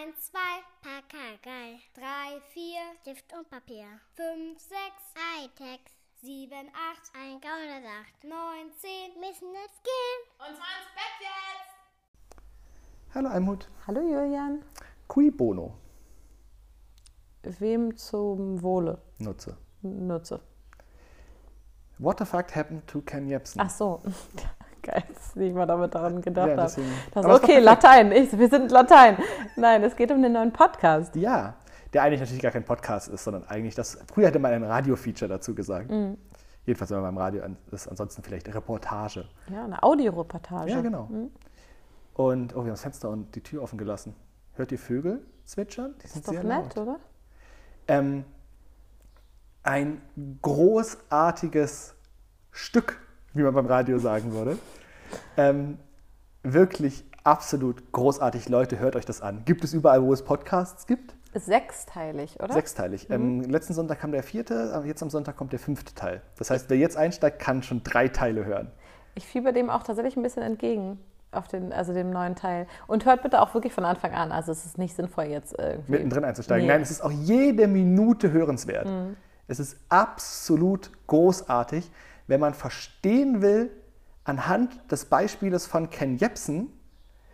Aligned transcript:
1, 0.00 0.14
2, 0.30 0.38
Pakagei. 0.80 1.78
3, 1.94 2.40
4, 2.54 2.62
Stift 3.02 3.34
und 3.36 3.50
Papier. 3.50 3.84
5, 4.14 4.58
6, 4.58 4.72
Hightech. 5.14 5.80
7, 6.22 6.54
8, 6.56 7.12
ein 7.12 7.38
Gaunersacht. 7.42 8.24
9, 8.24 8.32
10, 8.78 9.20
müssen 9.20 9.52
jetzt 9.52 9.84
gehen. 9.84 10.20
Und 10.38 10.56
zwar 10.56 10.72
ins 10.80 10.90
Bett 10.94 11.20
jetzt! 11.20 12.40
Hallo 13.14 13.28
Almut. 13.28 13.68
Hallo 13.86 14.00
Julian. 14.00 14.64
Cui 15.06 15.30
bono. 15.30 15.76
Wem 17.42 17.94
zum 17.94 18.62
Wohle 18.62 19.02
Nutze. 19.18 19.58
nutze? 19.82 20.40
What 21.98 22.20
the 22.20 22.24
fuck 22.24 22.56
happened 22.56 22.86
to 22.86 23.02
Ken 23.02 23.28
Jebsen? 23.28 23.60
Ach 23.60 23.68
so. 23.68 24.00
Geil, 24.82 25.02
dass 25.14 25.36
ich 25.36 25.52
mal 25.52 25.66
damit 25.66 25.94
daran 25.94 26.20
gedacht 26.22 26.48
Ja, 26.48 26.56
habe. 26.56 26.62
Das 27.12 27.24
doch 27.24 27.42
okay. 27.42 27.58
Latein. 27.58 28.12
Ich, 28.12 28.36
wir 28.38 28.48
sind 28.48 28.70
Latein. 28.70 29.16
Nein, 29.56 29.82
es 29.82 29.94
geht 29.96 30.10
um 30.10 30.22
den 30.22 30.32
neuen 30.32 30.52
Podcast. 30.52 31.14
Ja, 31.16 31.54
der 31.92 32.02
eigentlich 32.02 32.20
natürlich 32.20 32.42
gar 32.42 32.52
kein 32.52 32.64
Podcast 32.64 33.08
ist, 33.08 33.24
sondern 33.24 33.44
eigentlich 33.48 33.74
das. 33.74 33.98
Früher 34.12 34.28
hätte 34.28 34.38
man 34.38 34.52
ein 34.52 34.64
Radio-Feature 34.64 35.28
dazu 35.28 35.54
gesagt. 35.54 35.90
Mhm. 35.90 36.16
Jedenfalls, 36.66 36.90
wenn 36.90 37.00
man 37.00 37.14
beim 37.14 37.18
Radio 37.22 37.42
ist, 37.72 37.88
ansonsten 37.88 38.22
vielleicht 38.22 38.52
Reportage. 38.54 39.24
Ja, 39.52 39.64
eine 39.64 39.82
Audioreportage. 39.82 40.70
Ja, 40.70 40.80
genau. 40.80 41.08
Und, 42.14 42.52
oh, 42.54 42.56
wir 42.58 42.62
haben 42.64 42.68
das 42.70 42.82
Fenster 42.82 43.08
und 43.10 43.34
die 43.34 43.42
Tür 43.42 43.62
offen 43.62 43.78
gelassen. 43.78 44.14
Hört 44.54 44.72
ihr 44.72 44.78
Vögel 44.78 45.24
zwitschern? 45.46 45.94
Die 45.98 46.02
Das 46.02 46.12
sind 46.12 46.20
ist 46.20 46.28
doch 46.28 46.32
sehr 46.34 46.44
nett, 46.44 46.74
laut. 46.76 46.78
oder? 46.88 47.00
Ähm, 47.88 48.24
ein 49.62 50.00
großartiges 50.42 51.94
Stück, 52.50 52.98
wie 53.32 53.42
man 53.42 53.54
beim 53.54 53.66
Radio 53.66 53.98
sagen 53.98 54.32
würde. 54.32 54.58
Ähm, 55.36 55.78
wirklich 56.42 57.04
absolut 57.24 57.92
großartig. 57.92 58.48
Leute, 58.48 58.78
hört 58.78 58.96
euch 58.96 59.04
das 59.04 59.20
an. 59.20 59.44
Gibt 59.44 59.64
es 59.64 59.74
überall, 59.74 60.02
wo 60.02 60.12
es 60.12 60.22
Podcasts 60.22 60.86
gibt? 60.86 61.14
Sechsteilig, 61.34 62.40
oder? 62.40 62.54
Sechsteilig. 62.54 63.08
Ähm, 63.10 63.42
letzten 63.42 63.72
Sonntag 63.72 64.00
kam 64.00 64.10
der 64.10 64.22
vierte, 64.22 64.82
jetzt 64.84 65.02
am 65.02 65.10
Sonntag 65.10 65.36
kommt 65.36 65.52
der 65.52 65.60
fünfte 65.60 65.94
Teil. 65.94 66.22
Das 66.36 66.50
heißt, 66.50 66.68
wer 66.70 66.76
jetzt 66.76 66.96
einsteigt, 66.96 67.38
kann 67.38 67.62
schon 67.62 67.82
drei 67.84 68.08
Teile 68.08 68.44
hören. 68.44 68.70
Ich 69.14 69.26
fieber 69.26 69.52
dem 69.52 69.70
auch 69.70 69.82
tatsächlich 69.82 70.16
ein 70.16 70.22
bisschen 70.22 70.42
entgegen. 70.42 70.98
Auf 71.32 71.46
den, 71.46 71.72
also 71.72 71.94
dem 71.94 72.10
neuen 72.10 72.34
Teil. 72.34 72.66
Und 72.88 73.04
hört 73.04 73.22
bitte 73.22 73.40
auch 73.40 73.54
wirklich 73.54 73.72
von 73.72 73.84
Anfang 73.84 74.12
an. 74.14 74.32
Also 74.32 74.50
es 74.50 74.66
ist 74.66 74.78
nicht 74.78 74.96
sinnvoll 74.96 75.26
jetzt 75.26 75.54
irgendwie. 75.56 75.92
mittendrin 75.92 76.24
einzusteigen. 76.24 76.66
Nee. 76.66 76.72
Nein, 76.72 76.82
es 76.82 76.90
ist 76.90 77.02
auch 77.02 77.12
jede 77.12 77.68
Minute 77.68 78.32
hörenswert. 78.32 78.88
Es 79.46 79.60
ist 79.60 79.76
absolut 79.88 80.90
großartig, 81.06 81.88
wenn 82.26 82.40
man 82.40 82.54
verstehen 82.54 83.42
will, 83.42 83.70
anhand 84.24 84.90
des 84.90 85.06
Beispieles 85.06 85.66
von 85.66 85.90
Ken 85.90 86.16
Jebsen, 86.16 86.68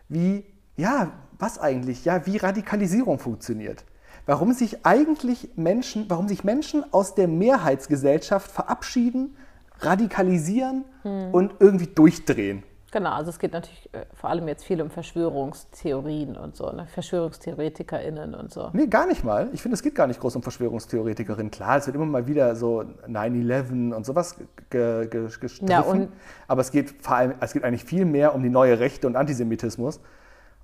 wie, 0.08 0.44
ja, 0.76 1.12
was 1.38 1.58
eigentlich, 1.58 2.04
ja, 2.04 2.26
wie 2.26 2.36
Radikalisierung 2.36 3.18
funktioniert. 3.18 3.84
Warum 4.24 4.52
sich 4.52 4.84
eigentlich 4.84 5.50
Menschen, 5.56 6.06
warum 6.08 6.28
sich 6.28 6.42
Menschen 6.42 6.84
aus 6.92 7.14
der 7.14 7.28
Mehrheitsgesellschaft 7.28 8.50
verabschieden, 8.50 9.36
radikalisieren 9.78 10.84
und 11.32 11.54
irgendwie 11.60 11.86
durchdrehen. 11.86 12.62
Genau, 12.92 13.10
also 13.10 13.30
es 13.30 13.38
geht 13.40 13.52
natürlich 13.52 13.88
äh, 13.92 14.06
vor 14.14 14.30
allem 14.30 14.46
jetzt 14.46 14.64
viel 14.64 14.80
um 14.80 14.90
Verschwörungstheorien 14.90 16.36
und 16.36 16.54
so, 16.56 16.70
ne? 16.70 16.86
VerschwörungstheoretikerInnen 16.86 18.34
und 18.34 18.52
so. 18.52 18.70
Nee, 18.72 18.86
gar 18.86 19.06
nicht 19.06 19.24
mal. 19.24 19.48
Ich 19.52 19.60
finde, 19.60 19.74
es 19.74 19.82
geht 19.82 19.96
gar 19.96 20.06
nicht 20.06 20.20
groß 20.20 20.36
um 20.36 20.42
Verschwörungstheoretikerinnen. 20.42 21.50
Klar, 21.50 21.78
es 21.78 21.86
wird 21.86 21.96
immer 21.96 22.06
mal 22.06 22.26
wieder 22.28 22.54
so 22.54 22.84
9-11 23.08 23.92
und 23.92 24.06
sowas 24.06 24.36
ge 24.70 25.08
ge 25.08 25.26
gestriffen. 25.26 25.68
Ja, 25.68 25.80
und- 25.80 26.10
aber 26.46 26.60
es 26.60 26.70
geht 26.70 27.02
vor 27.02 27.16
allem, 27.16 27.34
es 27.40 27.52
geht 27.52 27.64
eigentlich 27.64 27.84
viel 27.84 28.04
mehr 28.04 28.34
um 28.34 28.42
die 28.42 28.50
neue 28.50 28.78
Rechte 28.78 29.06
und 29.08 29.16
Antisemitismus. 29.16 30.00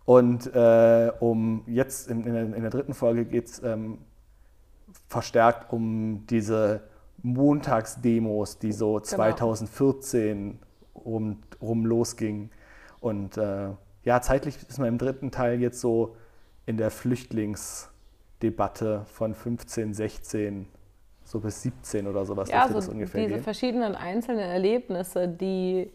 Und 0.05 0.53
äh, 0.55 1.12
um 1.20 1.62
jetzt 1.67 2.09
in, 2.09 2.25
in, 2.25 2.33
der, 2.34 2.42
in 2.55 2.62
der 2.62 2.70
dritten 2.70 2.95
Folge 2.95 3.25
geht 3.25 3.47
es 3.48 3.62
ähm, 3.62 3.98
verstärkt 5.09 5.73
um 5.73 6.25
diese 6.29 6.83
Montagsdemos, 7.23 8.59
die 8.59 8.73
so 8.73 8.98
2014 9.01 10.58
rum, 10.95 11.39
rum 11.62 11.86
losgingen. 11.86 12.50
Und 13.00 13.36
äh, 13.36 13.68
ja, 14.05 14.20
zeitlich 14.20 14.56
ist 14.68 14.78
man 14.78 14.89
im 14.89 14.98
dritten 14.98 15.30
Teil 15.30 15.61
jetzt 15.61 15.80
so 15.80 16.17
in 16.67 16.77
der 16.77 16.90
Flüchtlingsdebatte 16.90 19.02
von 19.06 19.34
15, 19.34 19.95
16, 19.95 20.68
so 21.24 21.40
bis 21.40 21.62
17 21.62 22.06
oder 22.06 22.24
sowas 22.24 22.48
Ja, 22.48 22.67
dürfte 22.67 22.72
so 22.74 22.78
das 22.80 22.89
ungefähr 22.89 23.20
diese 23.22 23.34
gehen. 23.34 23.42
verschiedenen 23.42 23.95
einzelnen 23.95 24.40
Erlebnisse, 24.40 25.28
die 25.28 25.90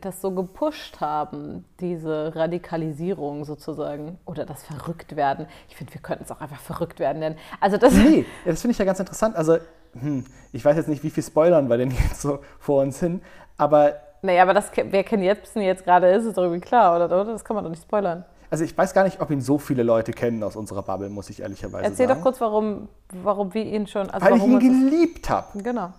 das 0.00 0.22
so 0.22 0.30
gepusht 0.30 1.00
haben, 1.00 1.66
diese 1.80 2.34
Radikalisierung 2.34 3.44
sozusagen 3.44 4.18
oder 4.24 4.46
das 4.46 4.62
Verrücktwerden. 4.62 5.46
Ich 5.68 5.76
finde, 5.76 5.92
wir 5.92 6.00
könnten 6.00 6.24
es 6.24 6.30
auch 6.30 6.40
einfach 6.40 6.60
verrückt 6.60 6.98
werden 6.98 7.18
nennen. 7.18 7.36
Also 7.60 7.76
das 7.76 7.92
Nee, 7.92 8.24
ja, 8.44 8.52
das 8.52 8.62
finde 8.62 8.72
ich 8.72 8.78
ja 8.78 8.86
ganz 8.86 9.00
interessant. 9.00 9.36
Also, 9.36 9.58
hm, 9.92 10.24
ich 10.52 10.64
weiß 10.64 10.76
jetzt 10.78 10.88
nicht, 10.88 11.04
wie 11.04 11.10
viel 11.10 11.22
spoilern 11.22 11.68
wir 11.68 11.76
denn 11.76 11.90
jetzt 11.90 12.22
so 12.22 12.38
vor 12.58 12.82
uns 12.82 13.00
hin, 13.00 13.20
aber 13.58 13.96
Naja, 14.22 14.42
aber 14.42 14.54
das, 14.54 14.70
wer 14.74 15.04
Ken 15.04 15.20
Jebsen 15.20 15.62
jetzt 15.62 15.84
gerade 15.84 16.08
ist, 16.10 16.24
ist 16.24 16.38
doch 16.38 16.44
irgendwie 16.44 16.60
klar, 16.60 16.94
oder? 16.96 17.06
oder? 17.06 17.32
Das 17.32 17.44
kann 17.44 17.56
man 17.56 17.64
doch 17.64 17.70
nicht 17.70 17.82
spoilern. 17.82 18.24
also 18.50 18.62
ich 18.64 18.76
weiß 18.76 18.94
gar 18.94 19.02
nicht, 19.02 19.20
ob 19.20 19.30
ihn 19.30 19.40
so 19.40 19.58
viele 19.58 19.82
Leute 19.82 20.12
kennen 20.12 20.42
aus 20.44 20.54
unserer 20.54 20.82
Bubble, 20.82 21.08
muss 21.08 21.28
ich 21.28 21.40
ehrlicherweise 21.42 21.84
Erzähl 21.84 22.06
sagen. 22.06 22.20
doch 22.20 22.24
kurz, 22.24 22.40
warum, 22.40 22.88
warum 23.22 23.52
wir 23.52 23.64
ihn 23.64 23.86
schon. 23.88 24.08
Also 24.10 24.24
Weil 24.24 24.36
ich 24.36 24.44
ihn 24.44 24.58
geliebt 24.60 25.28
habe. 25.28 25.60
Genau. 25.60 25.92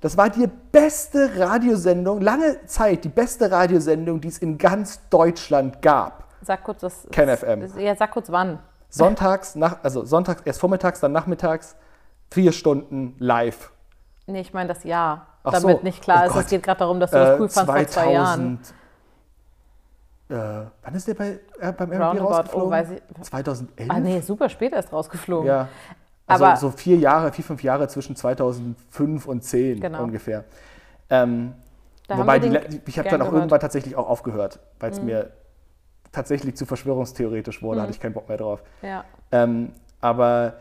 Das 0.00 0.16
war 0.16 0.30
die 0.30 0.48
beste 0.72 1.38
Radiosendung, 1.38 2.22
lange 2.22 2.64
Zeit 2.64 3.04
die 3.04 3.10
beste 3.10 3.50
Radiosendung, 3.50 4.22
die 4.22 4.28
es 4.28 4.38
in 4.38 4.56
ganz 4.56 5.00
Deutschland 5.10 5.82
gab. 5.82 6.24
Sag 6.40 6.64
kurz 6.64 6.80
das. 6.80 7.06
Ken 7.12 7.28
FM. 7.28 7.78
Ja, 7.78 7.94
sag 7.94 8.10
kurz 8.12 8.30
wann. 8.30 8.58
Sonntags, 8.88 9.54
nach, 9.54 9.76
also 9.82 10.06
sonntags 10.06 10.40
erst 10.46 10.58
vormittags, 10.58 11.00
dann 11.00 11.12
nachmittags, 11.12 11.76
vier 12.30 12.52
Stunden 12.52 13.14
live. 13.18 13.70
Nee, 14.30 14.40
ich 14.40 14.52
meine 14.52 14.68
das 14.68 14.84
Jahr. 14.84 15.26
Ach 15.42 15.52
damit 15.52 15.78
so. 15.78 15.82
nicht 15.82 16.02
klar 16.02 16.22
Oh 16.24 16.26
ist. 16.28 16.32
Gott. 16.34 16.44
Es 16.44 16.50
geht 16.50 16.62
gerade 16.62 16.78
darum, 16.78 17.00
dass 17.00 17.10
du 17.10 17.16
das 17.16 17.28
Äh, 17.30 17.32
cool 17.40 17.48
fandst 17.48 17.72
vor 17.72 17.86
zwei 17.86 18.12
Jahren. 18.12 18.58
Äh, 20.28 20.34
wann 20.82 20.94
ist 20.94 21.08
der 21.08 21.14
bei, 21.14 21.40
äh, 21.58 21.72
beim 21.72 21.90
RB 21.90 22.00
Roundabout, 22.00 22.28
rausgeflogen? 22.30 22.68
oh, 22.68 22.70
weiß 22.70 22.90
ich- 22.90 23.22
2011? 23.24 23.90
Ah, 23.90 23.98
nee, 23.98 24.20
super 24.20 24.48
spät 24.48 24.72
erst 24.72 24.92
rausgeflogen. 24.92 25.46
Ja. 25.48 25.68
Also 26.26 26.44
Aber- 26.44 26.56
so 26.56 26.70
vier 26.70 26.96
Jahre, 26.98 27.32
vier, 27.32 27.44
fünf 27.44 27.62
Jahre 27.64 27.88
zwischen 27.88 28.14
2005 28.14 29.26
und 29.26 29.42
10 29.42 29.80
Genau. 29.80 30.04
ungefähr. 30.04 30.44
Ähm, 31.08 31.54
wobei 32.08 32.38
die, 32.38 32.80
ich 32.86 32.98
habe 32.98 33.08
dann 33.08 33.22
auch 33.22 33.24
gehört. 33.26 33.32
Mhm. 33.32 33.36
irgendwann 33.38 33.60
tatsächlich 33.60 33.96
auch 33.96 34.08
aufgehört, 34.08 34.60
weil 34.78 34.92
es 34.92 35.02
mir 35.02 35.30
tatsächlich 36.12 36.56
zu 36.56 36.66
verschwörungstheoretisch 36.66 37.60
wurde, 37.62 37.82
hatte 37.82 37.90
ich 37.90 37.98
keinen 38.00 38.12
Bock 38.14 38.28
mehr 38.28 38.36
drauf. 38.38 38.62
Ja. 38.82 39.04
Ähm, 39.32 39.72
aber 40.00 40.54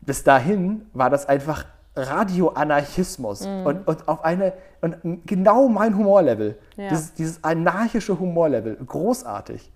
bis 0.00 0.24
dahin 0.24 0.86
war 0.94 1.10
das 1.10 1.26
einfach 1.26 1.66
Radioanarchismus 1.98 3.46
und, 3.46 3.86
und 3.86 4.08
auf 4.08 4.24
eine 4.24 4.52
und 4.80 4.96
genau 5.26 5.68
mein 5.68 5.96
Humorlevel. 5.96 6.58
Ja. 6.76 6.88
Dieses, 6.88 7.14
dieses 7.14 7.44
anarchische 7.44 8.18
Humorlevel, 8.18 8.76
großartig. 8.76 9.72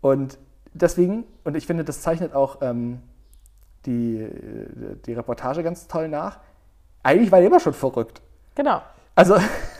Und 0.00 0.38
deswegen, 0.74 1.24
und 1.44 1.56
ich 1.56 1.66
finde, 1.66 1.84
das 1.84 2.02
zeichnet 2.02 2.34
auch 2.34 2.58
ähm, 2.60 3.00
die, 3.86 4.28
die 5.06 5.12
Reportage 5.14 5.62
ganz 5.62 5.88
toll 5.88 6.08
nach. 6.08 6.38
Eigentlich 7.02 7.32
war 7.32 7.40
er 7.40 7.46
immer 7.46 7.60
schon 7.60 7.72
verrückt. 7.74 8.20
Genau. 8.54 8.82
Also, 9.14 9.36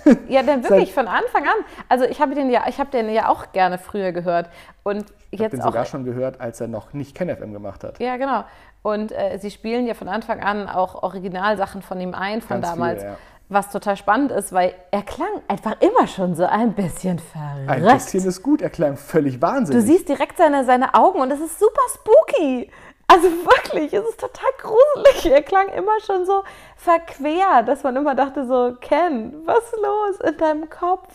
Ja, 0.29 0.43
dann 0.43 0.63
wirklich 0.63 0.93
von 0.93 1.09
Anfang 1.09 1.43
an. 1.45 1.65
Also 1.89 2.05
ich 2.05 2.21
habe 2.21 2.35
den 2.35 2.51
ja, 2.51 2.65
ich 2.69 2.79
habe 2.79 2.91
den 2.91 3.09
ja 3.11 3.29
auch 3.29 3.53
gerne 3.53 3.79
früher 3.79 4.13
gehört 4.13 4.49
und 4.83 5.05
ich 5.31 5.41
habe 5.41 5.45
jetzt 5.45 5.53
den 5.55 5.63
auch. 5.63 5.67
sogar 5.67 5.85
schon 5.85 6.05
gehört, 6.05 6.41
als 6.41 6.61
er 6.61 6.69
noch 6.69 6.93
nicht 6.93 7.15
KenFM 7.15 7.53
gemacht 7.53 7.85
hat. 7.85 7.99
Ja, 8.01 8.17
genau. 8.17 8.45
Und 8.83 9.13
äh, 9.13 9.39
sie 9.39 9.51
spielen 9.51 9.87
ja 9.87 9.95
von 9.95 10.09
Anfang 10.09 10.41
an 10.41 10.69
auch 10.69 11.03
Originalsachen 11.03 11.83
von 11.83 12.01
ihm 12.01 12.15
ein, 12.15 12.41
von 12.41 12.61
Ganz 12.61 12.71
damals. 12.73 13.01
viele, 13.01 13.13
ja. 13.13 13.19
Was 13.51 13.71
total 13.71 13.97
spannend 13.97 14.31
ist, 14.31 14.53
weil 14.53 14.75
er 14.91 15.03
klang 15.03 15.31
einfach 15.49 15.77
immer 15.81 16.07
schon 16.07 16.35
so 16.35 16.45
ein 16.45 16.75
bisschen 16.75 17.19
verrückt. 17.19 17.71
Ein 17.71 17.83
bisschen 17.83 18.27
ist 18.27 18.43
gut, 18.43 18.61
er 18.61 18.69
klang 18.69 18.99
völlig 18.99 19.37
Du 19.37 19.41
wahnsinnig. 19.43 19.87
siehst 19.87 20.07
direkt 20.09 20.37
seine, 20.37 20.65
seine 20.67 20.93
Augen 20.95 21.21
und 21.21 21.31
es 21.31 21.41
ist 21.41 21.59
super 21.59 21.81
spooky. 21.95 22.71
Also 23.07 23.27
wirklich, 23.29 23.95
es 23.95 24.07
ist 24.07 24.21
total 24.21 24.51
gruselig. 24.61 25.33
Er 25.33 25.41
klang 25.43 25.69
immer 25.71 25.99
schon 26.05 26.27
so 26.27 26.43
verquer, 26.77 27.63
dass 27.65 27.83
man 27.83 27.97
immer 27.97 28.15
dachte 28.15 28.47
so, 28.47 28.75
Ken, 28.83 29.35
was 29.47 29.61
ist 29.65 29.77
los 29.83 30.31
in 30.31 30.37
deinem 30.37 30.69
Kopf? 30.69 31.15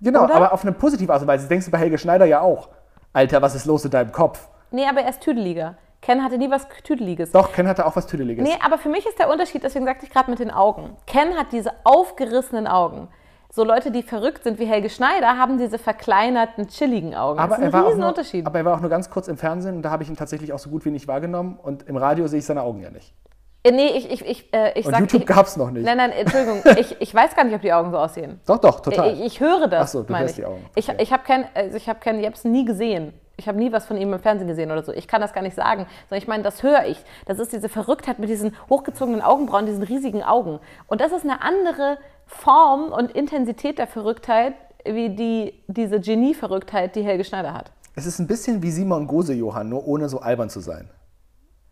Genau, 0.00 0.24
Oder? 0.24 0.34
aber 0.34 0.52
auf 0.52 0.62
eine 0.62 0.72
positive 0.72 1.12
Art 1.12 1.22
und 1.22 1.28
Weise. 1.28 1.44
Das 1.44 1.48
denkst 1.48 1.66
du 1.66 1.70
bei 1.70 1.78
Helge 1.78 1.96
Schneider 1.96 2.24
ja 2.26 2.40
auch. 2.40 2.70
Alter, 3.12 3.40
was 3.40 3.54
ist 3.54 3.66
los 3.66 3.84
in 3.84 3.92
deinem 3.92 4.10
Kopf? 4.10 4.48
Nee, 4.72 4.86
aber 4.88 5.02
er 5.02 5.10
ist 5.10 5.20
Tüdeliger. 5.20 5.76
Ken 6.02 6.22
hatte 6.22 6.36
nie 6.36 6.50
was 6.50 6.66
Tüdeliges. 6.84 7.30
Doch, 7.32 7.52
Ken 7.52 7.66
hatte 7.66 7.86
auch 7.86 7.96
was 7.96 8.06
Tüdeliges. 8.06 8.46
Nee, 8.46 8.54
aber 8.64 8.76
für 8.76 8.88
mich 8.90 9.06
ist 9.06 9.18
der 9.18 9.30
Unterschied, 9.30 9.62
deswegen 9.62 9.86
sagte 9.86 10.04
ich 10.04 10.10
gerade 10.12 10.28
mit 10.30 10.40
den 10.40 10.50
Augen. 10.50 10.96
Ken 11.06 11.34
hat 11.38 11.52
diese 11.52 11.72
aufgerissenen 11.84 12.66
Augen. 12.66 13.08
So 13.54 13.64
Leute, 13.64 13.90
die 13.90 14.02
verrückt 14.02 14.44
sind 14.44 14.58
wie 14.58 14.64
Helge 14.64 14.88
Schneider, 14.90 15.38
haben 15.38 15.58
diese 15.58 15.78
verkleinerten, 15.78 16.68
chilligen 16.68 17.14
Augen. 17.14 17.38
aber, 17.38 17.56
das 17.56 17.58
ist 17.58 17.62
er 17.62 17.66
ein 17.68 17.72
war 17.72 17.80
auch 17.80 17.84
nur, 17.84 17.92
Riesenunterschied. 17.94 18.46
aber 18.46 18.58
er 18.58 18.64
war 18.64 18.74
auch 18.76 18.80
nur 18.80 18.90
ganz 18.90 19.10
kurz 19.10 19.28
im 19.28 19.36
Fernsehen 19.36 19.76
und 19.76 19.82
da 19.82 19.90
habe 19.90 20.02
ich 20.02 20.08
ihn 20.08 20.16
tatsächlich 20.16 20.52
auch 20.52 20.58
so 20.58 20.70
gut 20.70 20.84
wie 20.84 20.90
nicht 20.90 21.06
wahrgenommen. 21.06 21.58
Und 21.62 21.86
im 21.88 21.96
Radio 21.96 22.26
sehe 22.26 22.40
ich 22.40 22.46
seine 22.46 22.62
Augen 22.62 22.80
ja 22.82 22.90
nicht. 22.90 23.14
Äh, 23.62 23.70
Nee, 23.70 23.88
ich, 23.94 24.10
ich, 24.10 24.26
ich, 24.26 24.52
äh, 24.54 24.72
ich 24.76 24.86
Und 24.86 24.92
sag... 24.92 25.00
YouTube 25.02 25.20
ich, 25.20 25.26
gab 25.28 25.46
es 25.46 25.56
noch 25.56 25.70
nicht. 25.70 25.84
Nein, 25.84 25.98
nein, 25.98 26.10
Entschuldigung. 26.12 26.62
ich, 26.78 27.00
ich 27.00 27.14
weiß 27.14 27.36
gar 27.36 27.44
nicht, 27.44 27.54
ob 27.54 27.60
die 27.60 27.72
Augen 27.72 27.92
so 27.92 27.98
aussehen. 27.98 28.40
Doch, 28.46 28.58
doch, 28.58 28.80
total. 28.80 29.12
Ich, 29.12 29.20
ich 29.20 29.40
höre 29.40 29.68
das, 29.68 29.82
Ach 29.82 29.88
so, 29.88 30.02
du 30.02 30.18
hörst 30.18 30.30
ich. 30.30 30.36
die 30.36 30.44
Augen. 30.46 30.64
Ich, 30.74 30.88
Okay. 30.88 31.00
ich 31.02 31.12
habe 31.12 31.22
Ken, 31.22 31.44
also 31.54 31.76
ich 31.76 31.88
hab 31.88 32.00
Ken 32.00 32.18
Jebsen 32.20 32.50
nie 32.50 32.64
gesehen. 32.64 33.12
Ich 33.42 33.48
habe 33.48 33.58
nie 33.58 33.72
was 33.72 33.86
von 33.86 33.96
ihm 33.96 34.12
im 34.12 34.20
Fernsehen 34.20 34.46
gesehen 34.46 34.70
oder 34.70 34.84
so. 34.84 34.92
Ich 34.92 35.08
kann 35.08 35.20
das 35.20 35.32
gar 35.32 35.42
nicht 35.42 35.56
sagen. 35.56 35.86
Sondern 36.08 36.22
ich 36.22 36.28
meine, 36.28 36.44
das 36.44 36.62
höre 36.62 36.86
ich. 36.86 37.04
Das 37.26 37.40
ist 37.40 37.52
diese 37.52 37.68
Verrücktheit 37.68 38.20
mit 38.20 38.28
diesen 38.28 38.54
hochgezogenen 38.70 39.20
Augenbrauen, 39.20 39.66
diesen 39.66 39.82
riesigen 39.82 40.22
Augen. 40.22 40.60
Und 40.86 41.00
das 41.00 41.10
ist 41.10 41.24
eine 41.24 41.42
andere 41.42 41.98
Form 42.26 42.92
und 42.92 43.10
Intensität 43.10 43.78
der 43.78 43.88
Verrücktheit, 43.88 44.54
wie 44.84 45.10
die, 45.10 45.60
diese 45.66 45.98
Genie-Verrücktheit, 45.98 46.94
die 46.94 47.02
Helge 47.02 47.24
Schneider 47.24 47.52
hat. 47.52 47.72
Es 47.96 48.06
ist 48.06 48.20
ein 48.20 48.28
bisschen 48.28 48.62
wie 48.62 48.70
Simon 48.70 49.08
Gose, 49.08 49.32
Johann, 49.34 49.68
nur 49.68 49.88
ohne 49.88 50.08
so 50.08 50.20
albern 50.20 50.48
zu 50.48 50.60
sein. 50.60 50.88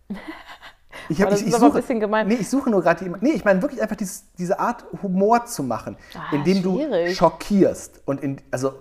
Ich, 1.09 1.21
hab, 1.21 1.29
ich, 1.33 1.41
ist 1.41 1.49
ich 1.49 1.55
suche, 1.57 1.79
bisschen 1.79 1.99
gemein. 1.99 2.29
Nee, 2.29 2.35
ich 2.35 2.49
suche 2.49 2.71
nur 2.71 2.83
gerade 2.83 3.05
die. 3.05 3.11
Nee, 3.21 3.31
ich 3.31 3.45
meine 3.45 3.61
wirklich 3.63 3.83
einfach 3.83 3.97
dieses, 3.97 4.33
diese 4.35 4.61
Art 4.61 4.85
Humor 5.03 5.45
zu 5.47 5.65
machen, 5.65 5.97
Ah, 6.15 6.33
indem 6.33 6.63
du 6.63 6.77
schwierig. 6.77 7.17
schockierst. 7.17 8.03
Und 8.05 8.23
in, 8.23 8.41
also 8.53 8.75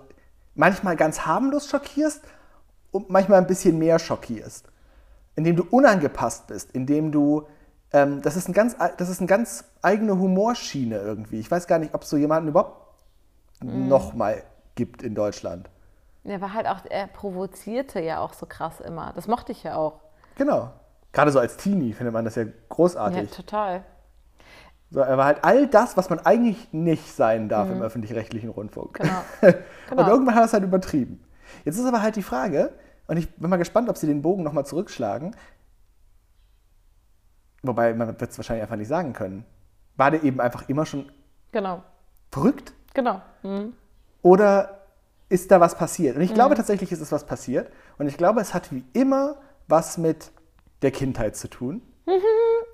manchmal 0.53 0.95
ganz 0.95 1.25
harmlos 1.25 1.68
schockierst 1.69 2.21
und 2.91 3.09
manchmal 3.09 3.39
ein 3.39 3.47
bisschen 3.47 3.77
mehr 3.80 4.00
schockierst. 4.00 4.65
Indem 5.36 5.56
du 5.56 5.63
unangepasst 5.69 6.47
bist, 6.47 6.71
indem 6.71 7.12
du. 7.12 7.47
Ähm, 7.91 8.21
das, 8.21 8.36
ist 8.36 8.47
ein 8.47 8.53
ganz, 8.53 8.75
das 8.97 9.09
ist 9.09 9.19
eine 9.19 9.27
ganz 9.27 9.63
eigene 9.81 10.18
Humorschiene 10.19 10.97
irgendwie. 10.97 11.39
Ich 11.39 11.50
weiß 11.50 11.65
gar 11.65 11.80
nicht, 11.80 11.94
ob 11.95 12.03
es 12.03 12.09
so 12.09 12.18
jemanden 12.18 12.50
überhaupt 12.50 12.88
Mhm. 13.62 13.88
noch 13.89 14.13
mal 14.13 14.41
gibt 14.75 15.03
in 15.03 15.15
Deutschland. 15.15 15.69
Er 16.24 16.39
war 16.39 16.53
halt 16.53 16.68
auch, 16.68 16.80
er 16.89 17.07
provozierte 17.07 18.00
ja 18.00 18.19
auch 18.19 18.33
so 18.33 18.45
krass 18.45 18.80
immer. 18.80 19.12
Das 19.15 19.27
mochte 19.27 19.51
ich 19.51 19.63
ja 19.63 19.75
auch. 19.75 20.00
Genau. 20.36 20.69
Gerade 21.12 21.31
so 21.31 21.39
als 21.39 21.57
Teenie 21.57 21.91
findet 21.94 22.13
man 22.13 22.24
das 22.24 22.36
ja 22.36 22.44
Ja, 22.44 22.50
großartig. 22.69 23.31
total. 23.31 23.83
So, 24.91 25.01
er 25.01 25.18
war 25.18 25.25
halt 25.25 25.44
all 25.44 25.68
das, 25.68 25.97
was 25.97 26.09
man 26.09 26.19
eigentlich 26.25 26.71
nicht 26.71 27.13
sein 27.15 27.50
darf 27.50 27.69
im 27.69 27.81
öffentlich-rechtlichen 27.81 28.50
Rundfunk. 28.50 29.00
Mhm. 29.00 29.03
Genau. 29.03 29.21
Und 29.41 29.97
Genau. 29.97 30.09
irgendwann 30.09 30.36
hat 30.36 30.44
er 30.44 30.45
es 30.45 30.53
halt 30.53 30.63
übertrieben. 30.63 31.24
Jetzt 31.66 31.78
ist 31.78 31.86
aber 31.86 32.01
halt 32.01 32.16
die 32.16 32.24
Frage, 32.24 32.74
und 33.07 33.18
ich 33.18 33.34
bin 33.36 33.50
mal 33.50 33.57
gespannt, 33.57 33.90
ob 33.90 33.98
sie 33.98 34.07
den 34.07 34.22
Bogen 34.22 34.44
nochmal 34.44 34.66
zurückschlagen. 34.66 35.36
Wobei, 37.63 37.94
man 37.94 38.07
wird 38.19 38.31
es 38.31 38.38
wahrscheinlich 38.38 38.63
einfach 38.63 38.75
nicht 38.78 38.88
sagen 38.88 39.13
können. 39.13 39.46
War 39.98 40.12
der 40.12 40.24
eben 40.24 40.40
einfach 40.40 40.69
immer 40.69 40.86
schon 40.86 41.12
Genau. 41.51 41.84
verrückt? 42.31 42.74
Genau. 42.94 43.22
Mhm. 43.44 43.74
Oder 44.22 44.81
ist 45.28 45.51
da 45.51 45.60
was 45.60 45.75
passiert? 45.75 46.16
Und 46.16 46.22
ich 46.22 46.34
glaube 46.34 46.56
tatsächlich, 46.56 46.92
ist 46.92 47.01
es 47.01 47.12
was 47.12 47.25
passiert. 47.25 47.72
Und 47.98 48.07
ich 48.07 48.18
glaube, 48.18 48.40
es 48.42 48.54
hat 48.54 48.72
wie 48.72 48.86
immer 48.94 49.38
was 49.68 49.98
mit 49.98 50.31
der 50.81 50.92
Kindheit 50.92 51.36
zu 51.36 51.50
tun. 51.50 51.81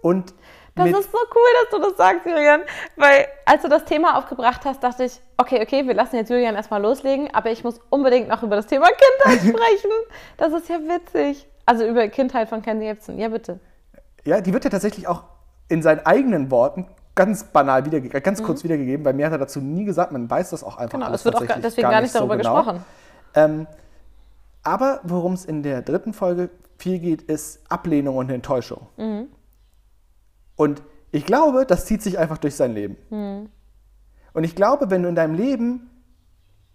Und 0.02 0.34
Das 0.76 0.90
ist 0.90 1.12
so 1.12 1.18
cool, 1.18 1.48
dass 1.62 1.70
du 1.72 1.90
das 1.90 1.98
sagst, 1.98 2.26
Julian. 2.26 2.62
Weil 2.98 3.28
als 3.46 3.62
du 3.62 3.70
das 3.70 3.86
Thema 3.86 4.18
aufgebracht 4.18 4.62
hast, 4.66 4.84
dachte 4.84 5.06
ich, 5.06 5.22
okay, 5.38 5.62
okay, 5.62 5.88
wir 5.88 5.94
lassen 5.94 6.18
jetzt 6.18 6.30
Julian 6.30 6.56
erstmal 6.56 6.82
loslegen, 6.82 7.34
aber 7.34 7.52
ich 7.52 7.64
muss 7.64 7.80
unbedingt 7.90 8.28
noch 8.28 8.44
über 8.44 8.58
das 8.58 8.68
Thema 8.68 8.88
Kindheit 8.88 9.40
sprechen. 9.56 9.92
Das 10.38 10.52
ist 10.52 10.68
ja 10.68 10.80
witzig. 10.80 11.48
Also 11.66 11.86
über 11.86 12.08
Kindheit 12.10 12.50
von 12.50 12.62
Ken 12.62 12.82
Jebsen. 12.82 13.18
Ja, 13.18 13.30
bitte. 13.30 13.60
Ja, 14.26 14.42
die 14.42 14.54
wird 14.54 14.66
ja 14.66 14.70
tatsächlich 14.70 15.08
auch 15.08 15.24
in 15.70 15.82
seinen 15.82 16.06
eigenen 16.06 16.52
Worten 16.52 16.88
ganz 17.16 17.46
banal 17.46 17.86
wiedergegeben, 17.86 18.22
ganz 18.22 18.44
kurz 18.44 18.64
wiedergegeben, 18.66 19.06
weil 19.06 19.14
mir 19.14 19.26
hat 19.26 19.32
er 19.32 19.38
dazu 19.38 19.62
nie 19.62 19.86
gesagt, 19.86 20.12
man 20.12 20.30
weiß 20.30 20.50
das 20.50 20.64
auch 20.64 20.78
einfach 20.78 21.00
Genau, 21.00 21.12
es 21.14 21.24
wird 21.24 21.36
auch 21.36 21.48
gar, 21.48 21.60
deswegen 21.60 21.90
gar 21.90 22.02
nicht 22.02 22.12
so 22.12 22.20
darüber 22.20 22.36
genau. 22.36 22.56
gesprochen. 22.56 22.86
Ähm, 23.34 23.68
aber 24.64 25.00
worum 25.04 25.34
es 25.34 25.46
in 25.46 25.64
der 25.64 25.82
dritten 25.82 26.14
Folge 26.14 26.50
viel 26.78 27.00
geht, 27.00 27.22
ist 27.22 27.60
Ablehnung 27.70 28.18
und 28.18 28.30
Enttäuschung. 28.30 28.88
Mhm. 28.98 29.30
Und 30.56 30.82
ich 31.12 31.26
glaube, 31.26 31.66
das 31.66 31.86
zieht 31.86 32.02
sich 32.02 32.18
einfach 32.20 32.38
durch 32.38 32.56
sein 32.56 32.74
Leben. 32.74 32.98
Mhm. 33.10 33.50
Und 34.34 34.44
ich 34.44 34.56
glaube, 34.56 34.90
wenn 34.90 35.04
du 35.04 35.10
in 35.10 35.16
deinem 35.16 35.34
Leben 35.34 35.90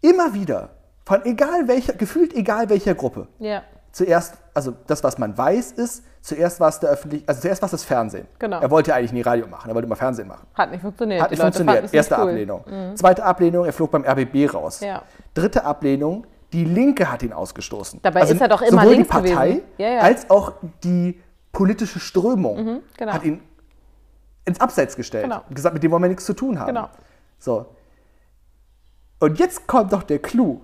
immer 0.00 0.32
wieder, 0.34 0.70
von 1.04 1.24
egal 1.24 1.68
welcher, 1.68 1.92
gefühlt 1.92 2.34
egal 2.34 2.70
welcher 2.70 2.94
Gruppe, 2.94 3.28
Ja. 3.38 3.62
zuerst, 3.92 4.34
also 4.54 4.72
das, 4.86 5.04
was 5.04 5.18
man 5.18 5.36
weiß, 5.36 5.72
ist, 5.72 6.04
zuerst 6.22 6.60
war 6.60 6.68
es 6.68 6.80
der 6.80 6.90
öffentlich, 6.90 7.22
also 7.26 7.40
zuerst 7.40 7.60
war 7.60 7.66
es 7.66 7.72
das 7.72 7.84
Fernsehen. 7.84 8.26
Genau. 8.38 8.60
Er 8.60 8.70
wollte 8.70 8.90
ja 8.90 8.96
eigentlich 8.96 9.12
nie 9.12 9.22
Radio 9.22 9.46
machen, 9.46 9.68
er 9.68 9.74
wollte 9.74 9.86
immer 9.86 9.96
Fernsehen 9.96 10.28
machen. 10.28 10.46
Hat 10.54 10.70
nicht 10.70 10.80
funktioniert. 10.80 11.22
Hat 11.22 11.30
nicht 11.30 11.42
Leute 11.42 11.58
funktioniert. 11.58 11.92
Erste 11.94 12.14
cool. 12.14 12.28
Ablehnung. 12.28 12.64
Zweite 12.94 13.24
Ablehnung, 13.24 13.64
er 13.66 13.72
flog 13.72 13.90
beim 13.90 14.04
RBB 14.04 14.54
raus. 14.54 14.80
Ja. 14.80 15.02
Dritte 15.34 15.64
Ablehnung, 15.64 16.26
die 16.52 16.64
Linke 16.64 17.10
hat 17.10 17.22
ihn 17.22 17.32
ausgestoßen. 17.32 18.00
Also 18.02 18.02
Dabei 18.02 18.28
ist 18.28 18.40
er 18.40 18.48
doch 18.48 18.62
immer 18.62 18.82
sowohl 18.82 18.94
links 18.94 19.08
die 19.08 19.12
Partei 19.12 19.48
gewesen. 19.48 19.64
Ja, 19.78 19.98
als 19.98 20.30
auch 20.30 20.52
die 20.82 21.20
politische 21.52 21.98
Strömung 22.00 22.80
genau. 22.96 23.12
hat 23.12 23.24
ihn 23.24 23.42
ins 24.44 24.60
Abseits 24.60 24.96
gestellt. 24.96 25.25
Genau. 25.25 25.42
Und 25.48 25.54
gesagt, 25.54 25.75
mit 25.75 25.82
dem 25.82 25.90
wollen 25.90 26.02
wir 26.02 26.08
nichts 26.08 26.25
zu 26.25 26.34
tun 26.34 26.58
haben. 26.58 26.69
Genau. 26.69 26.88
So. 27.38 27.66
Und 29.19 29.38
jetzt 29.38 29.66
kommt 29.66 29.92
doch 29.92 30.02
der 30.02 30.19
Clou. 30.19 30.60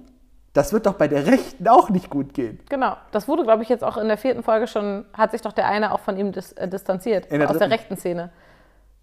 Das 0.53 0.73
wird 0.73 0.87
doch 0.87 0.95
bei 0.95 1.07
der 1.07 1.27
Rechten 1.27 1.69
auch 1.69 1.91
nicht 1.91 2.09
gut 2.09 2.33
gehen. 2.33 2.61
Genau. 2.71 2.97
Das 3.13 3.29
wurde, 3.29 3.43
glaube 3.43 3.63
ich, 3.63 3.69
jetzt 3.69 3.85
auch 3.85 3.99
in 3.99 4.09
der 4.09 4.17
vierten 4.17 4.43
Folge 4.43 4.67
schon, 4.67 5.05
hat 5.13 5.33
sich 5.33 5.43
doch 5.43 5.53
der 5.53 5.67
eine 5.69 5.93
auch 5.93 6.01
von 6.01 6.17
ihm 6.17 6.33
dis, 6.33 6.53
äh, 6.53 6.67
distanziert. 6.67 7.31
Der 7.31 7.51
aus 7.51 7.59
der 7.59 7.71
rechten 7.71 7.97
Szene. 7.99 8.31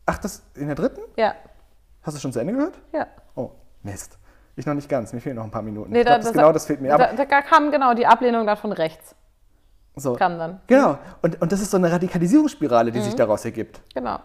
Ach, 0.08 0.18
das 0.18 0.42
in 0.56 0.66
der 0.66 0.76
dritten? 0.76 1.02
Ja. 1.16 1.36
Hast 2.02 2.18
du 2.18 2.22
schon 2.22 2.34
zu 2.34 2.40
Ende 2.40 2.54
gehört? 2.54 2.74
Ja. 2.92 3.06
Oh, 3.36 3.52
Mist. 3.84 4.18
Ich 4.56 4.66
noch 4.66 4.74
nicht 4.74 4.90
ganz. 4.90 5.14
Mir 5.14 5.22
fehlen 5.22 5.36
noch 5.36 5.44
ein 5.44 5.52
paar 5.52 5.62
Minuten. 5.62 5.92
Nee, 5.92 6.00
ich 6.00 6.06
glaube, 6.06 6.24
das, 6.24 6.34
genau 6.34 6.52
das 6.52 6.66
fehlt 6.66 6.82
mir. 6.82 6.94
Aber 6.94 7.08
Da, 7.16 7.24
da 7.26 7.42
kam 7.42 7.72
genau 7.72 7.94
die 7.94 8.06
Ablehnung 8.08 8.46
dann 8.48 8.58
von 8.58 8.72
rechts. 8.72 9.16
so. 9.96 10.14
Kam 10.16 10.40
dann. 10.40 10.60
Genau. 10.68 10.98
Und, 11.22 11.40
und 11.42 11.52
das 11.52 11.62
ist 11.62 11.70
so 11.72 11.78
eine 11.78 11.92
Radikalisierungsspirale, 11.92 12.92
die 12.92 13.00
Mhm. 13.00 13.04
sich 13.04 13.16
daraus 13.16 13.46
ergibt. 13.46 13.80
Genau. 13.94 14.20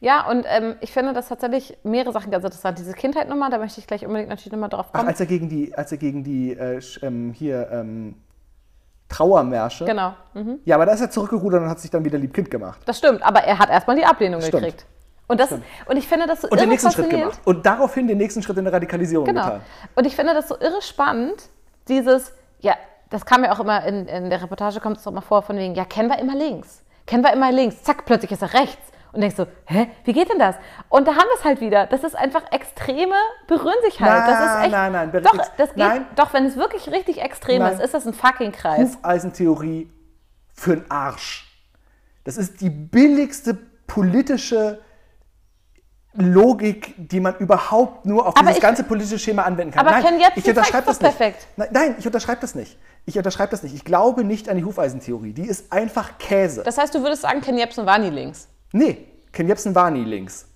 Ja, 0.00 0.28
und 0.28 0.46
ähm, 0.48 0.76
ich 0.80 0.92
finde 0.92 1.12
das 1.12 1.28
tatsächlich 1.28 1.76
mehrere 1.82 2.12
Sachen 2.12 2.30
ganz 2.30 2.44
interessant. 2.44 2.78
Diese 2.78 2.92
Kindheitnummer, 2.92 3.50
da 3.50 3.58
möchte 3.58 3.80
ich 3.80 3.86
gleich 3.86 4.06
unbedingt 4.06 4.28
natürlich 4.28 4.52
nochmal 4.52 4.68
drauf 4.68 4.86
Ach, 4.90 4.98
kommen. 4.98 5.08
als 5.08 5.18
er 5.18 5.26
gegen 5.26 5.48
die, 5.48 5.74
als 5.74 5.90
er 5.90 5.98
gegen 5.98 6.22
die 6.22 6.52
äh, 6.52 6.80
ähm, 7.02 7.32
hier 7.32 7.68
ähm, 7.72 8.14
Trauermärsche. 9.08 9.86
genau. 9.86 10.14
Mhm. 10.34 10.60
Ja, 10.64 10.76
aber 10.76 10.86
da 10.86 10.92
ist 10.92 11.00
er 11.00 11.10
zurückgerudert 11.10 11.62
und 11.62 11.68
hat 11.68 11.80
sich 11.80 11.90
dann 11.90 12.04
wieder 12.04 12.18
liebkind 12.18 12.50
gemacht. 12.50 12.80
Das 12.86 12.98
stimmt, 12.98 13.22
aber 13.22 13.40
er 13.40 13.58
hat 13.58 13.70
erstmal 13.70 13.96
die 13.96 14.04
Ablehnung 14.04 14.40
Stimmt. 14.40 14.62
gekriegt. 14.62 14.86
Und, 15.26 15.40
das, 15.40 15.52
und 15.52 15.96
ich 15.96 16.06
finde 16.08 16.26
das 16.26 16.42
so 16.42 16.48
Und 16.48 16.56
irre 16.56 16.66
den 16.66 16.70
nächsten 16.70 16.90
Schritt 16.90 17.10
gemacht. 17.10 17.40
Und 17.44 17.66
daraufhin 17.66 18.06
den 18.06 18.18
nächsten 18.18 18.42
Schritt 18.42 18.56
in 18.56 18.64
der 18.64 18.72
Radikalisierung 18.72 19.26
Genau. 19.26 19.44
getan. 19.44 19.60
Und 19.94 20.06
ich 20.06 20.14
finde 20.16 20.32
das 20.32 20.48
so 20.48 20.58
irre 20.58 20.80
spannend, 20.80 21.48
dieses, 21.88 22.32
ja, 22.60 22.74
das 23.10 23.26
kam 23.26 23.44
ja 23.44 23.52
auch 23.52 23.60
immer 23.60 23.84
in, 23.84 24.06
in 24.06 24.30
der 24.30 24.42
Reportage, 24.42 24.80
kommt 24.80 24.98
es 24.98 25.06
auch 25.06 25.12
mal 25.12 25.20
vor, 25.22 25.42
von 25.42 25.56
wegen, 25.56 25.74
ja, 25.74 25.84
kennen 25.84 26.08
wir 26.10 26.18
immer 26.18 26.34
links. 26.34 26.82
Kennen 27.06 27.22
wir 27.24 27.32
immer 27.32 27.50
links. 27.52 27.82
Zack, 27.82 28.04
plötzlich 28.04 28.30
ist 28.32 28.42
er 28.42 28.54
rechts. 28.54 28.92
Und 29.12 29.20
denkst 29.22 29.36
so, 29.36 29.46
hä, 29.66 29.88
wie 30.04 30.12
geht 30.12 30.30
denn 30.30 30.38
das? 30.38 30.54
Und 30.88 31.06
da 31.08 31.12
haben 31.12 31.18
wir 31.26 31.38
es 31.38 31.44
halt 31.44 31.60
wieder. 31.60 31.86
Das 31.86 32.04
ist 32.04 32.14
einfach 32.14 32.42
extreme, 32.52 33.14
berühren 33.46 33.74
sich 33.84 34.00
halt. 34.00 34.28
das 34.28 34.38
ist 34.40 34.46
Nein, 34.46 34.62
echt, 34.64 34.72
nein, 34.72 34.92
nein, 34.92 35.22
Doch, 35.22 35.32
das 35.56 35.68
geht, 35.70 35.76
nein. 35.78 36.06
doch, 36.14 36.32
wenn 36.34 36.44
es 36.44 36.56
wirklich 36.56 36.90
richtig 36.90 37.20
extrem 37.22 37.60
Nein. 37.62 37.72
ist, 37.74 37.80
ist 37.80 37.94
das 37.94 38.06
ein 38.06 38.12
fucking 38.14 38.52
Kreis. 38.52 38.96
Hufeisentheorie 38.98 39.90
für 40.54 40.76
den 40.76 40.90
Arsch. 40.90 41.46
Das 42.24 42.36
ist 42.36 42.60
die 42.60 42.68
billigste 42.70 43.54
politische 43.86 44.80
Logik, 46.14 46.94
die 46.96 47.20
man 47.20 47.36
überhaupt 47.36 48.04
nur 48.06 48.26
auf 48.26 48.34
Aber 48.36 48.40
dieses 48.40 48.56
ich- 48.56 48.62
ganze 48.62 48.82
politische 48.82 49.18
Schema 49.18 49.42
anwenden 49.42 49.72
kann. 49.74 49.86
Aber 49.86 49.96
nein, 49.96 50.04
Ken 50.04 50.18
Jebsen 50.20 50.38
ich 50.38 50.48
unterschreibe 50.48 50.86
das 50.86 51.00
nicht. 51.00 51.16
perfekt. 51.16 51.46
Nein, 51.56 51.68
nein, 51.70 51.94
ich 51.98 52.06
unterschreibe 52.06 52.40
das 52.40 52.54
nicht. 52.54 52.76
Ich 53.06 53.16
unterschreibe 53.16 53.50
das 53.50 53.62
nicht. 53.62 53.74
Ich 53.74 53.84
glaube 53.84 54.24
nicht 54.24 54.48
an 54.48 54.56
die 54.56 54.64
Hufeisentheorie. 54.64 55.32
Die 55.32 55.46
ist 55.46 55.72
einfach 55.72 56.18
Käse. 56.18 56.62
Das 56.64 56.76
heißt, 56.76 56.94
du 56.94 57.02
würdest 57.02 57.22
sagen, 57.22 57.40
Ken 57.40 57.56
Jebsen 57.56 57.86
war 57.86 57.98
nie 57.98 58.10
links. 58.10 58.48
Nee, 58.72 59.06
Ken 59.32 59.48
Jebsen 59.48 59.74
war 59.74 59.90
nie 59.90 60.04
links. 60.04 60.46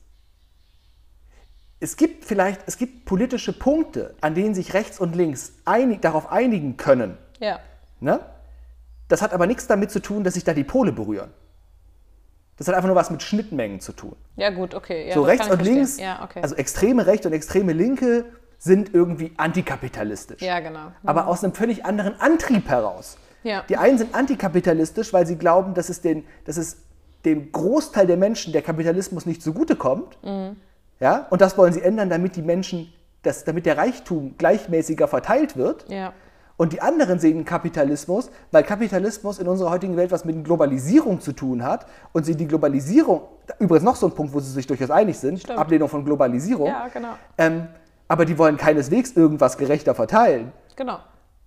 Es 1.81 1.97
gibt 1.97 2.25
vielleicht, 2.25 2.61
es 2.66 2.78
gibt 2.78 3.07
politische 3.07 3.52
Punkte, 3.52 4.14
an 4.21 4.35
denen 4.35 4.54
sich 4.54 4.73
rechts 4.75 5.00
und 5.00 5.16
links 5.16 5.52
einig, 5.64 6.00
darauf 6.00 6.31
einigen 6.31 6.76
können. 6.76 7.19
Ja. 7.40 7.59
Ne? 8.00 8.21
Das 9.09 9.21
hat 9.21 9.33
aber 9.33 9.47
nichts 9.47 9.66
damit 9.66 9.90
zu 9.90 10.00
tun, 10.00 10.23
dass 10.23 10.35
sich 10.35 10.45
da 10.45 10.54
die 10.54 10.64
Pole 10.64 10.92
berühren. 10.92 11.31
Das 12.57 12.69
hat 12.69 12.75
einfach 12.76 12.87
nur 12.87 12.97
was 12.97 13.11
mit 13.11 13.23
Schnittmengen 13.23 13.81
zu 13.81 13.92
tun. 13.92 14.14
Ja, 14.37 14.50
gut, 14.50 14.75
okay. 14.75 15.09
Ja, 15.09 15.14
so 15.14 15.23
rechts 15.23 15.47
und 15.47 15.54
verstehen. 15.54 15.75
links, 15.75 15.99
Ja, 15.99 16.23
okay. 16.23 16.40
also 16.42 16.54
extreme 16.54 17.07
Rechte 17.07 17.26
und 17.28 17.35
extreme 17.35 17.73
Linke 17.73 18.26
sind 18.59 18.95
irgendwie 18.95 19.33
antikapitalistisch. 19.38 20.40
ja, 20.40 20.61
genau. 20.61 20.92
Aber 21.02 21.26
aus 21.26 21.42
einem 21.42 21.52
völlig 21.54 21.85
anderen 21.85 22.21
Antrieb 22.21 22.69
heraus. 22.69 23.16
Ja. 23.42 23.64
Die 23.69 23.76
einen 23.76 23.99
sind 23.99 24.14
antikapitalistisch, 24.14 25.12
weil 25.12 25.26
sie 25.26 25.37
glauben, 25.37 25.75
dass 25.75 25.88
es, 25.88 26.00
den, 26.00 26.25
dass 26.45 26.57
es 26.57 26.76
dem 27.25 27.52
Großteil 27.52 28.07
der 28.07 28.17
Menschen 28.17 28.52
der 28.52 28.62
Kapitalismus 28.62 29.26
nicht 29.26 29.43
zugutekommt. 29.43 30.19
Mhm. 30.23 30.57
Ja? 31.00 31.26
Und 31.31 31.41
das 31.41 31.57
wollen 31.59 31.73
sie 31.73 31.83
ändern, 31.83 32.11
damit 32.11 32.37
die 32.37 32.43
Menschen, 32.43 32.93
dass, 33.23 33.45
damit 33.45 33.67
der 33.67 33.76
Reichtum 33.79 34.37
gleichmäßiger 34.38 35.09
verteilt 35.09 35.57
wird. 35.57 35.88
Ja. 35.88 36.12
Und 36.57 36.73
die 36.73 36.81
anderen 36.81 37.19
sehen 37.19 37.45
Kapitalismus, 37.45 38.31
weil 38.50 38.62
Kapitalismus 38.62 39.38
in 39.38 39.49
unserer 39.49 39.71
heutigen 39.71 39.97
Welt 39.97 40.12
was 40.12 40.25
mit 40.25 40.45
Globalisierung 40.45 41.21
zu 41.21 41.33
tun 41.33 41.64
hat 41.64 41.87
und 42.12 42.25
sie 42.25 42.37
die 42.37 42.47
Globalisierung, 42.47 43.23
übrigens 43.59 43.85
noch 43.85 43.97
so 43.97 44.07
ein 44.07 44.12
Punkt, 44.12 44.33
wo 44.33 44.41
sie 44.41 44.50
sich 44.50 44.67
durchaus 44.67 44.91
einig 44.91 45.19
sind, 45.19 45.41
Stimmt. 45.41 45.59
Ablehnung 45.59 45.88
von 45.88 46.05
Globalisierung, 46.05 46.69
Ja, 46.69 46.88
genau. 46.88 47.14
ähm, 47.38 47.67
aber 48.07 48.25
die 48.26 48.37
wollen 48.38 48.57
keineswegs 48.59 49.12
irgendwas 49.12 49.57
gerechter 49.57 49.95
verteilen. 49.95 50.52
Genau. 50.76 50.99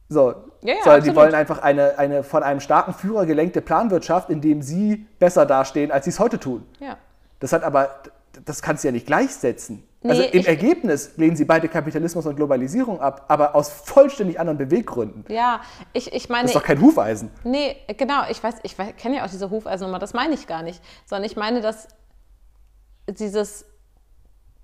So, 0.07 0.29
Ja, 0.61 0.73
ja, 0.75 0.83
sondern 0.83 1.03
die 1.03 1.15
wollen 1.15 1.33
einfach 1.33 1.59
eine, 1.63 1.97
eine 1.97 2.23
von 2.23 2.43
einem 2.43 2.59
starken 2.59 2.93
Führer 2.93 3.25
gelenkte 3.25 3.61
Planwirtschaft, 3.61 4.29
in 4.29 4.39
dem 4.41 4.61
sie 4.61 5.07
besser 5.19 5.45
dastehen, 5.45 5.91
als 5.91 6.05
sie 6.05 6.11
es 6.11 6.19
heute 6.19 6.39
tun. 6.39 6.65
Ja. 6.79 6.97
Das 7.39 7.53
hat 7.53 7.63
aber, 7.63 7.89
das 8.45 8.61
kannst 8.61 8.83
du 8.83 8.87
ja 8.87 8.91
nicht 8.91 9.07
gleichsetzen. 9.07 9.83
also 10.03 10.21
Nee, 10.21 10.27
im 10.29 10.39
ich- 10.41 10.47
Ergebnis 10.47 11.17
lehnen 11.17 11.35
sie 11.35 11.45
beide 11.45 11.67
Kapitalismus 11.67 12.25
und 12.27 12.35
Globalisierung 12.35 13.01
ab, 13.01 13.25
aber 13.29 13.55
aus 13.55 13.69
vollständig 13.69 14.39
anderen 14.39 14.59
Beweggründen. 14.59 15.25
Ja, 15.27 15.61
ich, 15.93 16.13
ich 16.13 16.29
meine. 16.29 16.43
Das 16.43 16.51
ist 16.51 16.55
doch 16.61 16.63
kein 16.67 16.79
Hufeisen. 16.81 17.31
Nee, 17.43 17.75
genau, 17.97 18.21
ich 18.29 18.43
weiß, 18.43 18.55
ich 18.61 18.77
kenne 18.97 19.17
ja 19.17 19.25
auch 19.25 19.29
diese 19.29 19.49
Hufeisennummer, 19.49 19.97
das 19.99 20.13
meine 20.13 20.35
ich 20.35 20.45
gar 20.45 20.61
nicht. 20.61 20.81
Sondern 21.07 21.25
ich 21.25 21.35
meine, 21.35 21.61
dass 21.61 21.87
dieses, 23.07 23.65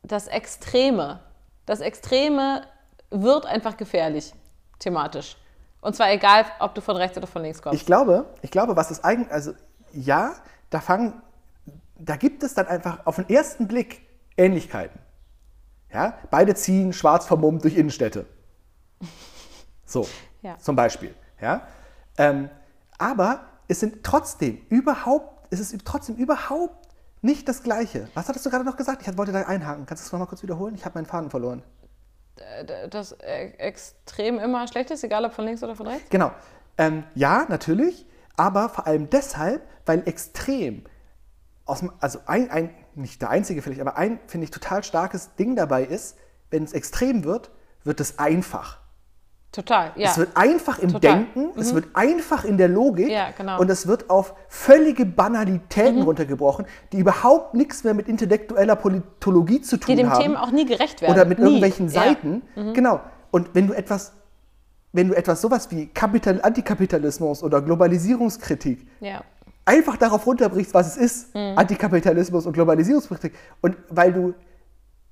das 0.03 0.27
Extreme, 0.27 1.19
das 1.65 1.79
Extreme 1.81 2.62
wird 3.10 3.45
einfach 3.45 3.75
gefährlich, 3.77 4.33
thematisch. 4.81 5.38
Und 5.81 5.95
zwar 5.95 6.11
egal, 6.11 6.45
ob 6.59 6.75
du 6.75 6.81
von 6.81 6.95
rechts 6.95 7.17
oder 7.17 7.27
von 7.27 7.41
links 7.41 7.61
kommst. 7.61 7.79
Ich 7.79 7.85
glaube, 7.85 8.25
ich 8.41 8.51
glaube, 8.51 8.75
was 8.75 8.89
das 8.89 9.03
eigentlich, 9.03 9.31
also 9.31 9.53
ja, 9.93 10.33
da 10.69 10.79
fangen, 10.79 11.21
da 11.97 12.15
gibt 12.15 12.43
es 12.43 12.53
dann 12.53 12.67
einfach 12.67 13.05
auf 13.05 13.15
den 13.15 13.29
ersten 13.29 13.67
Blick 13.67 14.01
Ähnlichkeiten. 14.38 15.00
Ja, 15.91 16.13
beide 16.29 16.55
ziehen 16.55 16.93
schwarz 16.93 17.25
vermummt 17.25 17.63
durch 17.63 17.75
Innenstädte. 17.75 18.25
So, 19.85 20.07
Ja. 20.41 20.57
zum 20.59 20.75
Beispiel. 20.75 21.13
Ja, 21.41 21.67
ähm, 22.17 22.50
aber 22.97 23.41
es 23.67 23.79
sind 23.79 24.03
trotzdem 24.03 24.61
überhaupt, 24.69 25.47
es 25.50 25.59
ist 25.59 25.75
trotzdem 25.85 26.15
überhaupt 26.15 26.88
nicht 27.21 27.47
das 27.47 27.63
Gleiche. 27.63 28.07
Was 28.13 28.27
hattest 28.29 28.45
du 28.45 28.50
gerade 28.50 28.63
noch 28.65 28.77
gesagt? 28.77 29.07
Ich 29.07 29.17
wollte 29.17 29.31
da 29.31 29.41
einhaken. 29.43 29.85
Kannst 29.85 30.03
du 30.03 30.05
das 30.05 30.11
nochmal 30.11 30.27
kurz 30.27 30.41
wiederholen? 30.43 30.75
Ich 30.75 30.85
habe 30.85 30.97
meinen 30.97 31.05
Faden 31.05 31.29
verloren. 31.29 31.61
Das 32.89 33.13
äh, 33.13 33.51
Extrem 33.57 34.39
immer 34.39 34.67
schlecht 34.67 34.91
ist, 34.91 35.03
egal 35.03 35.25
ob 35.25 35.33
von 35.33 35.45
links 35.45 35.63
oder 35.63 35.75
von 35.75 35.88
rechts? 35.88 36.09
Genau. 36.09 36.31
Ähm, 36.77 37.03
ja, 37.15 37.45
natürlich, 37.50 38.05
aber 38.38 38.69
vor 38.69 38.88
allem 38.88 39.09
deshalb, 39.09 39.67
weil 39.85 40.07
extrem, 40.07 40.83
aus, 41.65 41.83
also 42.00 42.19
ein, 42.25 42.50
ein, 42.50 42.73
nicht 42.95 43.21
der 43.21 43.29
einzige 43.29 43.61
vielleicht, 43.61 43.81
aber 43.81 43.97
ein, 43.97 44.19
finde 44.27 44.45
ich, 44.45 44.51
total 44.51 44.83
starkes 44.83 45.35
Ding 45.35 45.55
dabei 45.55 45.83
ist, 45.83 46.17
wenn 46.50 46.63
es 46.63 46.73
extrem 46.73 47.23
wird, 47.23 47.51
wird 47.83 48.00
es 48.00 48.19
einfach. 48.19 48.80
Total, 49.51 49.91
ja. 49.98 50.10
Es 50.10 50.17
wird 50.17 50.29
einfach 50.36 50.79
im 50.79 50.93
Total. 50.93 51.15
Mhm. 51.17 51.25
Denken, 51.36 51.60
es 51.60 51.74
wird 51.75 51.86
einfach 51.93 52.46
in 52.46 52.58
der 52.58 52.70
Logik 52.70 53.10
Ja, 53.10 53.31
genau. 53.38 53.55
Mhm. 53.55 53.60
und 53.60 53.70
es 53.70 53.86
wird 53.86 54.10
auf 54.10 54.34
völlige 54.48 55.05
Banalitäten 55.05 56.01
runtergebrochen, 56.03 56.65
die 56.93 57.00
überhaupt 57.00 57.53
nichts 57.53 57.84
mehr 57.84 57.93
mit 57.93 58.08
intellektueller 58.08 58.77
Politologie 58.77 59.62
zu 59.62 59.75
tun 59.77 59.96
die 59.96 60.01
dem 60.01 60.10
haben 60.10 60.22
Themen 60.22 60.36
auch 60.38 60.51
nie 60.51 60.65
gerecht 60.65 61.01
werden. 61.01 61.13
oder 61.13 61.25
mit 61.25 61.39
nie. 61.39 61.46
irgendwelchen 61.46 61.89
Ja. 61.89 62.01
Mhm. 62.01 62.41
Seiten. 62.55 62.74
Genau. 62.74 63.01
Und 63.31 63.50
wenn 63.53 63.67
du 63.67 63.74
etwas, 63.74 64.13
wenn 64.93 65.10
du 65.10 65.15
etwas 65.15 65.41
sowas 65.41 65.70
wie 65.70 65.88
Kapital 65.88 66.39
Antikapitalismus 66.41 67.43
oder 67.43 67.62
Globalisierungskritik 67.62 68.88
Ja. 69.01 69.22
einfach 69.65 69.98
darauf 69.98 70.25
runterbrichst, 70.25 70.74
was 70.74 70.96
es 70.96 70.98
ist, 70.98 71.36
Mhm. 71.36 71.58
Antikapitalismus 71.58 72.46
und 72.46 72.53
Globalisierungskritik, 72.53 73.34
und 73.62 73.75
weil 73.89 74.13
du 74.13 74.34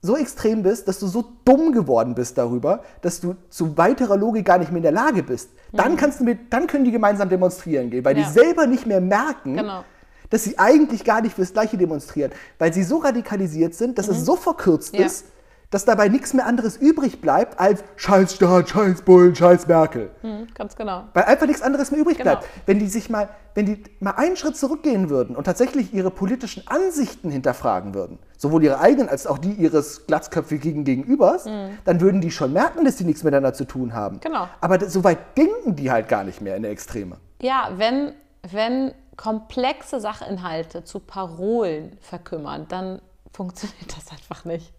so 0.02 0.16
extrem 0.16 0.64
bist, 0.64 0.88
dass 0.88 1.00
du 1.00 1.08
so 1.08 1.26
dumm 1.44 1.72
geworden 1.74 2.16
bist 2.16 2.38
darüber, 2.38 2.84
dass 3.02 3.20
du 3.20 3.36
zu 3.50 3.78
weiterer 3.78 4.16
Logik 4.18 4.46
gar 4.46 4.58
nicht 4.58 4.72
mehr 4.72 4.78
in 4.78 4.84
der 4.84 4.92
Lage 4.94 5.24
bist, 5.24 5.50
dann 5.74 5.98
kannst 5.98 6.20
du 6.22 6.24
mit, 6.24 6.52
dann 6.54 6.68
können 6.68 6.86
die 6.86 6.92
gemeinsam 6.92 7.28
demonstrieren 7.30 7.90
gehen, 7.90 8.06
weil 8.06 8.14
Mhm. 8.16 8.22
Ja. 8.22 8.28
die 8.28 8.32
selber 8.34 8.66
nicht 8.66 8.86
mehr 8.86 9.02
merken, 9.02 9.56
Genau. 9.58 9.84
dass 10.30 10.46
sie 10.46 10.58
eigentlich 10.58 11.04
gar 11.04 11.22
nicht 11.22 11.36
fürs 11.36 11.52
Gleiche 11.52 11.78
demonstrieren, 11.78 12.32
weil 12.60 12.74
sie 12.74 12.84
so 12.84 12.98
radikalisiert 12.98 13.74
sind, 13.76 13.98
dass 13.98 14.08
es 14.08 14.24
so 14.26 14.36
verkürzt 14.38 14.94
Mhm. 14.94 15.00
Ja. 15.02 15.06
ist, 15.08 15.26
dass 15.72 15.86
dabei 15.86 16.08
nichts 16.10 16.34
mehr 16.34 16.46
anderes 16.46 16.78
übrig 16.78 17.22
bleibt 17.22 17.60
als 17.60 17.84
Scheiß 17.96 18.36
Staat, 18.36 18.70
Scheiß 18.70 19.04
Bullen, 19.04 19.36
Scheiß 19.36 19.68
Merkel. 19.68 20.10
Mhm, 20.24 20.48
ganz 20.56 20.76
genau. 20.76 21.04
Weil 21.14 21.26
einfach 21.26 21.46
nichts 21.46 21.62
anderes 21.62 21.92
mehr 21.92 22.00
übrig 22.00 22.18
Genau. 22.18 22.32
bleibt. 22.38 22.48
Wenn 22.66 22.80
die 22.80 22.88
sich 22.88 23.10
mal, 23.10 23.30
wenn 23.54 23.66
die 23.68 23.84
mal 24.00 24.12
einen 24.12 24.36
Schritt 24.36 24.58
zurückgehen 24.58 25.10
würden 25.10 25.36
und 25.36 25.44
tatsächlich 25.44 25.94
ihre 25.94 26.10
politischen 26.12 26.68
Ansichten 26.68 27.30
hinterfragen 27.30 27.94
würden, 27.94 28.18
sowohl 28.38 28.64
ihre 28.64 28.80
eigenen 28.80 29.10
als 29.10 29.28
auch 29.28 29.38
die 29.38 29.52
ihres 29.52 30.08
glatzköpfigen 30.08 30.84
Gegenübers, 30.86 31.46
dann 31.86 32.02
würden 32.02 32.22
die 32.22 32.32
schon 32.32 32.52
merken, 32.54 32.86
dass 32.86 32.96
die 32.96 33.04
nichts 33.04 33.24
miteinander 33.24 33.54
zu 33.54 33.66
tun 33.66 33.94
haben. 33.94 34.16
Mhm. 34.16 34.22
Genau. 34.22 34.48
Aber 34.62 34.90
so 34.90 35.04
weit 35.04 35.38
denken 35.38 35.76
die 35.76 35.92
halt 35.92 36.08
gar 36.08 36.24
nicht 36.24 36.42
mehr 36.42 36.56
in 36.56 36.64
der 36.64 36.72
Extreme. 36.72 37.18
Ja, 37.42 37.70
wenn, 37.76 38.14
wenn 38.52 38.94
komplexe 39.18 40.00
Sachinhalte 40.00 40.84
zu 40.84 41.00
Parolen 41.00 41.98
verkümmern, 42.02 42.66
dann 42.70 43.02
funktioniert 43.34 43.96
das 43.96 44.12
einfach 44.12 44.46
nicht. 44.46 44.74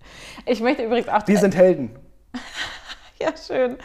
Ich 0.47 0.61
möchte 0.61 0.85
übrigens 0.85 1.09
auch. 1.09 1.27
Wir 1.27 1.39
sind 1.39 1.55
Helden. 1.57 1.99
ja, 3.21 3.31
schön. 3.37 3.77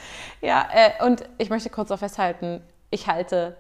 Ja, 0.41 0.67
äh, 0.74 1.03
und 1.05 1.24
ich 1.38 1.50
möchte 1.50 1.69
kurz 1.69 1.91
auch 1.91 2.00
festhalten, 2.00 2.62
ich 2.89 3.07
halte 3.07 3.57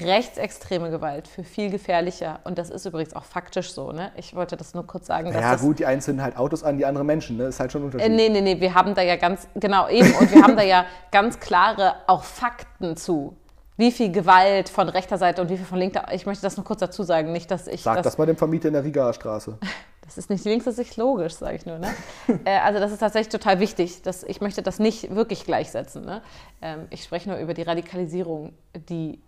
rechtsextreme 0.00 0.90
Gewalt 0.90 1.28
für 1.28 1.44
viel 1.44 1.70
gefährlicher. 1.70 2.40
Und 2.44 2.58
das 2.58 2.68
ist 2.68 2.84
übrigens 2.84 3.14
auch 3.14 3.24
faktisch 3.24 3.72
so. 3.72 3.90
Ne? 3.92 4.12
Ich 4.16 4.34
wollte 4.34 4.56
das 4.56 4.74
nur 4.74 4.86
kurz 4.86 5.06
sagen. 5.06 5.32
dass 5.32 5.40
Ja 5.40 5.56
gut, 5.56 5.78
die 5.78 5.86
einen 5.86 6.02
zünden 6.02 6.22
halt 6.22 6.36
Autos 6.36 6.62
an, 6.62 6.76
die 6.76 6.84
anderen 6.84 7.06
Menschen. 7.06 7.38
Ne? 7.38 7.44
Ist 7.44 7.58
halt 7.58 7.72
schon 7.72 7.82
ein 7.82 7.84
Äh, 7.84 7.94
Unterschied. 7.94 8.12
nee, 8.16 8.28
nee, 8.28 8.40
nee, 8.42 8.60
wir 8.60 8.74
haben 8.74 8.94
da 8.94 9.00
ja 9.02 9.16
ganz, 9.16 9.48
genau 9.54 9.88
eben, 9.88 10.12
und 10.14 10.30
wir 10.30 10.42
haben 10.42 10.56
da 10.56 10.62
ja 10.62 10.84
ganz 11.10 11.40
klare 11.40 11.94
auch 12.06 12.22
Fakten 12.22 12.96
zu. 12.98 13.36
Wie 13.78 13.90
viel 13.92 14.10
Gewalt 14.12 14.68
von 14.68 14.88
rechter 14.88 15.16
Seite 15.16 15.40
und 15.40 15.48
wie 15.48 15.56
viel 15.56 15.64
von 15.64 15.78
linker. 15.78 16.12
Ich 16.12 16.26
möchte 16.26 16.42
das 16.42 16.56
nur 16.56 16.64
kurz 16.66 16.80
dazu 16.80 17.02
sagen, 17.04 17.32
nicht, 17.32 17.50
dass 17.50 17.66
ich 17.66 17.82
Sag 17.82 17.96
das 17.96 18.04
das 18.04 18.18
mal 18.18 18.26
dem 18.26 18.36
Vermieter 18.36 18.68
in 18.68 18.74
der 18.74 18.84
Rigaer 18.84 19.12
Straße. 19.14 19.56
Das 20.08 20.16
ist 20.18 20.30
nicht 20.30 20.44
links, 20.46 20.64
das 20.64 20.78
ist 20.78 20.96
logisch, 20.96 21.34
sage 21.34 21.56
ich 21.56 21.66
nur. 21.66 21.78
Ne? 21.78 21.94
äh, 22.46 22.58
also 22.58 22.80
das 22.80 22.90
ist 22.92 22.98
tatsächlich 22.98 23.28
total 23.30 23.60
wichtig. 23.60 24.00
Dass, 24.02 24.22
ich 24.24 24.40
möchte 24.40 24.62
das 24.62 24.78
nicht 24.78 25.14
wirklich 25.14 25.44
gleichsetzen. 25.44 26.02
Ne? 26.04 26.22
Ähm, 26.62 26.86
ich 26.90 27.04
spreche 27.04 27.28
nur 27.28 27.38
über 27.38 27.52
die 27.54 27.62
Radikalisierung, 27.62 28.54
die 28.88 29.20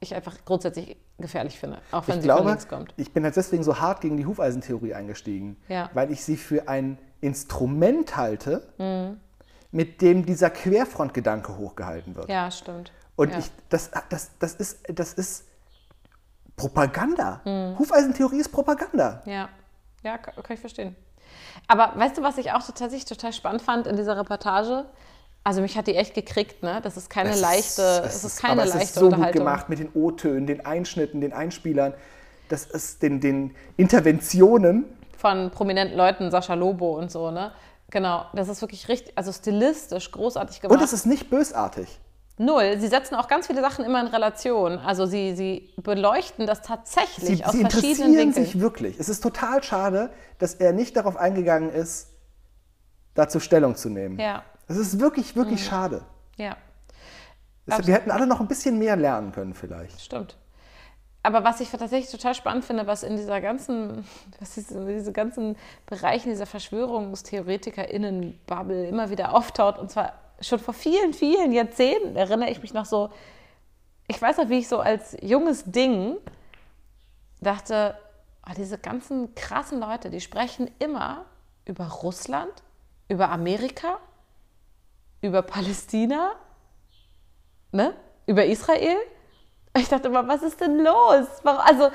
ich 0.00 0.14
einfach 0.14 0.36
grundsätzlich 0.44 0.96
gefährlich 1.18 1.58
finde, 1.58 1.78
auch 1.90 2.06
wenn 2.06 2.18
Ich 2.18 2.22
sie 2.22 2.28
von 2.28 2.36
glaube, 2.36 2.50
links 2.50 2.68
kommt. 2.68 2.94
ich 2.96 3.12
bin 3.12 3.24
halt 3.24 3.34
deswegen 3.34 3.64
so 3.64 3.80
hart 3.80 4.00
gegen 4.02 4.16
die 4.18 4.26
Hufeisentheorie 4.26 4.94
eingestiegen, 4.94 5.56
Ja. 5.68 5.90
weil 5.94 6.12
ich 6.12 6.22
sie 6.22 6.36
für 6.36 6.68
ein 6.68 6.98
Instrument 7.20 8.16
halte, 8.16 8.68
Mhm. 8.78 9.18
mit 9.72 10.00
dem 10.02 10.24
dieser 10.24 10.50
Querfrontgedanke 10.50 11.56
hochgehalten 11.56 12.14
wird. 12.14 12.28
Ja, 12.28 12.50
stimmt. 12.52 12.92
Und 13.16 13.32
ja. 13.32 13.38
ich, 13.40 13.50
das, 13.70 13.90
das, 14.10 14.30
das, 14.38 14.54
ist, 14.54 14.78
das 14.88 15.14
ist 15.14 15.46
Propaganda. 16.56 17.40
Mhm. 17.44 17.78
Hufeisentheorie 17.78 18.38
ist 18.40 18.50
Propaganda. 18.50 19.22
Ja, 19.26 19.48
ja, 20.02 20.18
kann, 20.18 20.34
kann 20.42 20.54
ich 20.54 20.60
verstehen. 20.60 20.96
Aber 21.66 21.92
weißt 21.96 22.18
du, 22.18 22.22
was 22.22 22.38
ich 22.38 22.52
auch 22.52 22.62
tatsächlich 22.62 23.04
total 23.04 23.32
spannend 23.32 23.62
fand 23.62 23.86
in 23.86 23.96
dieser 23.96 24.16
Reportage? 24.16 24.86
Also 25.44 25.60
mich 25.60 25.76
hat 25.76 25.86
die 25.86 25.94
echt 25.94 26.14
gekriegt, 26.14 26.62
ne? 26.62 26.80
Das 26.82 26.96
ist 26.96 27.08
keine 27.08 27.30
Es 27.30 27.40
leichte, 27.40 27.82
es 27.82 28.16
es 28.16 28.24
ist 28.24 28.40
keine 28.40 28.62
aber 28.62 28.66
leichte 28.66 28.84
es 28.84 28.90
ist 28.90 28.94
so 28.94 29.08
gut 29.10 29.32
gemacht 29.32 29.68
mit 29.68 29.78
den 29.78 29.90
O-Tönen, 29.94 30.46
den 30.46 30.66
Einschnitten, 30.66 31.20
den 31.20 31.32
Einspielern. 31.32 31.94
Das 32.48 32.64
ist 32.66 33.02
den, 33.02 33.20
den 33.20 33.54
Interventionen. 33.76 34.84
von 35.16 35.50
prominenten 35.50 35.96
Leuten, 35.96 36.30
Sascha 36.30 36.54
Lobo 36.54 36.96
und 36.98 37.10
so, 37.10 37.30
ne? 37.30 37.52
Genau, 37.90 38.26
das 38.34 38.48
ist 38.48 38.60
wirklich 38.60 38.88
richtig, 38.88 39.16
also 39.16 39.32
stilistisch 39.32 40.10
großartig 40.12 40.60
gemacht. 40.60 40.78
Und 40.78 40.84
es 40.84 40.92
ist 40.92 41.06
nicht 41.06 41.30
bösartig. 41.30 41.98
Null. 42.38 42.78
Sie 42.78 42.86
setzen 42.88 43.14
auch 43.16 43.28
ganz 43.28 43.46
viele 43.48 43.60
Sachen 43.60 43.84
immer 43.84 44.00
in 44.00 44.06
Relation. 44.06 44.78
Also 44.78 45.04
sie, 45.06 45.34
sie 45.36 45.70
beleuchten 45.82 46.46
das 46.46 46.62
tatsächlich 46.62 47.38
Sie, 47.38 47.44
aus 47.44 47.52
sie 47.52 47.60
verschiedenen 47.62 48.12
interessieren 48.12 48.16
Winkeln. 48.16 48.44
sich 48.46 48.60
wirklich. 48.60 48.98
Es 48.98 49.08
ist 49.08 49.20
total 49.22 49.62
schade, 49.62 50.10
dass 50.38 50.54
er 50.54 50.72
nicht 50.72 50.96
darauf 50.96 51.16
eingegangen 51.16 51.70
ist, 51.70 52.08
dazu 53.14 53.40
Stellung 53.40 53.74
zu 53.76 53.88
nehmen. 53.90 54.18
Ja, 54.18 54.42
Es 54.68 54.76
ist 54.76 55.00
wirklich, 55.00 55.34
Mhm. 55.34 55.40
wirklich 55.40 55.64
schade. 55.64 56.02
ja, 56.36 56.56
Es, 57.66 57.86
wir 57.86 57.94
hätten 57.94 58.10
alle 58.12 58.26
noch 58.26 58.40
ein 58.40 58.48
bisschen 58.48 58.78
mehr 58.78 58.96
lernen 58.96 59.32
können 59.32 59.54
vielleicht. 59.54 60.00
stimmt. 60.00 60.36
Aber 61.24 61.42
was 61.42 61.60
ich 61.60 61.68
tatsächlich 61.70 62.08
total 62.10 62.34
spannend 62.36 62.64
finde, 62.64 62.86
was 62.86 63.02
in 63.02 63.16
dieser 63.16 63.40
ganzen, 63.40 64.04
was 64.40 64.56
in 64.56 64.86
diese 64.86 65.10
ganzen 65.12 65.56
Bereichen 65.86 66.30
dieser 66.30 66.46
VerschwörungstheoretikerInnen-Bubble 66.46 68.86
immer 68.88 69.10
wieder 69.10 69.34
auftaucht, 69.34 69.78
und 69.78 69.90
zwar 69.90 70.12
schon 70.40 70.58
vor 70.58 70.74
vielen, 70.74 71.12
vielen 71.12 71.52
Jahrzehnten, 71.52 72.16
erinnere 72.16 72.50
ich 72.50 72.62
mich 72.62 72.72
noch 72.72 72.86
so, 72.86 73.10
ich 74.06 74.20
weiß 74.20 74.38
noch, 74.38 74.48
wie 74.48 74.58
ich 74.58 74.68
so 74.68 74.80
als 74.80 75.16
junges 75.20 75.64
Ding 75.64 76.16
dachte, 77.40 77.96
oh, 78.46 78.52
diese 78.56 78.78
ganzen 78.78 79.34
krassen 79.34 79.80
Leute, 79.80 80.10
die 80.10 80.20
sprechen 80.20 80.70
immer 80.78 81.26
über 81.64 81.84
Russland, 81.84 82.52
über 83.08 83.30
Amerika, 83.30 83.98
über 85.20 85.42
Palästina, 85.42 86.32
ne? 87.72 87.94
über 88.26 88.44
Israel. 88.44 88.96
Ich 89.76 89.88
dachte 89.88 90.08
immer, 90.08 90.26
was 90.26 90.42
ist 90.42 90.60
denn 90.60 90.78
los? 90.78 91.26
Warum, 91.42 91.60
also, 91.60 91.90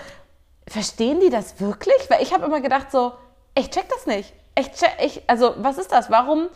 verstehen 0.68 1.20
die 1.20 1.30
das 1.30 1.60
wirklich? 1.60 2.10
Weil 2.10 2.22
ich 2.22 2.34
habe 2.34 2.46
immer 2.46 2.62
gedacht 2.62 2.92
so, 2.92 3.14
ich 3.56 3.70
check 3.70 3.90
das 3.90 4.06
nicht. 4.06 4.34
Ich 4.58 4.72
check, 4.72 4.96
ich, 5.02 5.28
also, 5.28 5.56
was 5.58 5.78
ist 5.78 5.92
das? 5.92 6.10
Warum, 6.10 6.50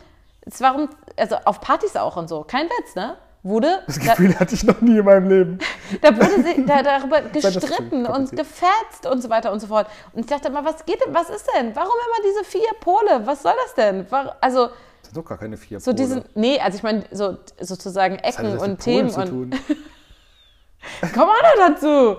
warum, 0.59 0.89
also 1.17 1.35
auf 1.45 1.61
Partys 1.61 1.95
auch 1.95 2.15
und 2.17 2.27
so, 2.27 2.43
kein 2.43 2.67
Witz, 2.67 2.95
ne? 2.95 3.17
Wurde, 3.43 3.81
Das 3.87 3.97
da, 3.99 4.11
Gefühl 4.11 4.37
hatte 4.37 4.55
ich 4.55 4.63
noch 4.65 4.81
nie 4.81 4.97
in 4.97 5.05
meinem 5.05 5.29
Leben. 5.29 5.59
da 6.01 6.13
wurde 6.15 6.43
sie, 6.43 6.65
da, 6.65 6.81
darüber 6.83 7.21
gestritten 7.33 8.05
und 8.05 8.31
gefetzt 8.31 9.05
und 9.09 9.21
so 9.21 9.29
weiter 9.29 9.51
und 9.53 9.59
so 9.61 9.67
fort. 9.67 9.87
Und 10.13 10.21
ich 10.21 10.25
dachte 10.25 10.49
immer, 10.49 10.65
was 10.65 10.83
geht 10.85 10.99
denn, 11.05 11.13
was 11.13 11.29
ist 11.29 11.47
denn? 11.55 11.73
Warum 11.75 11.91
immer 11.91 12.27
diese 12.29 12.43
vier 12.43 12.67
Pole? 12.81 13.21
Was 13.25 13.43
soll 13.43 13.53
das 13.65 13.73
denn? 13.75 14.09
War- 14.11 14.35
Also, 14.41 14.67
Das 14.67 15.11
sind 15.11 15.17
doch 15.17 15.23
gar 15.23 15.37
keine 15.37 15.55
vier 15.55 15.79
so 15.79 15.91
Pole. 15.91 15.95
diesen, 15.95 16.25
nee, 16.33 16.59
also 16.59 16.77
ich 16.77 16.83
meine, 16.83 17.03
so, 17.11 17.37
sozusagen 17.59 18.15
Ecken 18.15 18.57
und 18.57 18.79
Themen 18.79 19.11
und? 19.11 19.55
Komm 21.13 21.23
auch 21.29 21.57
noch 21.57 21.67
dazu. 21.67 22.17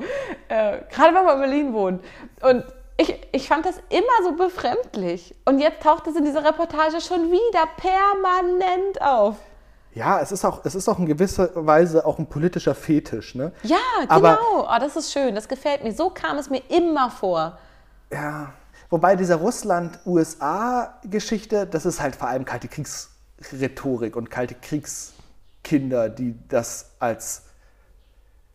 Äh, 0.48 0.78
gerade 0.90 1.14
wenn 1.14 1.24
man 1.24 1.34
in 1.34 1.40
Berlin 1.40 1.72
wohnt. 1.74 2.04
Und 2.42 2.64
ich, 2.98 3.16
ich 3.32 3.48
fand 3.48 3.64
das 3.64 3.76
immer 3.88 4.22
so 4.24 4.32
befremdlich. 4.36 5.34
Und 5.44 5.60
jetzt 5.60 5.82
taucht 5.82 6.06
es 6.08 6.16
in 6.16 6.24
dieser 6.24 6.44
Reportage 6.44 7.00
schon 7.00 7.30
wieder 7.30 7.66
permanent 7.76 9.00
auf. 9.00 9.36
Ja, 9.94 10.20
es 10.20 10.32
ist 10.32 10.44
auch, 10.44 10.60
es 10.64 10.74
ist 10.74 10.88
auch 10.88 10.98
in 10.98 11.06
gewisser 11.06 11.50
Weise 11.54 12.04
auch 12.04 12.18
ein 12.18 12.26
politischer 12.26 12.74
Fetisch, 12.74 13.34
ne? 13.34 13.52
Ja, 13.62 13.76
genau. 14.00 14.12
Aber- 14.14 14.38
oh, 14.52 14.66
das 14.80 14.96
ist 14.96 15.12
schön, 15.12 15.34
das 15.34 15.48
gefällt 15.48 15.82
mir. 15.82 15.92
So 15.94 16.10
kam 16.10 16.36
es 16.38 16.50
mir 16.50 16.62
immer 16.68 17.10
vor. 17.10 17.58
Ja. 18.12 18.52
Wobei 18.90 19.16
diese 19.16 19.34
Russland-USA-Geschichte, 19.36 21.66
das 21.66 21.86
ist 21.86 22.00
halt 22.00 22.16
vor 22.16 22.28
allem 22.28 22.44
kalte 22.44 22.68
Kriegsrhetorik 22.68 24.16
und 24.16 24.30
kalte 24.30 24.54
Kriegskinder, 24.54 26.08
die 26.08 26.34
das 26.48 26.90
als 26.98 27.42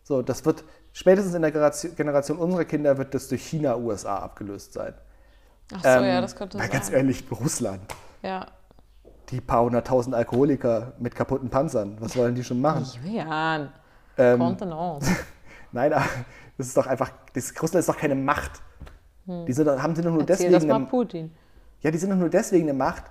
so, 0.02 0.22
das 0.22 0.44
wird 0.44 0.64
spätestens 0.94 1.34
in 1.34 1.42
der 1.42 1.50
Generation, 1.50 2.38
unserer 2.38 2.64
Kinder 2.64 2.96
wird 2.96 3.12
das 3.12 3.28
durch 3.28 3.44
China, 3.44 3.76
USA 3.76 4.20
abgelöst 4.20 4.72
sein. 4.72 4.94
Ach 5.74 5.82
so, 5.82 5.88
ja, 5.88 6.20
das 6.22 6.34
könnte 6.34 6.56
sein. 6.56 6.70
ganz 6.70 6.90
ehrlich, 6.90 7.24
Russland. 7.30 7.82
Ja. 8.22 8.46
Die 9.28 9.40
paar 9.40 9.64
hunderttausend 9.64 10.14
Alkoholiker 10.14 10.92
mit 10.98 11.14
kaputten 11.14 11.50
Panzern, 11.50 11.96
was 12.00 12.16
wollen 12.16 12.34
die 12.34 12.44
schon 12.44 12.60
machen? 12.60 12.86
Julian, 13.02 13.72
Ähm, 14.16 14.38
Contenance. 14.38 15.10
Nein, 15.72 15.90
das 15.90 16.68
ist 16.68 16.76
doch 16.76 16.86
einfach, 16.86 17.10
das, 17.34 17.52
Russland 17.60 17.80
ist 17.80 17.88
doch 17.88 17.98
keine 17.98 18.14
Macht. 18.14 18.62
Die 19.26 19.52
sind, 19.52 19.68
haben 19.68 19.94
sie 19.96 20.02
doch 20.02 20.10
nur 20.10 20.20
Hm. 20.20 20.28
Erzähl 20.28 20.50
das 20.50 20.62
deswegen 20.62 20.68
mal 20.68 20.76
eine, 20.76 20.86
Putin. 20.86 21.34
Ja, 21.80 21.90
die 21.90 21.98
sind 21.98 22.10
doch 22.10 22.16
nur 22.16 22.28
deswegen 22.28 22.68
eine 22.68 22.74
Macht, 22.78 23.04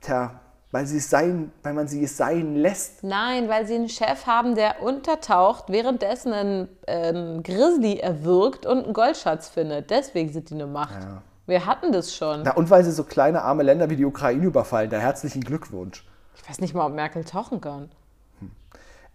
tja, 0.00 0.40
weil, 0.74 0.86
sie 0.86 0.96
es 0.96 1.08
sein, 1.08 1.52
weil 1.62 1.72
man 1.72 1.86
sie 1.86 2.02
es 2.02 2.16
sein 2.16 2.56
lässt. 2.56 3.04
Nein, 3.04 3.48
weil 3.48 3.64
sie 3.64 3.76
einen 3.76 3.88
Chef 3.88 4.26
haben, 4.26 4.56
der 4.56 4.82
untertaucht, 4.82 5.66
währenddessen 5.68 6.32
einen, 6.32 6.68
einen 6.88 7.44
Grizzly 7.44 8.00
erwürgt 8.00 8.66
und 8.66 8.82
einen 8.82 8.92
Goldschatz 8.92 9.48
findet. 9.48 9.90
Deswegen 9.90 10.32
sind 10.32 10.50
die 10.50 10.54
eine 10.54 10.66
Macht. 10.66 10.98
Wir 11.46 11.64
hatten 11.64 11.92
das 11.92 12.16
schon. 12.16 12.42
Na, 12.42 12.54
und 12.54 12.70
weil 12.70 12.82
sie 12.82 12.90
so 12.90 13.04
kleine 13.04 13.42
arme 13.42 13.62
Länder 13.62 13.88
wie 13.88 13.94
die 13.94 14.04
Ukraine 14.04 14.44
überfallen. 14.44 14.90
Da 14.90 14.98
herzlichen 14.98 15.42
Glückwunsch. 15.44 16.04
Ich 16.34 16.48
weiß 16.48 16.58
nicht 16.58 16.74
mal, 16.74 16.86
ob 16.86 16.92
Merkel 16.92 17.22
tauchen 17.22 17.60
kann. 17.60 17.88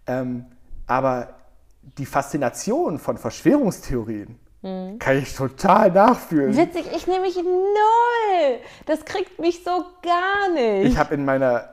Ähm, 0.06 0.46
aber 0.86 1.34
die 1.98 2.06
Faszination 2.06 2.98
von 2.98 3.18
Verschwörungstheorien 3.18 4.38
Mhm. 4.62 4.98
kann 4.98 5.16
ich 5.18 5.34
total 5.34 5.90
nachfühlen. 5.90 6.54
Witzig, 6.56 6.86
ich 6.94 7.06
nehme 7.06 7.22
mich 7.22 7.36
null. 7.36 8.60
Das 8.86 9.04
kriegt 9.04 9.38
mich 9.38 9.64
so 9.64 9.84
gar 10.02 10.50
nicht. 10.52 10.92
Ich 10.92 10.98
habe 10.98 11.14
in 11.14 11.24
meiner 11.24 11.72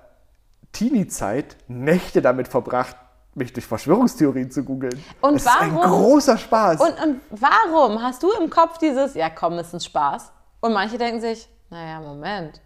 Teenie-Zeit 0.72 1.58
Nächte 1.68 2.22
damit 2.22 2.48
verbracht, 2.48 2.96
mich 3.36 3.52
durch 3.54 3.66
Verschwörungstheorien 3.66 4.52
zu 4.52 4.64
googeln. 4.64 5.04
Und 5.22 5.36
es 5.36 5.44
ist 5.46 5.62
ein 5.62 5.76
warum? 5.76 5.92
großer 5.92 6.38
Spaß. 6.38 6.80
Und, 6.82 7.02
und 7.04 7.22
warum 7.30 8.02
hast 8.02 8.24
du 8.24 8.32
im 8.40 8.50
Kopf 8.50 8.78
dieses, 8.78 9.14
ja 9.16 9.30
komm, 9.30 9.60
ist 9.60 9.74
ein 9.74 9.80
Spaß? 9.80 10.32
Und 10.62 10.74
manche 10.74 10.98
denken 10.98 11.22
sich, 11.22 11.48
naja, 11.70 12.00
Moment, 12.00 12.62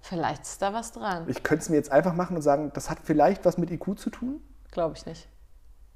vielleicht 0.00 0.42
ist 0.42 0.62
da 0.62 0.72
was 0.72 0.92
dran. 0.92 1.24
ich 1.28 1.42
könnte 1.42 1.62
es 1.62 1.68
mir 1.68 1.76
jetzt 1.76 1.92
einfach 1.92 2.14
machen 2.14 2.36
und 2.36 2.42
sagen, 2.42 2.70
das 2.74 2.90
hat 2.90 2.98
vielleicht 3.04 3.44
was 3.44 3.58
mit 3.58 3.70
IQ 3.70 3.98
zu 3.98 4.10
tun. 4.10 4.42
Glaube 4.70 4.94
ich 4.96 5.06
nicht. 5.06 5.28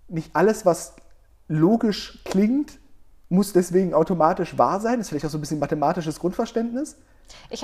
Nicht 0.09 0.37
alles, 0.37 0.67
was 0.67 0.95
logisch 1.49 2.23
klingt, 2.25 2.79
muss 3.33 3.53
deswegen 3.53 3.95
automatisch 3.95 4.57
wahr 4.59 4.81
sein. 4.81 4.99
Das 4.99 5.07
ist 5.07 5.09
vielleicht 5.09 5.27
auch 5.27 5.31
so 5.31 5.39
ein 5.39 5.41
bisschen 5.41 5.59
mathematisches 5.59 6.19
Grundverständnis. 6.21 6.97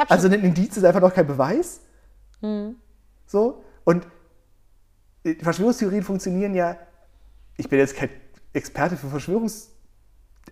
Also 0.09 0.29
ein 0.29 0.43
Indiz 0.43 0.77
ist 0.77 0.85
einfach 0.85 1.01
noch 1.01 1.13
kein 1.13 1.27
Beweis. 1.27 1.81
Mhm. 2.41 2.77
So. 3.27 3.63
Und 3.85 4.07
äh, 5.25 5.35
Verschwörungstheorien 5.35 6.03
funktionieren 6.03 6.55
ja. 6.55 6.77
Ich 7.57 7.69
bin 7.69 7.79
jetzt 7.79 7.97
kein 7.97 8.09
Experte 8.53 8.97
für 8.97 9.09
Verschwörungs. 9.09 9.71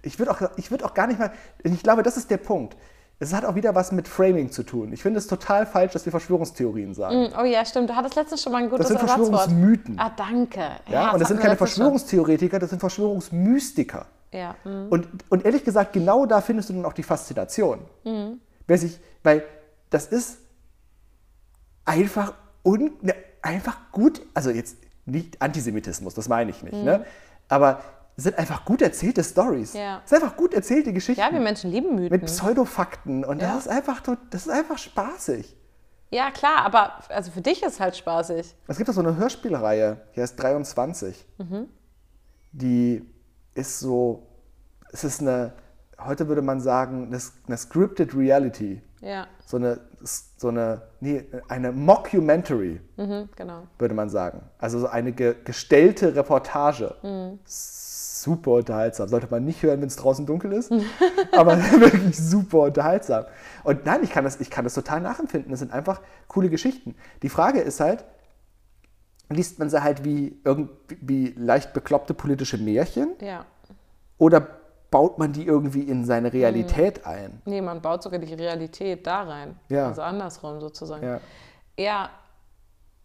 Ich 0.02 0.18
würde 0.18 0.32
auch, 0.32 0.40
ich 0.56 0.70
würd 0.70 0.82
auch 0.85 0.92
gar 0.92 1.06
nicht 1.06 1.18
mal. 1.18 1.32
Ich 1.62 1.82
glaube, 1.82 2.02
das 2.02 2.16
ist 2.16 2.30
der 2.30 2.37
Punkt. 2.37 2.76
Es 3.18 3.32
hat 3.32 3.46
auch 3.46 3.54
wieder 3.54 3.75
was 3.75 3.92
mit 3.92 4.08
Framing 4.08 4.50
zu 4.50 4.62
tun. 4.62 4.92
Ich 4.92 5.00
finde 5.00 5.18
es 5.18 5.26
total 5.26 5.64
falsch, 5.64 5.94
dass 5.94 6.04
wir 6.04 6.11
Verschwörungstheorien 6.11 6.92
sagen. 6.92 7.32
Oh 7.40 7.44
ja, 7.44 7.64
stimmt. 7.64 7.88
Du 7.88 7.96
hattest 7.96 8.14
letztens 8.14 8.42
schon 8.42 8.52
mal 8.52 8.62
ein 8.62 8.68
gutes 8.68 8.88
Das 8.88 8.88
sind 8.88 9.00
Ersatzwort. 9.00 9.30
Verschwörungsmyten. 9.30 9.99
Ah, 9.99 10.12
danke. 10.14 10.61
Ja, 10.90 11.12
und 11.12 11.20
das 11.20 11.28
sind 11.28 11.40
keine. 11.40 11.56
Verschwörungstheoretiker, 11.56 12.58
das 12.58 12.68
sind 12.68 12.80
Verschwörungsmystiker. 12.80 14.06
Ja, 14.33 14.56
mm. 14.64 14.88
Und, 14.90 15.09
und 15.28 15.45
ehrlich 15.45 15.64
gesagt, 15.64 15.92
genau 15.92 16.26
da 16.26 16.40
findest 16.40 16.68
du 16.68 16.75
dann 16.75 16.84
auch 16.84 16.93
die 16.93 17.02
Faszination. 17.02 17.80
Mhm. 18.04 18.41
Wer 18.67 18.78
sich, 18.78 18.99
weil 19.23 19.45
das 19.91 20.06
ist 20.06 20.39
einfach, 21.84 22.34
un, 22.65 22.93
ne, 23.00 23.15
einfach 23.43 23.93
gut, 23.93 24.21
also 24.34 24.50
jetzt 24.50 24.76
nicht 25.04 25.41
Antisemitismus, 25.41 26.15
das 26.15 26.28
meine 26.28 26.50
ich 26.50 26.62
nicht, 26.62 26.75
ne? 26.82 27.04
aber 27.49 27.80
es 28.17 28.25
sind 28.25 28.39
einfach 28.39 28.65
gut 28.65 28.82
erzählte 28.82 29.23
Stories. 29.23 29.75
Mhm. 29.75 29.80
Ja. 29.80 30.00
Es 30.02 30.10
sind 30.10 30.23
einfach 30.23 30.36
gut 30.36 30.54
erzählte 30.54 30.93
Geschichten 30.93 31.21
ja, 31.21 31.30
wir 31.32 31.41
Menschen 31.41 31.71
lieben 31.71 31.95
Mythen. 31.95 32.10
mit 32.19 32.26
Pseudofakten 32.26 33.25
und 33.25 33.41
Ja. 33.41 33.54
das, 33.54 33.67
ist 33.67 33.69
einfach, 33.73 34.00
das 34.30 34.47
ist 34.47 34.50
einfach 34.50 34.78
spaßig. 34.78 35.54
Ja, 36.10 36.30
klar, 36.30 36.65
aber 36.65 36.99
also 37.10 37.30
für 37.30 37.41
dich 37.43 37.62
ist 37.62 37.78
halt 37.78 37.97
spaßig. 37.97 38.54
Es 38.69 38.78
gibt 38.78 38.89
auch 38.89 38.95
so 38.95 39.00
eine 39.00 39.17
Hörspielreihe, 39.17 40.00
die 40.15 40.23
heißt 40.23 40.41
23. 40.41 41.26
Mhm. 41.39 41.69
Die 42.52 43.04
ist 43.56 43.80
so, 43.80 44.26
es 44.92 45.04
ist 45.04 45.21
eine, 45.21 45.52
heute 45.99 46.28
würde 46.28 46.42
man 46.42 46.60
sagen, 46.60 47.06
eine, 47.06 47.19
eine 47.47 47.56
scripted 47.56 48.14
reality. 48.14 48.82
Ja, 49.00 49.26
So 49.45 49.58
eine, 49.58 49.78
so 50.02 50.49
eine, 50.49 50.82
nee, 51.00 51.25
eine 51.49 51.71
Mockumentary, 51.71 52.80
mhm, 52.97 53.28
genau. 53.36 53.62
würde 53.78 53.95
man 53.95 54.08
sagen. 54.08 54.40
Also 54.58 54.80
so 54.80 54.86
eine 54.88 55.12
ge 55.12 55.34
gestellte 55.45 56.16
Reportage. 56.16 56.95
Super 57.45 58.52
unterhaltsam. 58.52 59.08
Sollte 59.08 59.28
man 59.30 59.45
nicht 59.45 59.62
hören, 59.62 59.80
wenn 59.80 59.88
es 59.88 59.97
draußen 59.97 60.26
dunkel 60.26 60.52
ist, 60.52 60.73
aber 61.32 61.56
wirklich 61.80 62.19
super 62.19 62.62
unterhaltsam. 62.62 63.26
Und 63.64 63.84
nein, 63.84 64.00
ich 64.02 64.10
kann, 64.10 64.25
das, 64.25 64.40
ich 64.40 64.50
kann 64.50 64.64
das 64.64 64.75
total 64.75 65.00
nachempfinden. 65.00 65.50
Das 65.50 65.60
sind 65.60 65.73
einfach 65.73 66.00
coole 66.26 66.49
Geschichten. 66.49 66.97
Die 67.23 67.28
Frage 67.28 67.60
ist 67.60 67.80
halt, 67.80 68.04
liest 69.28 69.58
man 69.58 69.71
sie 69.71 69.82
halt 69.82 70.04
wie 70.04 70.36
irgendwie 70.45 71.34
leicht 71.36 71.73
bekloppte 71.73 72.15
politische 72.15 72.58
Märchen 72.58 73.15
Ja. 73.21 73.45
oder 74.19 74.47
baut 74.91 75.19
man 75.19 75.32
die 75.32 75.45
irgendwie 75.45 75.82
in 75.82 76.04
seine 76.04 76.32
Realität 76.32 77.04
ein? 77.06 77.43
Nee, 77.45 77.60
man 77.60 77.80
baut 77.82 78.02
sogar 78.02 78.19
die 78.21 78.32
Realität 78.34 79.06
da 79.06 79.23
rein. 79.23 79.58
Ja. 79.69 79.89
Also 79.89 80.02
andersrum 80.02 80.60
sozusagen. 80.60 81.04
Ja. 81.04 81.21
Ja, 81.76 82.10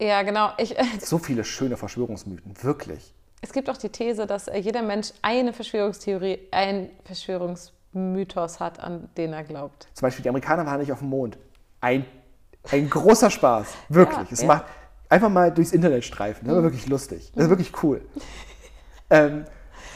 ja 0.00 0.22
genau. 0.22 0.50
Ich, 0.58 0.74
So 1.00 1.18
viele 1.18 1.44
schöne 1.44 1.76
Verschwörungsmythen, 1.76 2.54
wirklich. 2.62 3.12
es 3.40 3.52
gibt 3.52 3.68
auch 3.68 3.76
die 3.76 3.88
These, 3.88 4.26
dass 4.26 4.46
äh, 4.48 4.58
jeder 4.58 4.82
Mensch 4.82 5.12
eine 5.22 5.52
Verschwörungstheorie, 5.52 6.38
ein 6.52 6.90
Verschwörungsmythos 7.04 8.60
hat, 8.60 8.78
an 8.80 9.08
den 9.16 9.32
er 9.32 9.42
glaubt. 9.42 9.88
Zum 9.94 10.06
Beispiel, 10.06 10.22
die 10.22 10.28
Amerikaner 10.28 10.64
waren 10.64 10.78
nicht 10.80 10.92
auf 10.92 11.00
dem 11.00 11.08
Mond. 11.08 11.36
Ein, 11.80 12.04
ein 12.70 12.88
großer 12.88 13.28
Spaß, 13.30 13.74
wirklich. 13.88 14.28
Ja, 14.28 14.32
es 14.32 14.40
ja. 14.42 14.46
macht 14.46 14.64
einfach 15.12 15.28
mal 15.28 15.52
durchs 15.52 15.72
Internet 15.72 16.04
streifen. 16.04 16.46
Das 16.46 16.56
war 16.56 16.62
wirklich 16.62 16.88
lustig. 16.88 17.30
Das 17.34 17.44
ist 17.44 17.50
wirklich 17.50 17.70
cool. 17.82 18.00
ähm, 19.10 19.44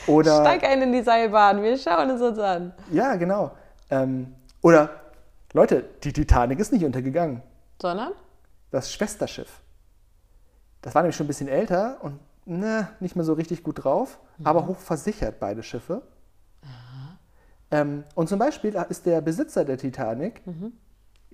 oder, 0.07 0.43
Steig 0.43 0.63
ein 0.65 0.83
in 0.83 0.93
die 0.93 1.03
Seilbahn, 1.03 1.63
wir 1.63 1.77
schauen 1.79 2.11
es 2.11 2.21
uns 2.21 2.39
an. 2.39 2.73
ja, 2.93 3.17
genau. 3.17 3.53
Ähm, 3.91 4.35
oder, 4.61 4.91
Leute, 5.53 5.85
die 6.05 6.13
Titanic 6.13 6.59
ist 6.61 6.73
nicht 6.73 6.85
untergegangen. 6.85 7.43
Sondern? 7.81 8.13
Das 8.71 8.93
Schwesterschiff. 8.93 9.61
Das 10.83 10.95
war 10.95 11.03
nämlich 11.03 11.17
schon 11.17 11.25
ein 11.25 11.29
bisschen 11.29 11.49
älter 11.49 11.97
und 12.03 12.21
ne, 12.45 12.89
nicht 13.01 13.17
mehr 13.17 13.25
so 13.25 13.33
richtig 13.33 13.63
gut 13.63 13.85
drauf, 13.85 14.19
aber 14.45 14.67
hoch 14.67 14.79
versichert, 14.79 15.41
beide 15.41 15.63
Schiffe. 15.63 16.03
Ähm, 17.71 18.05
und 18.15 18.29
zum 18.29 18.39
Beispiel 18.39 18.77
ist 18.89 19.07
der 19.07 19.21
Besitzer 19.21 19.65
der 19.65 19.79
Titanic, 19.79 20.43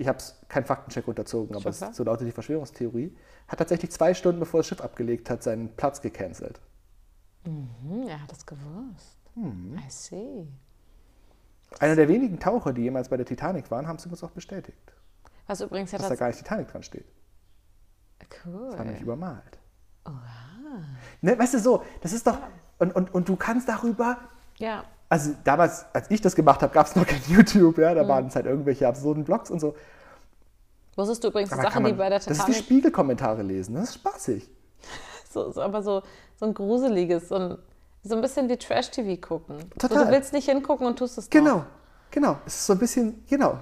ich 0.02 0.08
habe 0.08 0.18
keinen 0.48 0.64
Faktencheck 0.64 1.08
unterzogen, 1.08 1.56
aber 1.56 1.70
es, 1.70 1.80
so 1.80 2.04
lautet 2.04 2.26
die 2.26 2.32
Verschwörungstheorie, 2.32 3.16
hat 3.48 3.58
tatsächlich 3.58 3.90
zwei 3.90 4.14
Stunden 4.14 4.40
bevor 4.40 4.60
das 4.60 4.68
Schiff 4.68 4.80
abgelegt 4.80 5.30
hat, 5.30 5.42
seinen 5.42 5.74
Platz 5.76 6.00
gecancelt. 6.00 6.60
Hm, 7.44 8.06
er 8.06 8.22
hat 8.22 8.30
es 8.32 8.44
gewusst. 8.44 9.16
Hm. 9.34 9.78
I 9.78 9.90
see. 9.90 10.46
Einer 11.78 11.96
der 11.96 12.08
wenigen 12.08 12.38
Taucher, 12.38 12.72
die 12.72 12.82
jemals 12.82 13.08
bei 13.08 13.16
der 13.16 13.26
Titanic 13.26 13.70
waren, 13.70 13.88
haben 13.88 13.96
es 13.96 14.04
übrigens 14.04 14.22
auch 14.24 14.30
bestätigt, 14.30 14.92
Was 15.46 15.60
übrigens 15.60 15.90
ja 15.92 15.98
dass 15.98 16.08
da 16.08 16.14
gar 16.14 16.26
nicht 16.26 16.38
Titanic 16.38 16.68
dran 16.68 16.82
steht. 16.82 17.06
Cool. 18.44 18.68
Das 18.70 18.78
war 18.78 18.84
nämlich 18.84 19.02
übermalt. 19.02 19.58
Ne, 21.20 21.38
weißt 21.38 21.54
du 21.54 21.58
so, 21.58 21.84
das 22.00 22.12
ist 22.12 22.26
doch, 22.26 22.38
und, 22.78 22.94
und, 22.94 23.14
und 23.14 23.28
du 23.28 23.36
kannst 23.36 23.68
darüber 23.68 24.18
Ja, 24.58 24.84
also 25.12 25.34
damals, 25.44 25.84
als 25.92 26.10
ich 26.10 26.22
das 26.22 26.34
gemacht 26.34 26.62
habe, 26.62 26.72
gab 26.72 26.86
es 26.86 26.96
noch 26.96 27.06
kein 27.06 27.20
YouTube, 27.28 27.76
ja, 27.76 27.90
Mhm. 27.90 27.96
da 27.96 28.08
waren 28.08 28.26
es 28.28 28.34
halt 28.34 28.46
irgendwelche 28.46 28.88
absurden 28.88 29.24
Blogs 29.24 29.50
und 29.50 29.60
so. 29.60 29.74
wusstest 30.96 31.22
du 31.22 31.28
übrigens 31.28 31.50
die 31.50 31.54
Aber 31.54 31.64
Sache, 31.64 31.74
kann 31.74 31.84
die 31.84 31.90
man, 31.90 31.98
bei 31.98 32.08
der 32.08 32.18
das 32.18 32.28
ist 32.28 32.32
wie 32.32 32.44
Titanic 32.46 32.64
Spiegelkommentare 32.64 33.42
lesen, 33.42 33.74
das 33.74 33.90
ist 33.90 33.94
spaßig. 33.96 34.48
so, 35.30 35.50
so, 35.52 35.60
aber 35.60 35.82
so, 35.82 36.00
so 36.40 36.46
ein 36.46 36.54
gruseliges, 36.54 37.28
so 37.28 37.34
ein, 37.34 37.58
so 38.02 38.14
ein 38.14 38.22
bisschen 38.22 38.48
wie 38.48 38.56
Trash-TV 38.56 39.20
gucken. 39.20 39.58
So, 39.78 39.86
Total. 39.86 40.06
du 40.06 40.12
willst 40.12 40.32
nicht 40.32 40.48
hingucken 40.48 40.86
und 40.86 40.98
tust 40.98 41.18
es 41.18 41.28
doch. 41.28 41.38
Genau, 41.38 41.66
genau. 42.10 42.38
Es 42.46 42.54
ist 42.54 42.66
so 42.66 42.72
ein 42.72 42.78
bisschen, 42.78 43.22
genau. 43.28 43.58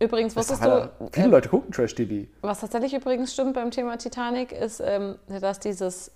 Übrigens, 0.00 0.34
wusstest 0.34 0.64
du, 0.64 0.90
viele 1.12 1.26
äh, 1.26 1.30
Leute 1.30 1.50
gucken 1.50 1.70
Trash-TV. 1.70 2.28
was 2.40 2.60
tatsächlich 2.60 2.94
übrigens 2.94 3.34
stimmt 3.34 3.52
beim 3.52 3.70
Thema 3.70 3.98
Titanic, 3.98 4.52
ist, 4.52 4.80
ähm, 4.80 5.16
dass 5.28 5.60
dieses 5.60 6.10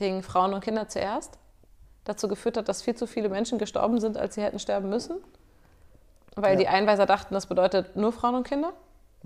Ding 0.00 0.24
Frauen 0.24 0.52
und 0.52 0.64
Kinder 0.64 0.88
zuerst 0.88 1.38
dazu 2.04 2.28
geführt 2.28 2.56
hat, 2.56 2.68
dass 2.68 2.82
viel 2.82 2.94
zu 2.94 3.06
viele 3.06 3.28
Menschen 3.28 3.58
gestorben 3.58 4.00
sind, 4.00 4.16
als 4.16 4.34
sie 4.34 4.42
hätten 4.42 4.58
sterben 4.58 4.88
müssen. 4.88 5.16
weil 6.36 6.52
Ja. 6.54 6.60
die 6.60 6.68
Einweiser 6.68 7.06
dachten, 7.06 7.34
das 7.34 7.46
bedeutet 7.46 7.96
nur 7.96 8.12
Frauen 8.12 8.36
und 8.36 8.46
Kinder. 8.46 8.72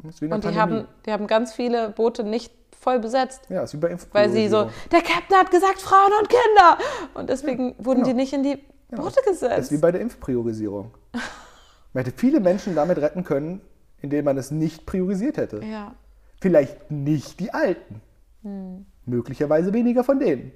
Und 0.02 0.18
die 0.20 0.26
Pandemie. 0.26 0.56
haben, 0.56 0.88
die 1.06 1.12
haben 1.12 1.26
ganz 1.26 1.52
viele 1.52 1.90
Boote 1.90 2.24
nicht 2.24 2.52
voll 2.80 2.98
besetzt. 2.98 3.42
ja, 3.50 3.62
ist 3.62 3.74
wie 3.74 3.78
bei 3.78 3.96
Weil 4.12 4.30
sie 4.30 4.48
so, 4.48 4.70
der 4.90 5.02
Captain 5.02 5.36
hat 5.36 5.50
gesagt 5.50 5.80
Frauen 5.80 6.10
und 6.18 6.28
Kinder. 6.28 6.78
Und 7.14 7.28
deswegen 7.30 7.74
wurden 7.78 8.02
genau. 8.02 8.08
die 8.08 8.14
nicht 8.14 8.32
in 8.32 8.42
die 8.42 8.56
Boote 8.90 9.16
Das 9.24 9.34
ist 9.34 9.40
gesetzt. 9.40 9.72
wie 9.72 9.76
bei 9.78 9.92
der 9.92 10.00
Impfpriorisierung. 10.00 10.92
Man 11.92 12.04
hätte 12.04 12.16
viele 12.16 12.40
Menschen 12.40 12.74
damit 12.74 12.98
retten 12.98 13.22
können, 13.22 13.60
indem 14.02 14.24
man 14.24 14.36
es 14.36 14.50
nicht 14.50 14.84
priorisiert 14.84 15.36
hätte. 15.36 15.62
Ja. 15.64 15.94
Vielleicht 16.40 16.90
nicht 16.90 17.38
die 17.38 17.54
Alten. 17.54 18.00
Hm. 18.42 18.84
Möglicherweise 19.06 19.72
weniger 19.72 20.02
von 20.02 20.18
denen. 20.18 20.50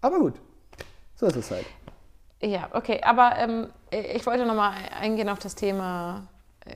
Aber 0.00 0.20
gut, 0.20 0.34
so 1.20 1.26
ist 1.26 1.36
es 1.36 1.50
halt. 1.50 1.66
Ja, 2.42 2.70
okay, 2.72 3.00
aber 3.02 3.36
ähm, 3.36 3.68
ich 3.90 4.24
wollte 4.24 4.46
nochmal 4.46 4.72
eingehen 4.98 5.28
auf 5.28 5.38
das 5.38 5.54
Thema 5.54 6.26
äh, 6.64 6.74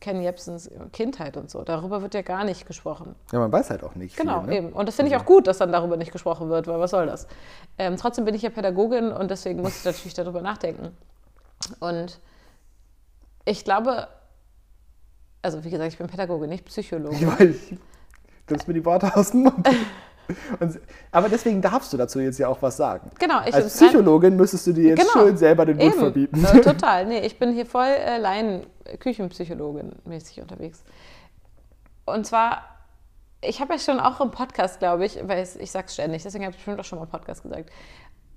Ken 0.00 0.22
Jebsens 0.22 0.70
Kindheit 0.92 1.36
und 1.36 1.50
so. 1.50 1.62
Darüber 1.62 2.00
wird 2.00 2.14
ja 2.14 2.22
gar 2.22 2.44
nicht 2.44 2.66
gesprochen. 2.66 3.14
Ja, 3.30 3.40
man 3.40 3.52
weiß 3.52 3.68
halt 3.68 3.84
auch 3.84 3.94
nicht. 3.94 4.16
Genau, 4.16 4.40
viel, 4.40 4.48
ne? 4.48 4.56
eben. 4.56 4.72
Und 4.72 4.86
das 4.88 4.96
finde 4.96 5.12
ich 5.12 5.18
auch 5.18 5.26
gut, 5.26 5.46
dass 5.46 5.58
dann 5.58 5.70
darüber 5.70 5.98
nicht 5.98 6.12
gesprochen 6.12 6.48
wird, 6.48 6.66
weil 6.66 6.80
was 6.80 6.92
soll 6.92 7.06
das? 7.06 7.26
Ähm, 7.76 7.96
trotzdem 7.98 8.24
bin 8.24 8.34
ich 8.34 8.40
ja 8.40 8.48
Pädagogin 8.48 9.12
und 9.12 9.30
deswegen 9.30 9.60
muss 9.60 9.78
ich 9.80 9.84
natürlich 9.84 10.14
darüber 10.14 10.40
nachdenken. 10.40 10.96
Und 11.80 12.18
ich 13.44 13.64
glaube, 13.64 14.08
also 15.42 15.62
wie 15.62 15.70
gesagt, 15.70 15.92
ich 15.92 15.98
bin 15.98 16.06
Pädagogin, 16.06 16.48
nicht 16.48 16.64
Psychologin. 16.64 17.18
Ich 17.18 17.26
weiß, 17.26 17.56
du 17.68 17.76
nimmst 18.54 18.66
mir 18.66 18.74
die 18.74 18.84
Worte 18.86 19.14
aus 19.14 19.32
dem 19.32 19.42
Mund. 19.42 19.68
Und, 20.60 20.78
aber 21.10 21.28
deswegen 21.28 21.62
darfst 21.62 21.92
du 21.92 21.96
dazu 21.96 22.20
jetzt 22.20 22.38
ja 22.38 22.48
auch 22.48 22.60
was 22.60 22.76
sagen. 22.76 23.10
Genau, 23.18 23.40
ich 23.46 23.54
Als 23.54 23.74
Psychologin 23.74 24.36
müsstest 24.36 24.66
du 24.66 24.72
dir 24.72 24.90
jetzt 24.90 25.00
Genau. 25.12 25.26
schön 25.26 25.36
selber 25.36 25.64
den 25.66 25.76
Mund 25.78 25.90
Eben, 25.92 25.98
verbieten. 25.98 26.44
äh, 26.44 26.60
total. 26.60 27.06
Nee, 27.06 27.20
ich 27.20 27.38
bin 27.38 27.52
hier 27.52 27.66
voll 27.66 27.86
äh, 27.86 28.18
Laien, 28.18 28.66
Küchenpsychologin 29.00 29.92
mäßig 30.04 30.40
unterwegs. 30.40 30.82
Und 32.06 32.26
zwar, 32.26 32.62
ich 33.40 33.60
habe 33.60 33.74
ja 33.74 33.78
schon 33.78 34.00
auch 34.00 34.20
im 34.20 34.30
Podcast, 34.30 34.78
glaube 34.78 35.04
ich, 35.06 35.18
weil 35.26 35.46
ich 35.58 35.70
sage 35.70 35.86
es 35.86 35.94
ständig, 35.94 36.22
deswegen 36.22 36.44
habe 36.44 36.52
ich 36.52 36.56
bestimmt 36.58 36.80
auch 36.80 36.84
schon 36.84 36.98
mal 36.98 37.04
im 37.04 37.10
Podcast 37.10 37.42
gesagt. 37.42 37.70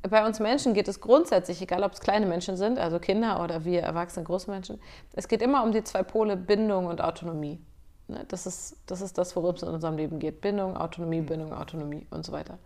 Bei 0.10 0.26
uns 0.26 0.40
Menschen 0.40 0.74
geht 0.74 0.88
es 0.88 1.00
grundsätzlich, 1.00 1.62
egal 1.62 1.84
ob 1.84 1.94
es 1.94 2.00
kleine 2.00 2.26
Menschen 2.26 2.58
sind, 2.58 2.80
also 2.80 2.98
Kinder 3.00 3.44
oder 3.44 3.66
wir 3.66 3.82
erwachsene 3.82 4.26
große 4.26 4.50
Menschen, 4.50 4.80
es 5.14 5.28
geht 5.28 5.42
immer 5.44 5.64
um 5.64 5.72
die 5.72 5.84
zwei 5.84 6.02
Pole 6.04 6.36
Bindung 6.38 6.88
und 6.88 7.02
Autonomie. 7.02 7.60
Ne, 8.12 8.26
Das 8.28 8.46
ist, 8.46 8.76
das 8.86 9.02
ist 9.02 9.18
das, 9.18 9.36
worum 9.36 9.56
es 9.56 9.64
in 9.64 9.70
unserem 9.70 9.96
Leben 9.96 10.20
geht. 10.20 10.42
Bindung, 10.42 10.76
Autonomie, 10.76 11.22
Bindung, 11.22 11.54
Autonomie 11.54 12.06
und 12.10 12.26
so 12.26 12.34
weiter. 12.34 12.60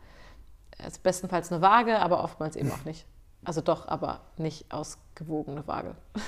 Es 0.77 0.93
ist 0.93 1.03
bestenfalls 1.03 1.51
eine 1.51 1.62
Waage, 1.62 1.99
aber 1.99 2.23
oftmals 2.23 2.55
eben 2.55 2.71
auch 2.71 2.84
nicht. 2.84 3.05
Also 3.45 3.62
doch, 3.62 3.88
aber 3.88 4.21
nicht 4.38 4.71
ausgewogene 4.73 5.65
Waage. 5.67 5.95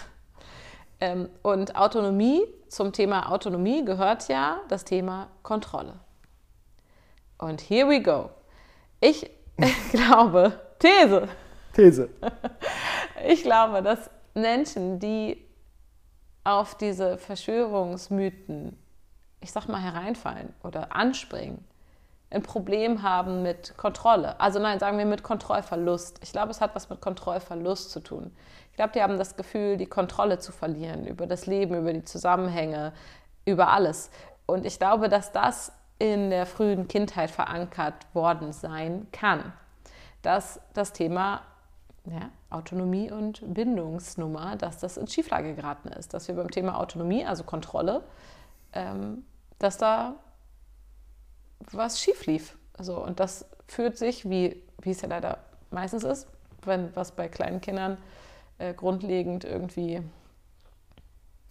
Ähm, 0.99 1.29
und 1.43 1.75
Autonomie, 1.75 2.41
zum 2.69 2.91
Thema 2.91 3.31
Autonomie 3.31 3.85
gehört 3.85 4.27
ja 4.29 4.61
das 4.67 4.83
Thema 4.83 5.27
Kontrolle. 5.43 5.93
Und 7.37 7.61
here 7.61 7.87
we 7.87 8.01
go. 8.01 8.31
Ich 8.99 9.29
glaube, 9.91 10.59
These, 10.79 11.27
These. 11.75 12.09
ich 13.27 13.43
glaube, 13.43 13.83
dass 13.83 14.09
Menschen, 14.33 14.99
die 14.99 15.45
auf 16.43 16.73
diese 16.73 17.19
Verschwörungsmythen, 17.19 18.75
ich 19.41 19.51
sag 19.51 19.67
mal, 19.67 19.81
hereinfallen 19.81 20.53
oder 20.63 20.95
anspringen, 20.95 21.63
ein 22.29 22.43
Problem 22.43 23.03
haben 23.03 23.41
mit 23.41 23.77
Kontrolle. 23.77 24.39
Also 24.39 24.59
nein, 24.59 24.79
sagen 24.79 24.97
wir 24.97 25.05
mit 25.05 25.23
Kontrollverlust. 25.23 26.19
Ich 26.21 26.31
glaube, 26.31 26.51
es 26.51 26.59
hat 26.59 26.75
was 26.75 26.89
mit 26.89 26.99
Kontrollverlust 26.99 27.91
zu 27.91 28.01
tun. 28.01 28.31
Ich 28.71 28.75
glaube, 28.75 28.91
die 28.93 29.01
haben 29.01 29.17
das 29.17 29.37
Gefühl, 29.37 29.77
die 29.77 29.85
Kontrolle 29.85 30.39
zu 30.39 30.51
verlieren 30.51 31.07
über 31.07 31.25
das 31.25 31.45
Leben, 31.45 31.75
über 31.75 31.93
die 31.93 32.03
Zusammenhänge, 32.03 32.91
über 33.45 33.69
alles. 33.69 34.11
Und 34.45 34.65
ich 34.65 34.77
glaube, 34.77 35.07
dass 35.07 35.31
das 35.31 35.71
in 35.99 36.29
der 36.29 36.45
frühen 36.45 36.87
Kindheit 36.87 37.31
verankert 37.31 37.95
worden 38.13 38.51
sein 38.51 39.07
kann. 39.11 39.53
Dass 40.21 40.59
das 40.73 40.93
Thema 40.93 41.41
ja, 42.05 42.29
Autonomie 42.49 43.09
und 43.09 43.41
Bindungsnummer, 43.53 44.57
dass 44.57 44.79
das 44.79 44.97
in 44.97 45.07
Schieflage 45.07 45.55
geraten 45.55 45.87
ist. 45.89 46.13
Dass 46.13 46.27
wir 46.27 46.35
beim 46.35 46.51
Thema 46.51 46.77
Autonomie, 46.79 47.25
also 47.25 47.43
Kontrolle, 47.43 48.03
ähm, 48.73 49.23
dass 49.59 49.77
da 49.77 50.15
was 51.71 52.01
schief 52.01 52.25
lief. 52.25 52.57
Also, 52.77 53.03
und 53.03 53.19
das 53.19 53.45
führt 53.67 53.97
sich, 53.97 54.29
wie, 54.29 54.61
wie 54.81 54.91
es 54.91 55.01
ja 55.01 55.07
leider 55.07 55.39
meistens 55.71 56.03
ist, 56.03 56.27
wenn 56.63 56.95
was 56.95 57.11
bei 57.11 57.27
kleinen 57.27 57.61
Kindern 57.61 57.97
äh, 58.59 58.73
grundlegend 58.73 59.43
irgendwie, 59.43 60.01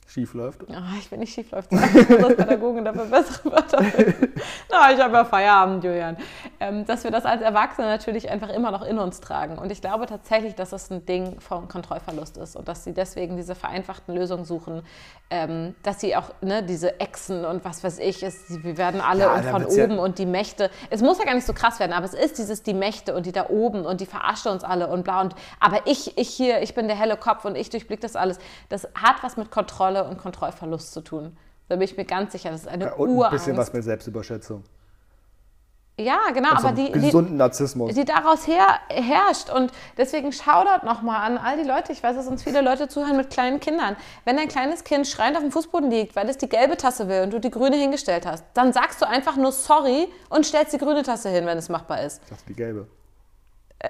Schief 0.09 0.35
läuft. 0.35 0.63
ah, 0.71 0.93
ich 1.01 1.11
will 1.11 1.19
nicht 1.19 1.35
schief 1.35 1.51
läuft, 1.51 1.73
als 1.73 2.37
Pädagogin 2.37 2.85
dafür 2.85 3.07
bessere 3.07 3.51
Wörter 3.51 3.83
finden. 3.85 4.41
Na, 4.71 4.93
ich 4.93 5.01
habe 5.01 5.15
ja 5.15 5.25
Feierabend, 5.25 5.83
Julian. 5.83 6.17
Ähm, 6.59 6.87
dass 6.87 7.05
wir 7.05 7.11
das 7.11 7.27
als 7.27 7.43
Erwachsene 7.43 7.87
natürlich 7.87 8.31
einfach 8.31 8.49
immer 8.49 8.71
noch 8.71 8.83
in 8.83 8.99
uns 8.99 9.21
tragen. 9.21 9.59
Und 9.59 9.71
ich 9.71 9.83
glaube 9.83 10.07
tatsächlich, 10.07 10.55
dass 10.55 10.71
das 10.71 10.91
ein 10.91 11.05
Ding 11.05 11.39
von 11.41 11.69
Kontrollverlust 11.69 12.39
ist 12.39 12.57
und 12.57 12.67
dass 12.67 12.83
sie 12.85 12.95
deswegen 12.95 13.37
diese 13.37 13.55
vereinfachten 13.55 14.15
Lösungen 14.15 14.47
suchen, 14.47 14.83
ähm, 15.29 15.75
dass 15.83 16.01
sie 16.01 16.17
auch 16.17 16.31
ne, 16.41 16.63
diese 16.63 16.99
Echsen 16.99 17.45
und 17.45 17.65
was 17.65 17.85
weiß 17.85 17.99
ich, 17.99 18.23
es, 18.23 18.63
wir 18.65 18.79
werden 18.79 19.03
alle 19.03 19.21
Ja, 19.25 19.43
von 19.43 19.63
wird's 19.63 19.77
ja- 19.77 19.85
oben 19.85 19.99
und 19.99 20.19
die 20.19 20.25
Mächte. 20.25 20.71
Es 20.89 21.03
muss 21.03 21.19
ja 21.19 21.25
gar 21.25 21.35
nicht 21.35 21.47
so 21.47 21.53
krass 21.53 21.79
werden, 21.79 21.93
aber 21.93 22.07
es 22.07 22.15
ist 22.15 22.39
dieses 22.39 22.63
die 22.63 22.73
Mächte 22.75 23.15
und 23.15 23.27
die 23.27 23.33
da 23.33 23.51
oben 23.51 23.85
und 23.85 24.01
die 24.01 24.07
verarschen 24.07 24.51
uns 24.53 24.65
alle 24.65 24.87
und 24.89 25.05
bla 25.05 25.21
und 25.21 25.35
aber 25.61 25.81
ich, 25.87 26.17
ich 26.17 26.31
hier, 26.31 26.63
ich 26.63 26.75
bin 26.75 26.87
der 26.89 26.97
helle 26.99 27.19
Kopf 27.19 27.45
und 27.45 27.57
ich 27.57 27.69
durchblick 27.69 28.01
das 28.01 28.17
alles. 28.17 28.39
Das 28.71 28.85
hat 28.95 29.17
was 29.23 29.37
mit 29.37 29.51
Kontrolle 29.51 30.05
und 30.09 30.17
Kontrollverlust 30.17 30.93
zu 30.93 31.03
tun. 31.03 31.37
Da 31.69 31.75
bin 31.77 31.83
ich 31.83 31.97
mir 31.97 32.05
ganz 32.07 32.33
sicher, 32.33 32.51
das 32.51 32.63
ist 32.63 32.69
eine 32.69 32.85
Ja, 32.87 32.93
und 32.95 33.11
ein 33.11 33.15
Urangst. 33.17 33.33
bisschen 33.45 33.57
was 33.59 33.73
mit 33.73 33.85
Selbstüberschätzung. 33.85 34.63
Ja, 35.99 36.19
genau, 36.35 36.51
Also 36.51 36.69
aber 36.69 36.77
die, 36.77 36.93
die, 36.93 37.01
gesunden 37.07 37.39
Narzissmus. 37.39 37.95
die 37.95 38.05
daraus 38.05 38.47
her, 38.47 38.67
herrscht. 38.89 39.49
Und 39.49 39.73
deswegen 39.97 40.31
schaudert 40.31 40.85
nochmal 40.85 41.23
an 41.23 41.39
all 41.39 41.57
die 41.57 41.67
Leute. 41.67 41.93
Ich 41.93 42.03
weiß, 42.03 42.17
dass 42.17 42.27
uns 42.27 42.43
viele 42.43 42.61
Leute 42.61 42.89
zuhören 42.89 43.17
mit 43.17 43.31
kleinen 43.31 43.61
Kindern. 43.61 43.97
Wenn 44.27 44.37
dein 44.37 44.49
kleines 44.49 44.85
Kind 44.85 45.07
schreiend 45.07 45.37
auf 45.39 45.43
dem 45.43 45.51
Fußboden 45.51 45.91
liegt, 45.91 46.15
weil 46.15 46.29
es 46.29 46.37
die 46.37 46.51
gelbe 46.51 46.77
Tasse 46.77 47.09
will 47.09 47.23
und 47.23 47.33
du 47.33 47.41
die 47.41 47.51
grüne 47.51 47.77
hingestellt 47.77 48.27
hast, 48.27 48.45
dann 48.53 48.75
sagst 48.75 49.01
du 49.01 49.09
einfach 49.09 49.37
nur 49.37 49.53
sorry 49.53 50.09
und 50.29 50.45
stellst 50.45 50.75
die 50.75 50.79
grüne 50.79 51.03
Tasse 51.03 51.31
hin, 51.31 51.47
wenn 51.47 51.57
es 51.57 51.71
machbar 51.71 52.03
ist. 52.03 52.21
Ich 52.25 52.31
dachte, 52.31 52.45
die 52.47 52.55
gelbe. 52.55 52.89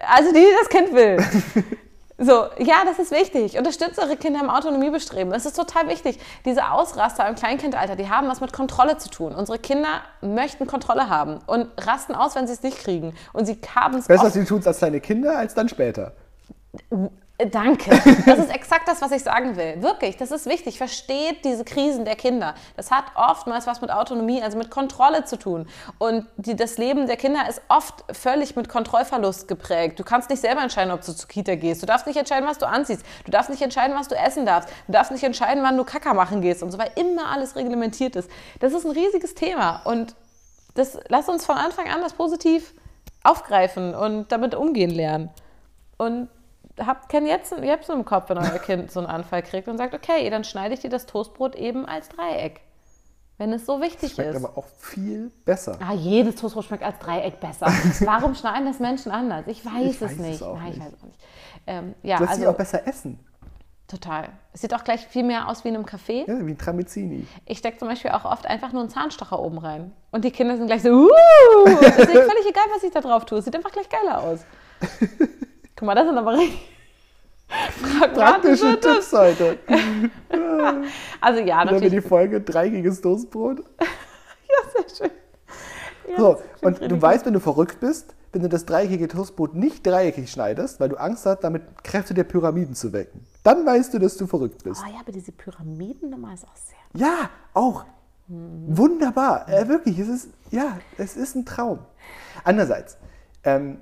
Also 0.08 0.32
die, 0.32 0.38
die 0.40 0.54
das 0.60 0.68
Kind 0.68 0.92
will. 0.92 1.18
So, 2.18 2.46
ja, 2.58 2.76
das 2.86 2.98
ist 2.98 3.10
wichtig. 3.10 3.58
Unterstützt 3.58 3.98
eure 3.98 4.16
Kinder 4.16 4.40
im 4.40 4.48
Autonomiebestreben. 4.48 5.32
Das 5.32 5.44
ist 5.44 5.54
total 5.54 5.88
wichtig. 5.88 6.18
Diese 6.46 6.70
Ausraster 6.70 7.28
im 7.28 7.34
Kleinkindalter, 7.34 7.94
die 7.94 8.08
haben 8.08 8.28
was 8.28 8.40
mit 8.40 8.54
Kontrolle 8.54 8.96
zu 8.96 9.10
tun. 9.10 9.34
Unsere 9.34 9.58
Kinder 9.58 10.00
möchten 10.22 10.66
Kontrolle 10.66 11.10
haben 11.10 11.40
und 11.46 11.68
rasten 11.76 12.14
aus, 12.14 12.34
wenn 12.34 12.46
sie 12.46 12.54
es 12.54 12.62
nicht 12.62 12.78
kriegen. 12.78 13.14
Und 13.34 13.44
sie 13.44 13.58
haben 13.74 13.98
es 13.98 14.06
Besser, 14.06 14.30
sie 14.30 14.44
tun 14.44 14.60
es 14.60 14.66
als 14.66 14.78
kleine 14.78 15.00
Kinder, 15.00 15.36
als 15.36 15.54
dann 15.54 15.68
später. 15.68 16.12
Danke. 17.38 17.90
Das 18.24 18.38
ist 18.38 18.50
exakt 18.50 18.88
das, 18.88 19.02
was 19.02 19.12
ich 19.12 19.22
sagen 19.22 19.56
will. 19.56 19.82
Wirklich, 19.82 20.16
das 20.16 20.30
ist 20.30 20.46
wichtig. 20.46 20.78
Versteht 20.78 21.44
diese 21.44 21.64
Krisen 21.64 22.06
der 22.06 22.16
Kinder. 22.16 22.54
Das 22.76 22.90
hat 22.90 23.04
oftmals 23.14 23.66
was 23.66 23.82
mit 23.82 23.90
Autonomie, 23.90 24.42
also 24.42 24.56
mit 24.56 24.70
Kontrolle 24.70 25.24
zu 25.24 25.38
tun. 25.38 25.68
Und 25.98 26.26
die, 26.38 26.56
das 26.56 26.78
Leben 26.78 27.06
der 27.06 27.16
Kinder 27.16 27.46
ist 27.46 27.60
oft 27.68 28.04
völlig 28.10 28.56
mit 28.56 28.70
Kontrollverlust 28.70 29.48
geprägt. 29.48 29.98
Du 29.98 30.04
kannst 30.04 30.30
nicht 30.30 30.40
selber 30.40 30.62
entscheiden, 30.62 30.90
ob 30.90 31.04
du 31.04 31.14
zur 31.14 31.28
Kita 31.28 31.56
gehst. 31.56 31.82
Du 31.82 31.86
darfst 31.86 32.06
nicht 32.06 32.16
entscheiden, 32.16 32.48
was 32.48 32.56
du 32.56 32.66
anziehst. 32.66 33.04
Du 33.26 33.30
darfst 33.30 33.50
nicht 33.50 33.62
entscheiden, 33.62 33.94
was 33.94 34.08
du 34.08 34.14
essen 34.14 34.46
darfst. 34.46 34.70
Du 34.86 34.92
darfst 34.92 35.12
nicht 35.12 35.22
entscheiden, 35.22 35.62
wann 35.62 35.76
du 35.76 35.84
Kacker 35.84 36.14
machen 36.14 36.40
gehst 36.40 36.62
und 36.62 36.70
so, 36.70 36.78
weil 36.78 36.90
immer 36.96 37.30
alles 37.30 37.54
reglementiert 37.54 38.16
ist. 38.16 38.30
Das 38.60 38.72
ist 38.72 38.86
ein 38.86 38.92
riesiges 38.92 39.34
Thema. 39.34 39.82
Und 39.84 40.16
das 40.74 40.98
lass 41.08 41.28
uns 41.28 41.44
von 41.44 41.56
Anfang 41.56 41.88
an 41.90 42.00
das 42.00 42.14
positiv 42.14 42.72
aufgreifen 43.22 43.94
und 43.94 44.32
damit 44.32 44.54
umgehen 44.54 44.90
lernen. 44.90 45.28
Und 45.98 46.28
habt 46.84 47.08
kein 47.08 47.26
Jepsen, 47.26 47.62
Jepsen 47.62 47.94
im 47.96 48.04
Kopf, 48.04 48.28
wenn 48.28 48.38
euer 48.38 48.58
Kind 48.58 48.90
so 48.90 49.00
einen 49.00 49.08
Anfall 49.08 49.42
kriegt 49.42 49.68
und 49.68 49.78
sagt, 49.78 49.94
okay, 49.94 50.28
dann 50.30 50.44
schneide 50.44 50.74
ich 50.74 50.80
dir 50.80 50.90
das 50.90 51.06
Toastbrot 51.06 51.54
eben 51.54 51.86
als 51.86 52.08
Dreieck. 52.08 52.60
Wenn 53.38 53.52
es 53.52 53.66
so 53.66 53.80
wichtig 53.82 54.14
Schmeckt 54.14 54.34
ist. 54.34 54.44
aber 54.44 54.56
auch 54.56 54.64
viel 54.78 55.30
besser. 55.44 55.78
Ah, 55.86 55.92
jedes 55.92 56.36
Toastbrot 56.36 56.64
schmeckt 56.64 56.82
als 56.82 56.98
Dreieck 56.98 57.38
besser. 57.40 57.66
Warum 58.00 58.34
schneiden 58.34 58.66
das 58.66 58.78
Menschen 58.78 59.12
anders? 59.12 59.44
Ich 59.46 59.64
weiß, 59.64 59.84
Ich 59.84 59.96
es 59.96 60.00
weiß 60.02 60.12
es 60.12 60.18
nicht. 60.18 60.42
auch 60.42 60.56
Nein, 60.58 60.72
ich 60.72 60.80
weiß 60.80 60.92
es 60.92 61.02
auch 61.02 61.06
nicht. 61.06 61.18
Ähm, 61.66 61.94
ja, 62.02 62.16
Du 62.16 62.24
lässt 62.24 62.36
sie 62.36 62.40
also 62.42 62.52
auch 62.54 62.56
besser 62.56 62.86
essen. 62.86 63.18
total. 63.88 64.28
Es 64.54 64.62
sieht 64.62 64.72
auch 64.72 64.84
gleich 64.84 65.06
viel 65.06 65.22
mehr 65.22 65.48
aus 65.48 65.64
wie 65.64 65.68
in 65.68 65.74
einem 65.74 65.84
Café. 65.84 66.26
Ja, 66.26 66.46
wie 66.46 66.52
ein 66.52 66.58
Tramezzini. 66.58 67.26
Ich 67.44 67.58
stecke 67.58 67.76
zum 67.78 67.88
Beispiel 67.88 68.10
auch 68.12 68.24
oft 68.24 68.46
einfach 68.46 68.72
nur 68.72 68.80
einen 68.80 68.90
Zahnstocher 68.90 69.38
oben 69.38 69.58
rein. 69.58 69.92
Und 70.12 70.24
die 70.24 70.30
Kinder 70.30 70.56
sind 70.56 70.66
gleich 70.66 70.82
so, 70.82 70.88
uh, 70.90 71.08
es 71.66 71.98
ist 71.98 72.06
völlig 72.06 72.46
egal, 72.48 72.64
was 72.74 72.82
ich 72.84 72.90
da 72.92 73.00
drauf 73.02 73.26
tue. 73.26 73.38
Es 73.38 73.44
sieht 73.44 73.54
einfach 73.54 73.70
gleich 73.72 73.88
geiler 73.90 74.22
aus. 74.22 74.40
Guck 75.76 75.86
mal, 75.86 75.94
das 75.94 76.06
sind 76.06 76.16
aber 76.18 76.32
richtig 76.38 76.58
Praktische 78.14 78.80
Tipps 78.80 79.12
heute. 79.12 79.58
Also 81.20 81.40
ja, 81.40 81.46
Dann 81.46 81.58
haben 81.58 81.66
wir 81.68 81.72
natürlich. 81.74 81.92
die 81.92 82.00
Folge 82.08 82.40
dreigiges 82.40 83.00
Toastbrot. 83.00 83.60
Ja, 84.48 84.84
sehr 84.84 85.08
schön. 85.08 85.16
Ja, 86.08 86.16
So, 86.18 86.42
und 86.62 86.80
du 86.80 87.02
weißt, 87.02 87.26
wenn 87.26 87.34
du 87.34 87.40
verrückt 87.40 87.80
bist, 87.80 88.14
wenn 88.32 88.42
du 88.42 88.48
das 88.48 88.64
dreieckige 88.64 89.08
Toastbrot 89.08 89.54
nicht 89.54 89.86
dreieckig 89.86 90.30
schneidest, 90.30 90.80
weil 90.80 90.88
du 90.88 90.96
Angst 90.96 91.26
hast, 91.26 91.40
damit 91.40 91.62
Kräfte 91.84 92.14
der 92.14 92.24
Pyramiden 92.24 92.74
zu 92.74 92.92
wecken. 92.92 93.26
Dann 93.42 93.66
weißt 93.66 93.92
du, 93.94 93.98
dass 93.98 94.16
du 94.16 94.26
verrückt 94.26 94.62
bist. 94.64 94.82
Oh 94.84 94.90
ja, 94.92 95.00
aber 95.00 95.12
diese 95.12 95.32
Pyramidennummer 95.32 96.32
ist 96.34 96.44
auch 96.44 96.56
sehr. 96.56 96.78
Ja, 97.06 97.30
auch. 97.54 97.84
Wunderbar. 98.28 99.48
Äh, 99.48 99.68
wirklich, 99.68 99.98
es 99.98 100.08
ist, 100.08 100.28
ja, 100.50 100.78
es 100.96 101.16
ist 101.16 101.34
ein 101.36 101.44
Traum. 101.44 101.80
Andererseits, 102.44 102.96
ähm, 103.44 103.80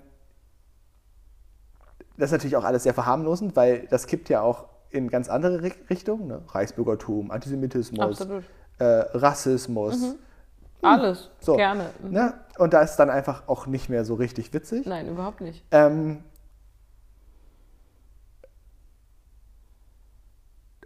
das 2.17 2.29
ist 2.29 2.33
natürlich 2.33 2.57
auch 2.57 2.65
alles 2.65 2.85
sehr 2.85 2.95
verharmlosend, 2.95 3.57
weil 3.57 3.87
das 3.89 4.07
kippt 4.07 4.29
ja 4.29 4.41
auch 4.41 4.67
in 4.91 5.09
ganz 5.09 5.29
andere 5.29 5.59
Ri- 5.59 5.91
Richtungen. 5.91 6.29
Ne? 6.29 6.43
Reichsbürgertum, 6.49 7.31
Antisemitismus, 7.31 8.21
äh, 8.79 8.85
Rassismus. 8.85 10.15
Alles. 10.83 11.31
So. 11.41 11.57
Gerne. 11.57 11.91
Mhm. 12.03 12.11
Ne? 12.11 12.35
Und 12.59 12.75
da 12.75 12.83
ist 12.83 12.97
dann 12.97 13.11
einfach 13.11 13.49
auch 13.49 13.67
nicht 13.67 13.89
mehr 13.89 14.05
so 14.05 14.15
richtig 14.15 14.53
witzig. 14.53 14.87
Nein, 14.87 15.09
überhaupt 15.09 15.41
nicht. 15.41 15.65
Ähm, 15.71 16.23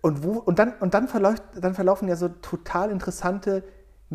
und, 0.01 0.23
wo, 0.23 0.39
und, 0.39 0.59
dann, 0.59 0.75
und 0.81 0.95
dann, 0.95 1.09
verläuft, 1.09 1.43
dann 1.57 1.75
verlaufen 1.75 2.09
ja 2.09 2.17
so 2.17 2.29
total 2.29 2.91
interessante 2.91 3.65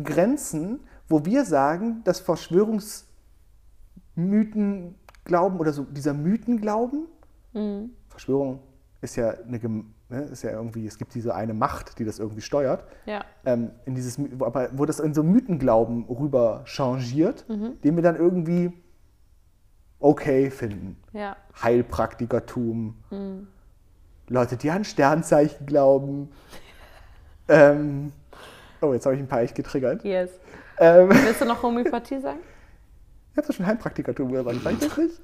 Grenzen, 0.02 0.80
wo 1.08 1.24
wir 1.26 1.44
sagen, 1.44 2.02
dass 2.04 2.18
Verschwörungsmythen 2.18 4.96
glauben 5.24 5.58
oder 5.58 5.72
so 5.72 5.84
dieser 5.84 6.14
Mythenglauben, 6.14 7.06
Verschwörung 8.08 8.60
ist 9.00 9.16
ja, 9.16 9.30
eine, 9.46 9.58
ne, 10.08 10.22
ist 10.32 10.42
ja 10.42 10.50
irgendwie, 10.50 10.86
es 10.86 10.98
gibt 10.98 11.14
diese 11.14 11.34
eine 11.34 11.54
Macht, 11.54 11.98
die 11.98 12.04
das 12.04 12.18
irgendwie 12.18 12.40
steuert, 12.40 12.84
Ja. 13.06 13.24
ähm, 13.44 13.70
in 13.84 13.94
dieses, 13.94 14.18
aber 14.40 14.70
wo 14.72 14.84
das 14.86 14.98
in 14.98 15.14
so 15.14 15.22
Mythenglauben 15.22 16.04
rüber 16.06 16.62
changiert, 16.64 17.44
den 17.48 17.96
wir 17.96 18.02
dann 18.02 18.16
irgendwie 18.16 18.72
okay 20.00 20.50
finden. 20.50 20.96
Ja. 21.12 21.36
Heilpraktikertum, 21.62 22.96
Leute, 24.28 24.56
die 24.56 24.70
an 24.70 24.84
Sternzeichen 24.84 25.66
glauben. 25.66 26.30
ähm, 27.48 28.12
oh, 28.80 28.92
jetzt 28.94 29.04
habe 29.06 29.14
ich 29.16 29.20
ein 29.22 29.28
paar 29.28 29.42
echt 29.42 29.54
getriggert. 29.54 30.02
Yes. 30.02 30.30
Ähm, 30.78 31.10
Willst 31.10 31.40
du 31.40 31.44
noch 31.44 31.62
Homöopathie 31.62 32.20
sagen? 32.20 32.40
Ich 33.34 33.38
habe 33.38 33.48
doch 33.48 33.54
schon 33.54 33.66
Heilpraktikertum 33.66 34.30
gesagt, 34.30 34.62
sag 34.62 34.72
ich 34.74 34.78
das 34.78 34.96
nicht? 34.96 35.20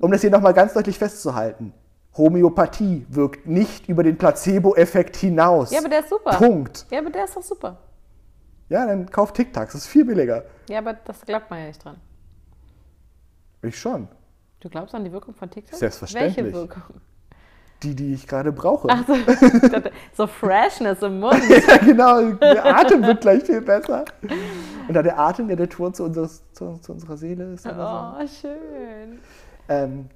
Um 0.00 0.10
das 0.10 0.22
hier 0.22 0.30
nochmal 0.30 0.54
ganz 0.54 0.72
deutlich 0.72 0.96
festzuhalten. 0.98 1.74
Homöopathie 2.16 3.04
wirkt 3.10 3.46
nicht 3.46 3.86
über 3.86 4.02
den 4.02 4.16
Placebo-Effekt 4.16 5.14
hinaus. 5.16 5.70
Ja, 5.72 5.80
aber 5.80 5.90
der 5.90 6.00
ist 6.00 6.08
super. 6.08 6.30
Punkt. 6.30 6.86
Ja, 6.90 7.00
aber 7.00 7.10
der 7.10 7.24
ist 7.24 7.36
doch 7.36 7.42
super. 7.42 7.76
Ja, 8.70 8.86
dann 8.86 9.10
kauf 9.10 9.34
Tic 9.34 9.52
Tacs, 9.52 9.74
das 9.74 9.82
ist 9.82 9.88
viel 9.88 10.06
billiger. 10.06 10.46
Ja, 10.70 10.78
aber 10.78 10.94
das 10.94 11.20
glaubt 11.20 11.50
man 11.50 11.58
ja 11.58 11.66
nicht 11.66 11.84
dran. 11.84 12.00
Ich 13.60 13.78
schon. 13.78 14.08
Du 14.60 14.70
glaubst 14.70 14.94
an 14.94 15.04
die 15.04 15.12
Wirkung 15.12 15.34
von 15.34 15.50
TikTok? 15.50 15.78
Selbstverständlich. 15.78 16.36
Welche 16.38 16.54
Wirkung? 16.54 17.00
Die, 17.82 17.94
die 17.96 18.14
ich 18.14 18.26
gerade 18.28 18.52
brauche. 18.52 18.88
Ach 18.90 19.04
so, 19.06 19.14
so 20.16 20.26
Freshness 20.26 21.02
im 21.02 21.18
Mund. 21.20 21.42
Ja, 21.68 21.76
genau. 21.78 22.30
Der 22.32 22.64
Atem 22.76 23.02
wird 23.04 23.20
gleich 23.22 23.42
viel 23.44 23.60
besser. 23.60 24.04
Und 24.86 24.94
da 24.94 25.02
der 25.02 25.18
Atem 25.18 25.50
ja 25.50 25.56
der 25.56 25.68
Tor 25.68 25.92
zu, 25.92 26.04
unseres, 26.04 26.42
zu, 26.52 26.74
zu 26.78 26.92
unserer 26.92 27.16
Seele 27.16 27.52
ist. 27.54 27.66
Oder 27.66 28.14
so. 28.18 28.24
Oh, 28.24 28.26
schön. 28.40 29.18
Ähm, 29.68 30.06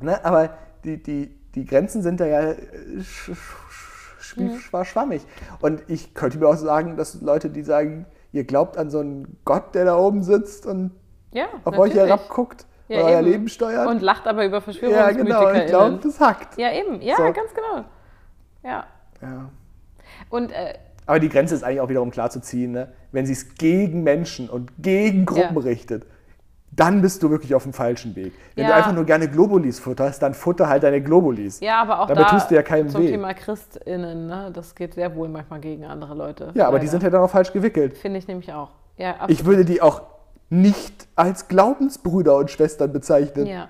ne, 0.00 0.24
aber 0.24 0.50
die, 0.84 1.00
die, 1.02 1.28
die 1.54 1.64
Grenzen 1.64 2.02
sind 2.02 2.18
da 2.20 2.26
ja 2.26 2.40
äh, 2.50 2.56
sch, 3.02 3.30
sch, 3.34 4.36
Mhm. 4.36 4.52
schwa- 4.56 4.84
schwammig. 4.86 5.20
Und 5.60 5.82
ich 5.88 6.14
könnte 6.14 6.38
mir 6.38 6.48
auch 6.48 6.56
sagen, 6.56 6.96
dass 6.96 7.20
Leute, 7.20 7.50
die 7.50 7.62
sagen, 7.62 8.06
ihr 8.32 8.44
glaubt 8.44 8.78
an 8.78 8.88
so 8.88 9.00
einen 9.00 9.36
Gott, 9.44 9.74
der 9.74 9.84
da 9.84 9.96
oben 9.98 10.22
sitzt 10.22 10.64
und 10.64 10.92
Ja, 11.32 11.44
auf 11.64 11.76
euch 11.76 11.90
natürlich. 11.92 12.08
herabguckt 12.08 12.64
Ja, 12.92 13.02
euer 13.04 13.20
eben. 13.20 13.30
Leben 13.30 13.48
steuert. 13.48 13.86
Und 13.88 14.02
lacht 14.02 14.26
aber 14.26 14.44
über 14.44 14.56
ja, 14.56 14.60
Verschwörungsmythiker. 14.60 15.24
genau. 15.24 15.48
Und 15.60 15.66
glaubt, 15.66 16.04
das 16.04 16.20
hackt. 16.20 16.58
Ja, 16.58 16.72
eben. 16.72 17.00
Ja, 17.02 17.16
So. 17.16 17.22
ganz 17.24 17.52
genau. 17.54 17.84
Ja. 18.62 18.84
Ja. 19.20 19.48
Und 20.30 20.52
äh, 20.52 20.74
Aber 21.06 21.18
die 21.20 21.28
Grenze 21.28 21.54
ist 21.54 21.62
eigentlich 21.64 21.80
auch 21.80 21.88
wiederum 21.88 22.10
klar 22.10 22.30
zu 22.30 22.40
ziehen, 22.40 22.72
ne? 22.72 22.92
wenn 23.12 23.26
sie 23.26 23.32
es 23.32 23.54
gegen 23.56 24.02
Menschen 24.02 24.48
und 24.48 24.70
gegen 24.78 25.26
Gruppen 25.26 25.56
Ja. 25.56 25.62
richtet. 25.62 26.06
Dann 26.74 27.02
bist 27.02 27.22
du 27.22 27.28
wirklich 27.28 27.54
auf 27.54 27.64
dem 27.64 27.74
falschen 27.74 28.16
Weg. 28.16 28.32
Wenn 28.54 28.64
du 28.64 28.70
Ja. 28.70 28.76
einfach 28.78 28.94
nur 28.94 29.04
gerne 29.04 29.28
Globulis 29.28 29.78
futterst, 29.78 30.22
dann 30.22 30.32
futter 30.32 30.68
halt 30.70 30.82
deine 30.84 31.02
Globulis. 31.02 31.60
ja, 31.60 31.82
aber 31.82 32.00
auch 32.00 32.06
Damit 32.06 32.24
da 32.24 32.30
tust 32.30 32.50
du 32.50 32.54
ja 32.54 32.62
keinem 32.62 32.88
zum 32.88 33.02
weh. 33.02 33.10
Thema 33.10 33.34
ChristInnen, 33.34 34.26
ne? 34.26 34.50
das 34.54 34.74
geht 34.74 34.94
sehr 34.94 35.14
wohl 35.14 35.28
manchmal 35.28 35.60
gegen 35.60 35.84
andere 35.84 36.14
Leute. 36.14 36.50
Ja, 36.54 36.68
aber 36.68 36.78
die 36.78 36.86
sind 36.86 37.02
ja 37.02 37.10
dann 37.10 37.20
auch 37.20 37.30
falsch 37.30 37.52
gewickelt. 37.52 37.98
Finde 37.98 38.18
ich 38.18 38.26
nämlich 38.26 38.52
auch. 38.54 38.70
Ja, 38.96 39.10
absolut. 39.12 39.30
Ich 39.32 39.44
würde 39.44 39.64
die 39.66 39.82
auch 39.82 40.00
nicht 40.52 41.08
als 41.16 41.48
Glaubensbrüder 41.48 42.36
und 42.36 42.50
Schwestern 42.50 42.92
bezeichnen. 42.92 43.46
ja, 43.46 43.68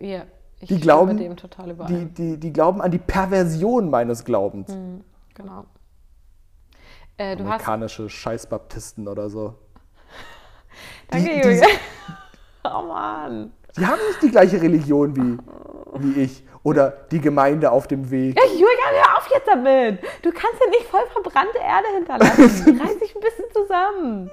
ja. 0.00 0.24
Ich 0.62 0.68
Die 0.68 0.78
glauben, 0.78 1.16
dem 1.16 1.38
total 1.38 1.64
Die, 1.64 1.70
überein. 1.72 2.12
die, 2.14 2.36
die 2.36 2.52
glauben 2.52 2.82
an 2.82 2.90
die 2.90 2.98
Perversion 2.98 3.88
meines 3.88 4.26
Glaubens. 4.26 4.70
Genau. 5.32 5.64
Äh, 7.16 7.34
du 7.36 7.44
hast. 7.44 7.52
Amerikanische 7.52 8.10
Scheißbaptisten 8.10 9.08
oder 9.08 9.30
so. 9.30 9.54
Danke, 11.10 11.30
die- 11.30 11.40
die- 11.40 11.48
Julia. 11.48 11.66
oh 12.64 12.82
Mann. 12.82 13.52
Die 13.78 13.86
haben 13.86 14.00
nicht 14.08 14.22
die 14.22 14.30
gleiche 14.30 14.60
Religion 14.60 15.16
wie, 15.16 15.38
wie 16.02 16.20
ich. 16.20 16.44
Oder 16.62 16.90
die 17.10 17.20
Gemeinde 17.22 17.70
auf 17.70 17.86
dem 17.88 18.10
Weg. 18.10 18.36
Ja, 18.36 18.44
Julian, 18.44 18.66
hör 18.92 19.16
auf 19.16 19.26
jetzt 19.32 19.48
damit. 19.48 19.98
Du 20.20 20.30
kannst 20.30 20.60
ja 20.62 20.68
nicht 20.68 20.84
voll 20.90 21.06
verbrannte 21.10 21.56
Erde 21.58 21.86
hinterlassen. 21.96 22.78
Reiß 22.82 22.98
dich 22.98 23.14
ein 23.16 23.20
bisschen 23.22 23.46
zusammen. 23.54 24.30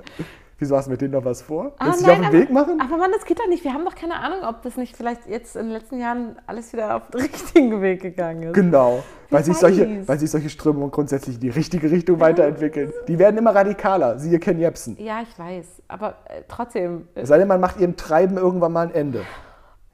Wieso 0.60 0.76
hast 0.76 0.86
du 0.88 0.92
mit 0.92 1.02
denen 1.02 1.14
noch 1.14 1.24
was 1.24 1.44
vor? 1.44 1.74
Ah, 1.78 1.86
Willst 1.86 2.02
du 2.02 2.06
dich 2.06 2.14
auf 2.14 2.20
den 2.22 2.32
Weg 2.34 2.50
aber- 2.50 2.54
machen? 2.62 2.82
Aber 2.82 2.98
Mann, 2.98 3.12
das 3.12 3.26
geht 3.26 3.40
doch 3.40 3.48
nicht. 3.48 3.64
Wir 3.64 3.74
haben 3.74 3.86
doch 3.86 3.94
keine 3.94 4.16
Ahnung, 4.16 4.40
ob 4.44 4.64
das 4.64 4.76
nicht 4.76 4.98
vielleicht 4.98 5.28
jetzt 5.28 5.56
in 5.56 5.66
den 5.68 5.72
letzten 5.74 6.00
Jahren 6.00 6.36
alles 6.48 6.74
wieder 6.74 6.96
auf 6.96 7.10
den 7.12 7.22
richtigen 7.22 7.82
Weg 7.82 8.02
gegangen 8.02 8.44
ist. 8.44 8.54
Genau. 8.56 9.04
Weil 9.30 9.44
sich, 9.44 9.56
solche, 9.58 10.08
weil 10.08 10.18
sich 10.18 10.32
solche 10.32 10.50
Strömungen 10.50 10.90
grundsätzlich 10.90 11.36
in 11.36 11.42
die 11.42 11.50
richtige 11.50 11.92
Richtung 11.92 12.20
weiterentwickeln. 12.20 12.92
Die 13.08 13.20
werden 13.20 13.38
immer 13.38 13.54
radikaler. 13.54 14.18
Siehe 14.18 14.40
Ken 14.40 14.58
Jebsen. 14.58 14.96
Ja, 15.00 15.22
ich 15.22 15.38
weiß. 15.38 15.84
Aber 15.90 16.16
äh, 16.26 16.42
trotzdem, 16.48 17.08
äh, 17.14 17.22
Es 17.22 17.30
sei 17.30 17.38
denn, 17.38 17.48
man 17.48 17.60
macht 17.60 17.80
ihrem 17.80 17.96
Treiben 17.96 18.38
irgendwann 18.38 18.72
mal 18.72 18.88
ein 18.88 18.94
Ende. 18.96 19.26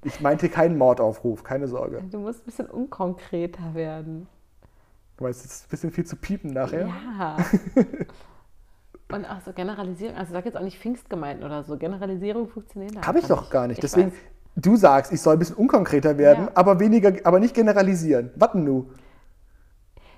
Ich 0.06 0.22
meinte 0.22 0.48
keinen 0.50 0.78
Mordaufruf, 0.78 1.44
keine 1.44 1.68
Sorge. 1.68 2.04
du 2.10 2.20
musst 2.20 2.42
ein 2.42 2.46
bisschen 2.46 2.68
unkonkreter 2.68 3.74
werden. 3.74 4.28
Du 5.18 5.26
weißt, 5.26 5.44
es 5.46 5.52
ist 5.52 5.66
ein 5.66 5.70
bisschen 5.70 5.92
viel 5.92 6.06
zu 6.06 6.16
piepen 6.16 6.52
nachher. 6.54 6.88
Ja. 7.20 7.38
Und 9.14 9.26
auch 9.26 9.42
so 9.46 9.54
Generalisierung, 9.54 10.18
also 10.18 10.34
sag 10.34 10.46
jetzt 10.46 10.58
auch 10.58 10.62
nicht 10.62 10.80
Pfingstgemeinden 10.80 11.46
oder 11.46 11.64
so. 11.64 11.78
Generalisierung 11.78 12.48
funktioniert 12.48 13.06
Habe 13.06 13.20
ich 13.20 13.26
doch 13.28 13.50
gar 13.50 13.68
nicht. 13.68 13.78
Ich 13.78 13.82
Deswegen, 13.82 14.12
weiß. 14.12 14.18
du 14.56 14.76
sagst, 14.76 15.12
ich 15.14 15.22
soll 15.22 15.34
ein 15.36 15.40
bisschen 15.40 15.56
unkonkreter 15.58 16.18
werden, 16.18 16.46
Ja. 16.46 16.52
aber 16.56 16.80
weniger, 16.80 17.14
aber 17.24 17.40
nicht 17.40 17.54
generalisieren. 17.54 18.32
Warten 18.36 18.64
nu. 18.64 18.88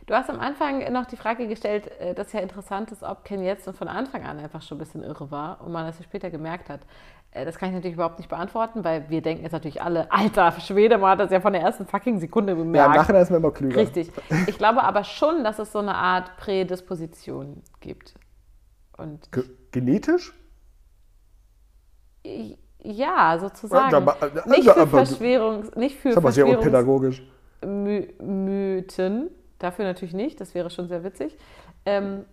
Du 0.07 0.13
hast 0.13 0.29
am 0.29 0.39
Anfang 0.39 0.91
noch 0.93 1.07
die 1.07 1.17
Frage 1.17 1.47
gestellt, 1.47 1.89
äh, 1.99 2.13
dass 2.13 2.31
ja 2.31 2.39
interessant 2.39 2.91
ist, 2.91 3.01
ob 3.01 3.23
Ken 3.25 3.41
jetzt 3.43 3.67
von 3.75 3.87
Anfang 3.87 4.23
an 4.23 4.37
einfach 4.39 4.61
schon 4.61 4.77
ein 4.77 4.79
bisschen 4.79 5.03
irre 5.03 5.31
war 5.31 5.61
und 5.61 5.71
man 5.71 5.85
das 5.87 5.97
ja 5.97 6.03
später 6.03 6.29
gemerkt 6.29 6.69
hat. 6.69 6.81
Äh, 7.31 7.43
Das 7.43 7.57
kann 7.57 7.69
ich 7.69 7.75
natürlich 7.75 7.95
überhaupt 7.95 8.19
nicht 8.19 8.29
beantworten, 8.29 8.83
weil 8.83 9.09
wir 9.09 9.21
denken 9.23 9.41
jetzt 9.43 9.53
natürlich 9.53 9.81
alle, 9.81 10.09
alter 10.11 10.51
Schwede, 10.61 10.99
man 10.99 11.09
hat 11.11 11.19
das 11.21 11.31
ja 11.31 11.41
von 11.41 11.53
der 11.53 11.63
ersten 11.63 11.87
fucking 11.87 12.19
Sekunde 12.19 12.53
Ja, 12.53 12.59
im 12.59 12.65
bemerkt. 12.71 12.95
Nachhinein 12.95 13.23
ist 13.23 13.31
man 13.31 13.39
immer 13.39 13.51
klüger. 13.51 13.77
Richtig. 13.77 14.11
Ich 14.47 14.57
glaube 14.59 14.83
aber 14.83 15.03
schon, 15.03 15.43
dass 15.43 15.57
es 15.59 15.71
so 15.71 15.79
eine 15.79 15.95
Art 15.95 16.37
Prädisposition 16.37 17.63
gibt. 17.81 18.13
Und 18.97 19.31
Ge 19.31 19.43
genetisch? 19.71 20.33
ja, 22.83 23.37
sozusagen. 23.39 23.91
Ja, 23.91 23.97
aber- 23.97 24.21
äh, 24.21 24.49
nicht 24.49 24.63
für 24.63 24.77
aber- 24.77 25.05
Verschwörungs, 25.05 25.75
nicht 25.75 25.95
für 25.97 26.09
Das 26.09 26.13
ist 26.13 26.17
aber 26.17 26.31
sehr 26.31 26.47
unpädagogisch. 26.47 27.21
Verschwörungsmythen, 27.61 29.29
dafür 29.59 29.85
natürlich 29.85 30.13
nicht, 30.13 30.39
das 30.41 30.53
wäre 30.55 30.69
schon 30.69 30.87
sehr 30.87 31.03
witzig, 31.03 31.37
ähm, 31.85 32.25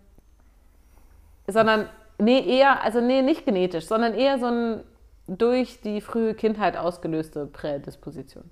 sondern, 1.46 1.88
nee, 2.18 2.40
eher, 2.58 2.82
also 2.82 3.00
nee, 3.00 3.22
nicht 3.22 3.44
genetisch, 3.44 3.86
sondern 3.86 4.14
eher 4.14 4.38
so 4.38 4.46
ein 4.46 4.84
durch 5.28 5.80
die 5.80 6.00
frühe 6.00 6.34
Kindheit 6.34 6.76
ausgelöste 6.76 7.46
Prädisposition. 7.46 8.44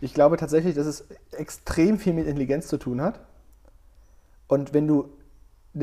Ich 0.00 0.14
glaube 0.14 0.36
tatsächlich, 0.36 0.74
dass 0.74 0.86
es 0.86 1.08
extrem 1.32 1.98
viel 1.98 2.12
mit 2.12 2.26
Intelligenz 2.26 2.68
zu 2.68 2.76
tun 2.76 3.00
hat. 3.00 3.20
Und 4.46 4.74
wenn 4.74 4.86
du 4.86 5.08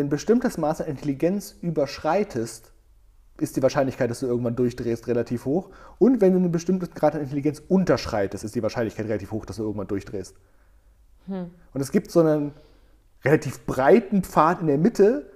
ein 0.03 0.09
bestimmtes 0.09 0.57
Maß 0.57 0.81
an 0.81 0.87
Intelligenz 0.87 1.55
überschreitest, 1.61 2.71
ist 3.37 3.55
die 3.57 3.63
Wahrscheinlichkeit, 3.63 4.09
dass 4.09 4.21
du 4.21 4.27
irgendwann 4.27 4.55
durchdrehst, 4.55 5.07
relativ 5.07 5.45
hoch. 5.45 5.69
Und 5.99 6.21
wenn 6.21 6.31
du 6.31 6.39
einen 6.39 6.51
bestimmten 6.51 6.89
Grad 6.93 7.15
an 7.15 7.21
Intelligenz 7.21 7.61
unterschreitest, 7.67 8.43
ist 8.43 8.55
die 8.55 8.63
Wahrscheinlichkeit 8.63 9.07
relativ 9.07 9.31
hoch, 9.31 9.45
dass 9.45 9.57
du 9.57 9.63
irgendwann 9.63 9.87
durchdrehst. 9.87 10.35
Und 11.27 11.81
es 11.81 11.91
gibt 11.91 12.11
so 12.11 12.21
einen 12.21 12.53
relativ 13.23 13.65
breiten 13.65 14.23
Pfad 14.23 14.61
in 14.61 14.67
der 14.67 14.77
Mitte, 14.77 15.31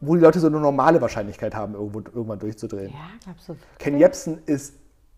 wo 0.00 0.14
die 0.14 0.20
Leute 0.20 0.40
so 0.40 0.46
eine 0.46 0.60
normale 0.60 1.00
Wahrscheinlichkeit 1.00 1.54
haben, 1.54 1.74
irgendwo, 1.74 1.98
irgendwann 1.98 2.38
durchzudrehen. 2.38 2.90
Ja, 2.90 3.10
glaubst 3.24 3.48
du? 3.48 3.56
Ken 3.78 3.98
Jebsen 3.98 4.38
ist 4.46 4.74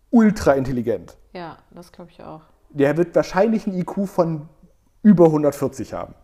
ultra 0.09 0.53
intelligent. 0.53 1.17
Ja, 1.33 1.57
das 1.71 1.91
glaube 1.91 2.11
ich 2.11 2.23
auch. 2.23 2.41
Der 2.71 2.97
wird 2.97 3.15
wahrscheinlich 3.15 3.67
einen 3.67 3.77
IQ 3.77 4.07
von 4.07 4.49
über 5.03 5.25
140 5.25 5.93
haben. 5.93 6.15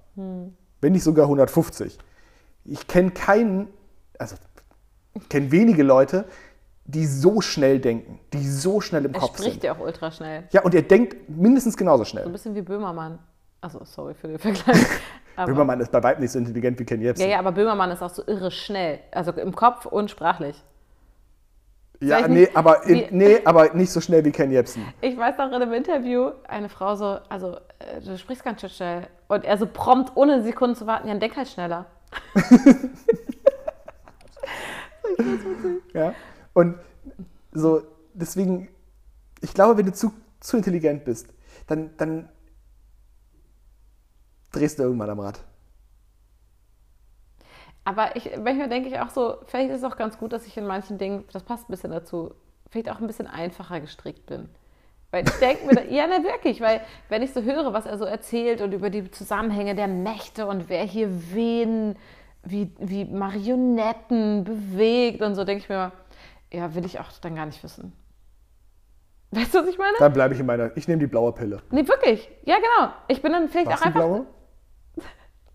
Wenn 0.81 0.91
nicht 0.93 1.03
sogar 1.03 1.25
150. 1.25 1.97
Ich 2.65 2.87
kenne 2.87 3.11
keinen, 3.11 3.67
also 4.19 4.35
ich 5.13 5.29
kenne 5.29 5.51
wenige 5.51 5.83
Leute, 5.83 6.25
die 6.85 7.05
so 7.05 7.41
schnell 7.41 7.79
denken, 7.79 8.19
die 8.33 8.47
so 8.47 8.81
schnell 8.81 9.05
im 9.05 9.13
Er 9.13 9.19
Kopf 9.19 9.37
spricht 9.37 9.51
sind. 9.53 9.63
ja 9.63 9.73
auch 9.73 9.79
ultra 9.79 10.11
schnell. 10.11 10.43
Ja, 10.51 10.61
und 10.63 10.75
er 10.75 10.81
denkt 10.83 11.29
mindestens 11.29 11.77
genauso 11.77 12.03
So 12.03 12.03
ein 12.03 12.05
schnell. 12.23 12.29
bisschen 12.29 12.55
wie 12.55 12.61
Böhmermann. 12.61 13.19
Also, 13.61 13.81
sorry 13.83 14.13
für 14.13 14.27
den 14.27 14.37
Vergleich. 14.39 14.85
Böhmermann 15.45 15.79
ist 15.81 15.91
bei 15.91 16.01
weitem 16.03 16.21
nicht 16.21 16.31
so 16.31 16.39
intelligent 16.39 16.79
wie 16.79 16.85
Ken 16.85 17.01
ja, 17.01 17.07
Jebsen. 17.07 17.29
ja, 17.29 17.39
aber 17.39 17.51
Böhmermann 17.51 17.91
ist 17.91 18.01
auch 18.01 18.09
so 18.09 18.23
irre 18.27 18.51
schnell. 18.51 18.99
Also 19.11 19.31
im 19.31 19.55
Kopf 19.55 19.85
und 19.85 20.09
sprachlich. 20.11 20.55
Ja, 22.01 22.17
Vielleicht 22.17 22.29
nee, 22.29 22.39
nicht- 22.41 22.55
aber, 22.57 22.81
wie- 22.85 23.01
in, 23.03 23.17
nee, 23.17 23.39
aber 23.45 23.73
nicht 23.73 23.91
so 23.91 24.01
schnell 24.01 24.23
wie 24.25 24.31
Ken 24.31 24.51
Jebsen. 24.51 24.85
Ich 25.01 25.17
weiß 25.17 25.37
noch 25.37 25.47
in 25.47 25.53
einem 25.55 25.73
Interview, 25.73 26.31
eine 26.47 26.69
Frau 26.69 26.95
so, 26.95 27.17
also 27.29 27.55
äh, 27.79 28.01
du 28.05 28.17
sprichst 28.17 28.43
ganz 28.43 28.61
schön 28.61 28.69
schnell. 28.69 29.07
Und 29.27 29.43
er 29.45 29.57
so 29.57 29.65
prompt, 29.65 30.11
ohne 30.15 30.43
Sekunden 30.43 30.75
zu 30.75 30.85
warten, 30.87 31.07
ja, 31.07 31.15
denk 31.15 31.35
halt 31.35 31.47
schneller. 31.47 31.85
Ja? 35.95 36.13
Und 36.53 36.77
so, 37.53 37.81
deswegen, 38.13 38.67
ich 39.41 39.53
glaube, 39.53 39.77
wenn 39.77 39.85
du 39.85 39.93
zu, 39.93 40.13
zu 40.41 40.57
intelligent 40.57 41.05
bist, 41.05 41.33
dann, 41.67 41.95
dann 41.97 42.29
drehst 44.51 44.77
du 44.77 44.83
irgendwann 44.83 45.09
am 45.09 45.21
Rad. 45.21 45.39
Aber 47.85 48.15
ich, 48.15 48.29
manchmal 48.37 48.67
denke 48.67 48.89
ich 48.89 48.99
auch 48.99 49.09
so, 49.09 49.37
vielleicht 49.45 49.69
ist 49.69 49.77
es 49.77 49.83
auch 49.83 49.95
ganz 49.95 50.17
gut, 50.17 50.33
dass 50.33 50.45
ich 50.45 50.57
in 50.57 50.65
manchen 50.65 50.97
Dingen, 50.97 51.23
das 51.31 51.43
passt 51.43 51.69
ein 51.69 51.71
bisschen 51.71 51.91
dazu, 51.91 52.33
vielleicht 52.69 52.89
auch 52.89 52.99
ein 52.99 53.07
bisschen 53.07 53.27
einfacher 53.27 53.79
gestrickt 53.79 54.25
bin. 54.25 54.49
Weil 55.11 55.25
ich 55.27 55.33
denke 55.35 55.65
mir, 55.65 55.91
ja, 55.91 56.05
na 56.09 56.23
wirklich, 56.23 56.59
weil 56.61 56.81
wenn 57.09 57.21
ich 57.21 57.31
so 57.33 57.41
höre, 57.41 57.73
was 57.73 57.85
er 57.85 57.97
so 57.97 58.05
erzählt 58.05 58.61
und 58.61 58.73
über 58.73 58.89
die 58.89 59.09
Zusammenhänge 59.11 59.75
der 59.75 59.87
Mächte 59.87 60.45
und 60.47 60.67
wer 60.67 60.83
hier 60.83 61.09
wen 61.33 61.95
wie, 62.45 62.71
wie 62.79 63.05
Marionetten 63.05 64.43
bewegt 64.43 65.21
und 65.21 65.35
so, 65.35 65.43
denke 65.43 65.63
ich 65.63 65.69
mir, 65.69 65.91
ja, 66.53 66.73
will 66.75 66.85
ich 66.85 66.99
auch 66.99 67.11
dann 67.21 67.35
gar 67.35 67.45
nicht 67.45 67.63
wissen. 67.63 67.93
Weißt 69.31 69.53
du, 69.53 69.59
was 69.59 69.67
ich 69.67 69.77
meine? 69.77 69.95
Dann 69.99 70.13
bleibe 70.13 70.33
ich 70.33 70.39
in 70.39 70.45
meiner, 70.45 70.75
ich 70.77 70.87
nehme 70.87 70.99
die 70.99 71.07
blaue 71.07 71.33
Pille. 71.33 71.61
Nee, 71.71 71.87
wirklich. 71.87 72.29
Ja, 72.43 72.55
genau. 72.55 72.93
Ich 73.07 73.21
bin 73.21 73.33
dann 73.33 73.49
vielleicht 73.49 73.67
Was 73.67 73.75
auch 73.75 73.79
die 73.79 73.87
einfach. 73.87 73.99
blaue? 73.99 74.25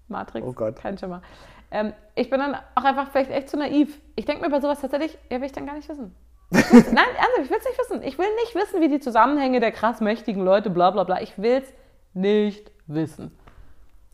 Matrix. 0.09 0.47
Oh 0.47 0.53
Gott. 0.53 0.77
Kein 0.77 0.99
Schimmer. 0.99 1.23
Ähm, 1.71 1.93
ich 2.17 2.29
bin 2.29 2.41
dann 2.41 2.57
auch 2.75 2.85
einfach 2.85 3.11
vielleicht 3.11 3.31
echt 3.31 3.49
zu 3.49 3.57
naiv. 3.57 4.01
Ich 4.17 4.25
denke 4.25 4.43
mir 4.43 4.51
bei 4.51 4.61
sowas 4.61 4.81
tatsächlich, 4.81 5.17
ja, 5.31 5.39
will 5.39 5.47
ich 5.47 5.53
dann 5.53 5.67
gar 5.67 5.77
nicht 5.77 5.89
wissen. 5.89 6.15
Nein, 6.51 6.73
ernsthaft, 6.73 7.45
ich 7.45 7.51
will 7.51 7.59
es 7.59 7.65
nicht 7.65 7.79
wissen. 7.79 8.03
Ich 8.03 8.19
will 8.19 8.35
nicht 8.37 8.55
wissen, 8.55 8.81
wie 8.81 8.89
die 8.89 9.01
Zusammenhänge 9.01 9.61
der 9.61 9.71
krass 9.71 10.01
mächtigen 10.01 10.45
Leute, 10.45 10.69
bla 10.71 10.91
bla 10.91 11.05
bla. 11.05 11.21
Ich 11.21 11.39
will 11.39 11.63
es 11.63 11.73
nicht 12.13 12.73
wissen. 12.87 13.31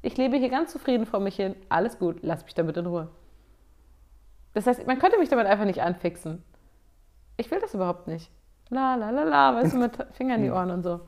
Ich 0.03 0.17
lebe 0.17 0.37
hier 0.37 0.51
ganz 0.51 0.71
zufrieden 0.71 1.07
vor 1.07 1.21
mich 1.21 1.37
hin. 1.37 1.57
Alles 1.69 1.99
gut, 1.99 2.19
lass 2.23 2.45
mich 2.45 2.55
damit 2.55 2.77
in 2.77 2.87
Ruhe. 2.87 3.09
Das 4.53 4.67
heißt, 4.67 4.87
man 4.87 4.99
könnte 4.99 5.19
mich 5.19 5.29
damit 5.29 5.47
einfach 5.47 5.65
nicht 5.65 5.83
anfixen. 5.83 6.45
Ich 7.39 7.51
will 7.51 7.61
das 7.61 7.75
überhaupt 7.75 8.07
nicht. 8.07 8.31
La 8.69 8.95
la 8.97 9.11
la 9.11 9.23
la, 9.23 9.55
weißt 9.57 9.75
du, 9.75 9.79
mit 9.79 9.97
Finger 10.13 10.37
in 10.37 10.43
die 10.43 10.51
Ohren 10.51 10.71
und 10.71 10.83
so. 10.83 11.01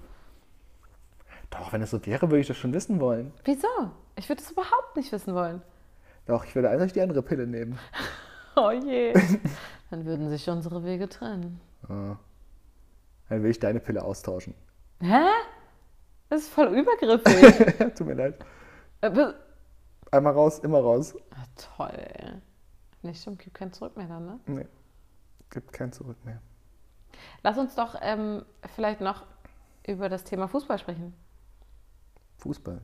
Doch, 1.50 1.72
wenn 1.72 1.82
es 1.82 1.90
so 1.90 2.04
wäre, 2.04 2.30
würde 2.30 2.40
ich 2.40 2.46
das 2.46 2.56
schon 2.56 2.74
wissen 2.74 3.00
wollen. 3.00 3.32
Wieso? 3.44 3.68
Ich 4.16 4.28
würde 4.28 4.42
es 4.42 4.50
überhaupt 4.50 4.96
nicht 4.96 5.12
wissen 5.12 5.34
wollen. 5.34 5.62
Doch, 6.26 6.44
ich 6.44 6.54
würde 6.54 6.70
eigentlich 6.70 6.92
die 6.92 7.00
andere 7.00 7.22
Pille 7.22 7.46
nehmen. 7.46 7.78
Oh 8.60 8.70
je. 8.72 9.12
Dann 9.90 10.04
würden 10.04 10.28
sich 10.28 10.48
unsere 10.50 10.84
Wege 10.84 11.08
trennen. 11.08 11.60
Dann 11.88 12.18
will 13.28 13.50
ich 13.50 13.58
deine 13.60 13.78
Pille 13.80 14.02
austauschen. 14.02 14.54
Hä? 15.00 15.26
Das 16.28 16.42
ist 16.42 16.48
voll 16.50 16.66
übergriffig. 16.78 17.94
Tut 17.94 18.06
mir 18.06 18.14
leid. 18.14 18.44
Äh, 19.00 19.32
Einmal 20.10 20.32
raus, 20.32 20.58
immer 20.58 20.80
raus. 20.80 21.14
Ah, 21.30 21.44
toll. 21.76 21.92
ey. 21.92 22.32
Nicht 23.02 23.20
stimmt, 23.20 23.38
gibt 23.38 23.54
kein 23.54 23.72
Zurück 23.72 23.96
mehr 23.96 24.08
dann, 24.08 24.26
ne? 24.26 24.40
Nee. 24.46 24.66
Gibt 25.50 25.72
kein 25.72 25.92
Zurück 25.92 26.16
mehr. 26.24 26.40
Lass 27.42 27.58
uns 27.58 27.74
doch 27.74 27.94
ähm, 28.00 28.44
vielleicht 28.74 29.00
noch 29.00 29.24
über 29.86 30.08
das 30.08 30.24
Thema 30.24 30.48
Fußball 30.48 30.78
sprechen. 30.78 31.14
Fußball. 32.38 32.80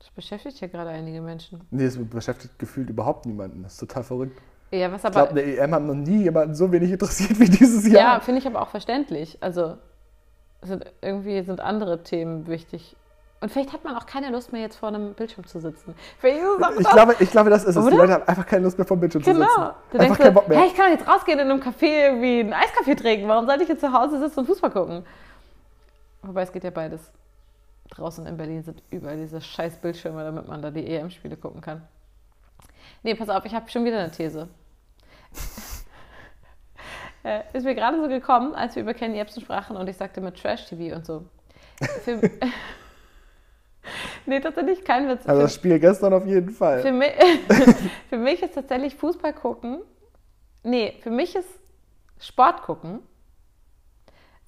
Das 0.00 0.10
beschäftigt 0.10 0.58
hier 0.58 0.68
gerade 0.68 0.90
einige 0.90 1.20
Menschen. 1.20 1.60
Nee, 1.70 1.84
das 1.84 1.96
beschäftigt 1.98 2.58
gefühlt 2.58 2.90
überhaupt 2.90 3.26
niemanden. 3.26 3.62
Das 3.62 3.74
ist 3.74 3.78
total 3.78 4.02
verrückt. 4.02 4.40
Ja, 4.72 4.90
was 4.90 5.04
Ich 5.04 5.10
glaube, 5.10 5.30
aber. 5.30 5.40
eine 5.40 5.42
EM 5.56 5.74
haben 5.74 5.86
noch 5.86 5.94
nie 5.94 6.22
jemanden 6.22 6.54
so 6.54 6.72
wenig 6.72 6.90
interessiert 6.90 7.38
wie 7.38 7.48
dieses 7.48 7.86
Ja, 7.86 7.92
Jahr. 8.00 8.20
finde 8.20 8.40
ich 8.40 8.46
aber 8.46 8.62
auch 8.62 8.68
verständlich. 8.70 9.38
Also 9.40 9.76
sind, 10.62 10.84
irgendwie 11.02 11.42
sind 11.42 11.60
andere 11.60 12.02
Themen 12.02 12.46
wichtig. 12.46 12.96
Und 13.42 13.50
vielleicht 13.50 13.72
hat 13.72 13.84
man 13.84 13.96
auch 13.96 14.04
keine 14.04 14.30
Lust 14.30 14.52
mehr, 14.52 14.60
jetzt 14.60 14.76
vor 14.76 14.88
einem 14.90 15.14
Bildschirm 15.14 15.46
zu 15.46 15.60
sitzen. 15.60 15.94
Ich 16.22 16.88
glaube, 16.90 17.16
ich 17.18 17.30
glaube, 17.30 17.48
das 17.50 17.64
ist 17.64 17.74
es. 17.74 17.82
Die 17.84 17.88
Oder? 17.88 17.96
Leute 17.96 18.12
haben 18.12 18.28
einfach 18.28 18.46
keine 18.46 18.64
Lust 18.64 18.76
mehr 18.76 18.86
vom 18.86 19.00
Bildschirm 19.00 19.22
zu 19.22 19.30
sitzen. 19.34 19.46
Genau. 19.46 20.02
Einfach 20.04 20.18
keinen 20.18 20.34
Bock 20.34 20.46
mehr. 20.48 20.58
hey, 20.60 20.66
ich 20.68 20.74
kann 20.74 20.92
jetzt 20.92 21.08
rausgehen 21.08 21.38
in 21.38 21.50
einem 21.50 21.60
Café 21.60 22.04
irgendwie 22.08 22.40
einen 22.40 22.52
Eiskaffee 22.52 22.94
trinken. 22.96 23.28
Warum 23.28 23.46
sollte 23.46 23.62
ich 23.62 23.68
jetzt 23.70 23.80
zu 23.80 23.92
Hause 23.92 24.18
sitzen 24.20 24.40
und 24.40 24.46
Fußball 24.46 24.70
gucken? 24.70 25.04
Wobei 26.22 26.42
es 26.42 26.52
geht 26.52 26.64
ja 26.64 26.70
beides. 26.70 27.00
Draußen 27.90 28.26
in 28.26 28.36
Berlin 28.36 28.62
sind 28.62 28.82
überall 28.90 29.16
diese 29.16 29.40
scheiß 29.40 29.76
Bildschirme, 29.76 30.22
damit 30.22 30.48
man 30.48 30.62
da 30.62 30.70
die 30.70 30.86
EM-Spiele 30.86 31.36
gucken 31.36 31.60
kann. 31.60 31.86
Nee, 33.02 33.14
pass 33.14 33.28
auf, 33.28 33.44
ich 33.44 33.54
habe 33.54 33.68
schon 33.70 33.84
wieder 33.84 33.98
eine 33.98 34.10
These. 34.10 34.48
äh, 37.24 37.42
ist 37.52 37.64
mir 37.64 37.74
gerade 37.74 38.00
so 38.00 38.08
gekommen, 38.08 38.54
als 38.54 38.76
wir 38.76 38.82
über 38.82 38.94
Kenny 38.94 39.16
Jebsen 39.16 39.42
sprachen 39.42 39.76
und 39.76 39.88
ich 39.88 39.96
sagte 39.96 40.20
mit 40.20 40.40
Trash-TV 40.40 40.96
und 40.96 41.06
so. 41.06 41.24
Für, 42.04 42.20
nee, 44.26 44.40
tatsächlich 44.40 44.84
kein 44.84 45.08
Witz. 45.08 45.26
Also 45.26 45.42
das 45.42 45.54
Spiel 45.54 45.78
gestern 45.78 46.12
auf 46.12 46.26
jeden 46.26 46.50
Fall. 46.50 46.80
für 46.80 46.92
mich, 46.92 47.12
für 48.08 48.18
mich 48.18 48.42
ist 48.42 48.54
tatsächlich 48.54 48.94
Fußball 48.96 49.32
gucken, 49.32 49.80
nee, 50.62 50.98
für 51.02 51.10
mich 51.10 51.34
ist 51.34 51.48
Sport 52.18 52.62
gucken 52.62 53.00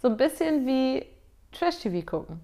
so 0.03 0.09
ein 0.09 0.17
bisschen 0.17 0.67
wie 0.67 1.07
Trash-TV 1.53 2.05
gucken. 2.05 2.41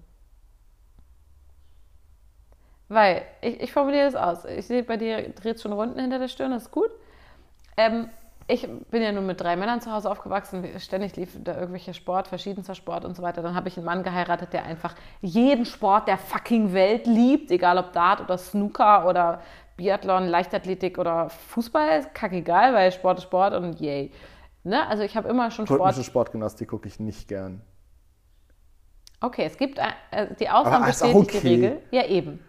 Weil, 2.89 3.21
ich, 3.41 3.61
ich 3.61 3.71
formuliere 3.71 4.11
das 4.11 4.15
aus. 4.15 4.45
Ich 4.45 4.65
sehe, 4.65 4.83
bei 4.83 4.97
dir 4.97 5.29
dreht 5.29 5.61
schon 5.61 5.71
Runden 5.71 5.99
hinter 5.99 6.19
der 6.19 6.27
Stirn, 6.27 6.51
das 6.51 6.63
ist 6.63 6.71
gut. 6.71 6.89
Ähm, 7.77 8.09
ich 8.47 8.67
bin 8.89 9.03
ja 9.03 9.11
nur 9.11 9.21
mit 9.21 9.39
drei 9.39 9.55
Männern 9.55 9.79
zu 9.79 9.91
Hause 9.91 10.09
aufgewachsen. 10.09 10.67
Ständig 10.79 11.15
lief 11.15 11.37
da 11.43 11.53
irgendwelcher 11.53 11.93
Sport, 11.93 12.27
verschiedenster 12.27 12.73
Sport 12.73 13.05
und 13.05 13.15
so 13.15 13.21
weiter. 13.21 13.43
Dann 13.43 13.53
habe 13.53 13.67
ich 13.67 13.77
einen 13.77 13.85
Mann 13.85 14.01
geheiratet, 14.01 14.53
der 14.53 14.65
einfach 14.65 14.95
jeden 15.21 15.65
Sport 15.65 16.07
der 16.07 16.17
fucking 16.17 16.73
Welt 16.73 17.05
liebt, 17.05 17.51
egal 17.51 17.77
ob 17.77 17.93
Dart 17.93 18.21
oder 18.21 18.39
Snooker 18.39 19.07
oder 19.07 19.41
Biathlon, 19.77 20.27
Leichtathletik 20.27 20.97
oder 20.97 21.29
Fußball, 21.29 21.99
ist 21.99 22.15
kackegal, 22.15 22.73
weil 22.73 22.91
Sport 22.91 23.19
ist 23.19 23.25
Sport 23.25 23.53
und 23.53 23.79
yay. 23.79 24.11
Ne? 24.63 24.85
Also 24.87 25.03
ich 25.03 25.15
habe 25.15 25.29
immer 25.29 25.51
schon 25.51 25.67
Sport. 25.67 25.79
Rhythmische 25.79 26.03
Sportgymnastik 26.03 26.69
gucke 26.69 26.87
ich 26.87 26.99
nicht 26.99 27.27
gern. 27.27 27.61
Okay, 29.21 29.43
es 29.45 29.57
gibt 29.57 29.77
äh, 29.77 30.33
die 30.39 30.49
Ausnahme 30.49 30.85
auch 30.85 30.87
bestätigt 30.87 31.33
die 31.33 31.37
okay. 31.37 31.47
Regel. 31.47 31.81
Ja, 31.91 32.05
eben. 32.05 32.39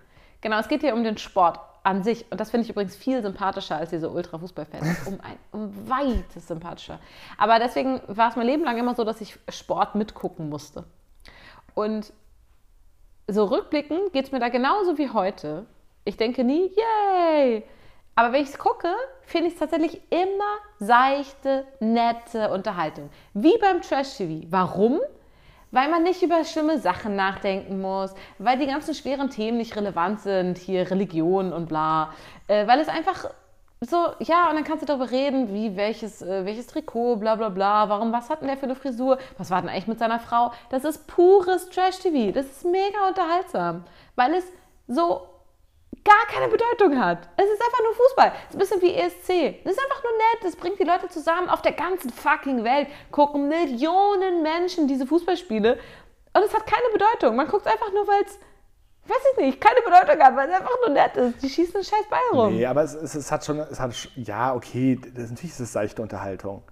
Genau, 0.40 0.59
es 0.59 0.68
geht 0.68 0.81
hier 0.81 0.94
um 0.94 1.05
den 1.05 1.18
Sport 1.18 1.61
an 1.83 2.03
sich. 2.03 2.31
Und 2.31 2.40
das 2.40 2.50
finde 2.50 2.64
ich 2.64 2.70
übrigens 2.70 2.96
viel 2.96 3.22
sympathischer 3.22 3.76
als 3.76 3.90
diese 3.90 4.11
Ultra-Fußballfans. 4.11 5.07
Um, 5.07 5.18
ein, 5.20 5.38
um 5.53 5.88
weites 5.88 6.46
sympathischer. 6.46 6.98
Aber 7.38 7.59
deswegen 7.59 8.00
war 8.07 8.31
es 8.31 8.37
mein 8.37 8.46
Leben 8.46 8.64
lang 8.64 8.79
immer 8.79 8.94
so, 8.94 9.05
dass 9.05 9.20
ich 9.20 9.38
Sport 9.48 9.94
mitgucken 9.94 10.48
musste. 10.48 10.85
Und 11.74 12.12
so 13.26 13.44
rückblickend 13.44 14.12
geht 14.12 14.26
es 14.26 14.33
mir 14.33 14.40
da 14.40 14.48
genauso 14.48 14.98
wie 14.98 15.11
heute. 15.11 15.66
Ich 16.05 16.16
denke 16.16 16.44
nie, 16.44 16.70
yay! 16.74 17.64
Aber 18.14 18.33
wenn 18.33 18.42
ich 18.42 18.50
es 18.50 18.59
gucke, 18.59 18.92
finde 19.22 19.48
ich 19.48 19.55
es 19.55 19.61
tatsächlich 19.61 20.03
immer 20.11 20.59
seichte, 20.79 21.66
nette 21.79 22.50
Unterhaltung. 22.50 23.09
Wie 23.33 23.57
beim 23.59 23.81
Trash-TV. 23.81 24.46
Warum? 24.50 25.00
Weil 25.71 25.89
man 25.89 26.03
nicht 26.03 26.23
über 26.23 26.45
schlimme 26.45 26.79
Sachen 26.79 27.17
nachdenken 27.17 27.81
muss, 27.81 28.15
weil 28.39 28.59
die 28.59 28.67
ganzen 28.67 28.95
schweren 28.95 29.31
Themen 29.31 29.59
nicht 29.59 29.77
relevant 29.77 30.21
sind, 30.21 30.59
hier 30.59 30.91
Religion 30.91 31.53
und 31.53 31.69
bla. 31.69 32.13
Äh, 32.49 32.67
weil 32.67 32.81
es 32.81 32.89
einfach 32.89 33.31
so, 33.83 33.97
ja, 34.19 34.51
und 34.51 34.57
dann 34.57 34.65
kannst 34.65 34.83
du 34.83 34.87
darüber 34.87 35.11
reden, 35.11 35.55
wie 35.55 35.75
welches, 35.75 36.21
äh, 36.21 36.45
welches 36.45 36.67
Trikot, 36.67 37.17
bla 37.17 37.35
bla 37.37 37.49
bla, 37.49 37.89
warum, 37.89 38.13
was 38.13 38.29
hat 38.29 38.43
denn 38.43 38.49
der 38.49 38.59
für 38.59 38.65
eine 38.65 38.75
Frisur, 38.75 39.17
was 39.39 39.51
war 39.51 39.63
denn 39.63 39.71
eigentlich 39.71 39.87
mit 39.87 39.99
seiner 39.99 40.21
Frau? 40.21 40.53
Das 40.69 40.85
ist 40.85 41.07
pures 41.07 41.71
Trash-TV, 41.71 42.33
das 42.33 42.45
ist 42.45 42.65
mega 42.67 43.09
unterhaltsam, 43.09 43.85
weil 44.17 44.35
es 44.35 44.45
so 44.87 45.30
gar 46.05 46.27
keine 46.29 46.49
Bedeutung 46.51 46.99
hat. 46.99 47.29
Es 47.37 47.45
ist 47.45 47.63
einfach 47.63 47.83
nur 47.83 47.95
Fußball. 47.95 48.33
Es 48.49 48.55
ist 48.55 48.55
ein 48.55 48.59
bisschen 48.59 48.83
wie 48.83 48.95
ESC. 48.95 49.61
Es 49.64 49.72
ist 49.72 49.81
einfach 49.81 50.03
nur 50.03 50.12
nett. 50.12 50.45
Es 50.45 50.57
bringt 50.57 50.79
die 50.79 50.85
Leute 50.85 51.09
zusammen. 51.09 51.49
Auf 51.49 51.62
der 51.62 51.72
ganzen 51.72 52.11
fucking 52.11 52.64
Welt 52.64 52.89
gucken 53.11 53.49
Millionen 53.49 54.43
Menschen 54.43 54.89
diese 54.89 55.07
Fußballspiele. 55.07 55.79
Und 56.33 56.45
es 56.45 56.55
hat 56.55 56.66
keine 56.66 56.93
Bedeutung. 56.93 57.37
Man 57.37 57.49
guckt 57.49 57.66
einfach 57.66 57.93
nur, 57.93 58.07
weil 58.07 58.22
es, 58.24 58.39
weiß 59.09 59.18
ich 59.33 59.45
nicht, 59.45 59.61
keine 59.61 59.81
Bedeutung 59.83 60.22
hat, 60.22 60.37
weil 60.37 60.49
es 60.49 60.55
einfach 60.55 60.77
nur 60.87 60.95
nett 60.95 61.16
ist. 61.16 61.43
Die 61.43 61.49
schießen 61.49 61.74
einen 61.74 61.85
scheiß 61.85 62.09
Ball 62.09 62.20
rum. 62.33 62.55
Nee, 62.55 62.66
aber 62.66 62.83
es, 62.83 62.95
es, 62.95 63.14
es 63.14 63.33
hat 63.33 63.45
schon, 63.45 63.59
es 63.59 63.81
hat, 63.81 63.93
ja, 64.14 64.55
okay, 64.55 64.99
das, 65.14 65.31
natürlich 65.31 65.53
ist 65.53 65.61
es 65.61 65.72
seichte 65.72 66.03
Unterhaltung. 66.03 66.62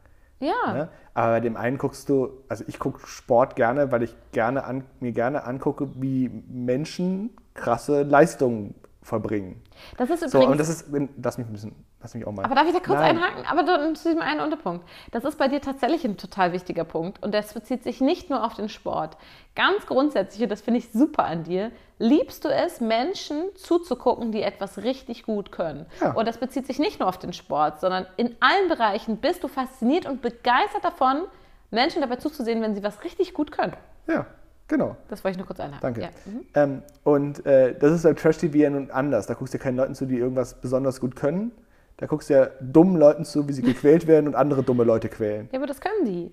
Ja. 0.40 0.72
Ne? 0.72 0.88
Aber 1.14 1.32
bei 1.32 1.40
dem 1.40 1.57
einen 1.57 1.78
guckst 1.78 2.09
du, 2.09 2.44
also 2.48 2.62
ich 2.68 2.78
gucke 2.78 3.05
Sport 3.07 3.57
gerne, 3.57 3.90
weil 3.90 4.05
ich 4.05 4.14
gerne 4.30 4.64
an, 4.64 4.84
mir 5.00 5.11
gerne 5.11 5.44
angucke, 5.44 5.88
wie 5.96 6.28
Menschen 6.48 7.36
krasse 7.55 8.02
Leistungen 8.02 8.76
verbringen. 9.03 9.62
Das 9.96 10.11
ist 10.11 10.22
übrigens. 10.22 10.32
So, 10.32 10.51
und 10.51 10.59
das 10.59 10.68
ist, 10.68 10.86
lass 11.22 11.38
mich 11.38 11.46
ein 11.46 11.53
bisschen, 11.53 11.84
lass 12.01 12.14
mich 12.14 12.26
auch 12.26 12.32
mal. 12.32 12.44
Aber 12.44 12.55
darf 12.55 12.66
ich 12.66 12.72
da 12.72 12.80
kurz 12.80 12.99
Nein. 12.99 13.16
einhaken? 13.16 13.44
Aber 13.46 13.62
dann 13.62 13.94
zu 13.94 14.09
diesem 14.09 14.22
einen 14.22 14.40
Unterpunkt. 14.40 14.86
Das 15.12 15.24
ist 15.24 15.38
bei 15.38 15.49
dir 15.49 15.61
tatsächlich 15.61 16.05
ein 16.05 16.16
total 16.16 16.53
wichtiger 16.53 16.84
Punkt 16.84 17.22
und 17.22 17.32
das 17.32 17.55
bezieht 17.55 17.84
sich 17.84 18.01
nicht 18.01 18.28
nur 18.28 18.44
auf 18.44 18.55
den 18.55 18.68
Sport. 18.68 19.16
Ganz 19.55 19.86
grundsätzlich, 19.86 20.42
und 20.42 20.51
das 20.51 20.61
finde 20.61 20.78
ich 20.78 20.92
super 20.92 21.24
an 21.24 21.44
dir, 21.44 21.70
liebst 21.99 22.44
du 22.44 22.49
es, 22.49 22.80
Menschen 22.80 23.44
zuzugucken, 23.55 24.32
die 24.32 24.42
etwas 24.42 24.78
richtig 24.78 25.24
gut 25.24 25.53
können. 25.53 25.86
Ja. 26.01 26.12
Und 26.12 26.28
das 26.28 26.38
bezieht 26.38 26.66
sich 26.66 26.78
nicht 26.78 27.01
nur 27.01 27.09
auf 27.09 27.18
den 27.18 27.32
Sport, 27.32 27.80
sondern 27.80 28.07
in 28.16 28.36
allen 28.40 28.68
Bereichen 28.68 29.18
bist 29.18 29.42
du 29.42 29.49
fasziniert 29.49 30.07
und 30.07 30.22
begeistert 30.22 30.84
davon, 30.84 31.22
Menschen 31.70 32.03
dabei 32.03 32.16
zuzusehen, 32.16 32.62
wenn 32.62 32.74
sie 32.74 32.82
was 32.82 33.05
richtig 33.05 33.34
gut 33.34 33.53
können. 33.53 33.76
Ja, 34.07 34.26
genau. 34.68 34.96
Das 35.08 35.24
wollte 35.24 35.32
ich 35.32 35.38
nur 35.38 35.46
kurz 35.46 35.60
einhaken. 35.60 35.80
Danke. 35.82 36.00
Ja. 36.02 36.08
Mhm. 36.26 36.40
Ähm, 36.54 36.82
und 37.04 37.44
äh, 37.46 37.74
das 37.78 37.92
ist 37.92 38.02
beim 38.04 38.16
Trash-TV 38.16 38.56
ja 38.56 38.70
nun 38.70 38.90
anders. 38.90 39.26
Da 39.26 39.34
guckst 39.34 39.52
du 39.54 39.58
ja 39.58 39.64
keinen 39.64 39.76
Leuten 39.76 39.94
zu, 39.94 40.06
die 40.06 40.16
irgendwas 40.18 40.60
besonders 40.60 41.00
gut 41.00 41.16
können. 41.16 41.50
Da 41.96 42.06
guckst 42.06 42.30
du 42.30 42.34
ja 42.34 42.46
dummen 42.60 42.96
Leuten 42.96 43.24
zu, 43.24 43.48
wie 43.48 43.52
sie 43.52 43.62
gequält 43.72 44.06
werden 44.06 44.28
und 44.28 44.34
andere 44.36 44.62
dumme 44.62 44.84
Leute 44.84 45.08
quälen. 45.08 45.48
ja, 45.52 45.58
aber 45.58 45.66
das 45.66 45.80
können 45.80 46.04
die. 46.04 46.32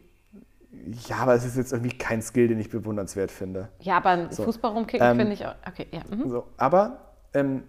Ja, 1.08 1.18
aber 1.18 1.34
es 1.34 1.46
ist 1.46 1.56
jetzt 1.58 1.72
irgendwie 1.72 1.98
kein 1.98 2.22
Skill, 2.22 2.50
den 2.50 2.60
ich 2.60 2.70
bewundernswert 2.70 3.32
finde. 3.32 3.70
Ja, 3.80 3.98
aber 3.98 4.10
ein 4.10 4.32
So. 4.32 4.44
Fußball 4.44 4.72
rumkicken 4.72 5.08
Ähm, 5.08 5.18
finde 5.18 5.34
ich 5.34 5.46
auch. 5.46 5.56
Okay, 5.68 5.88
ja. 5.92 6.02
Mhm. 6.14 6.30
So, 6.30 6.46
aber 6.58 7.00
ähm, 7.34 7.64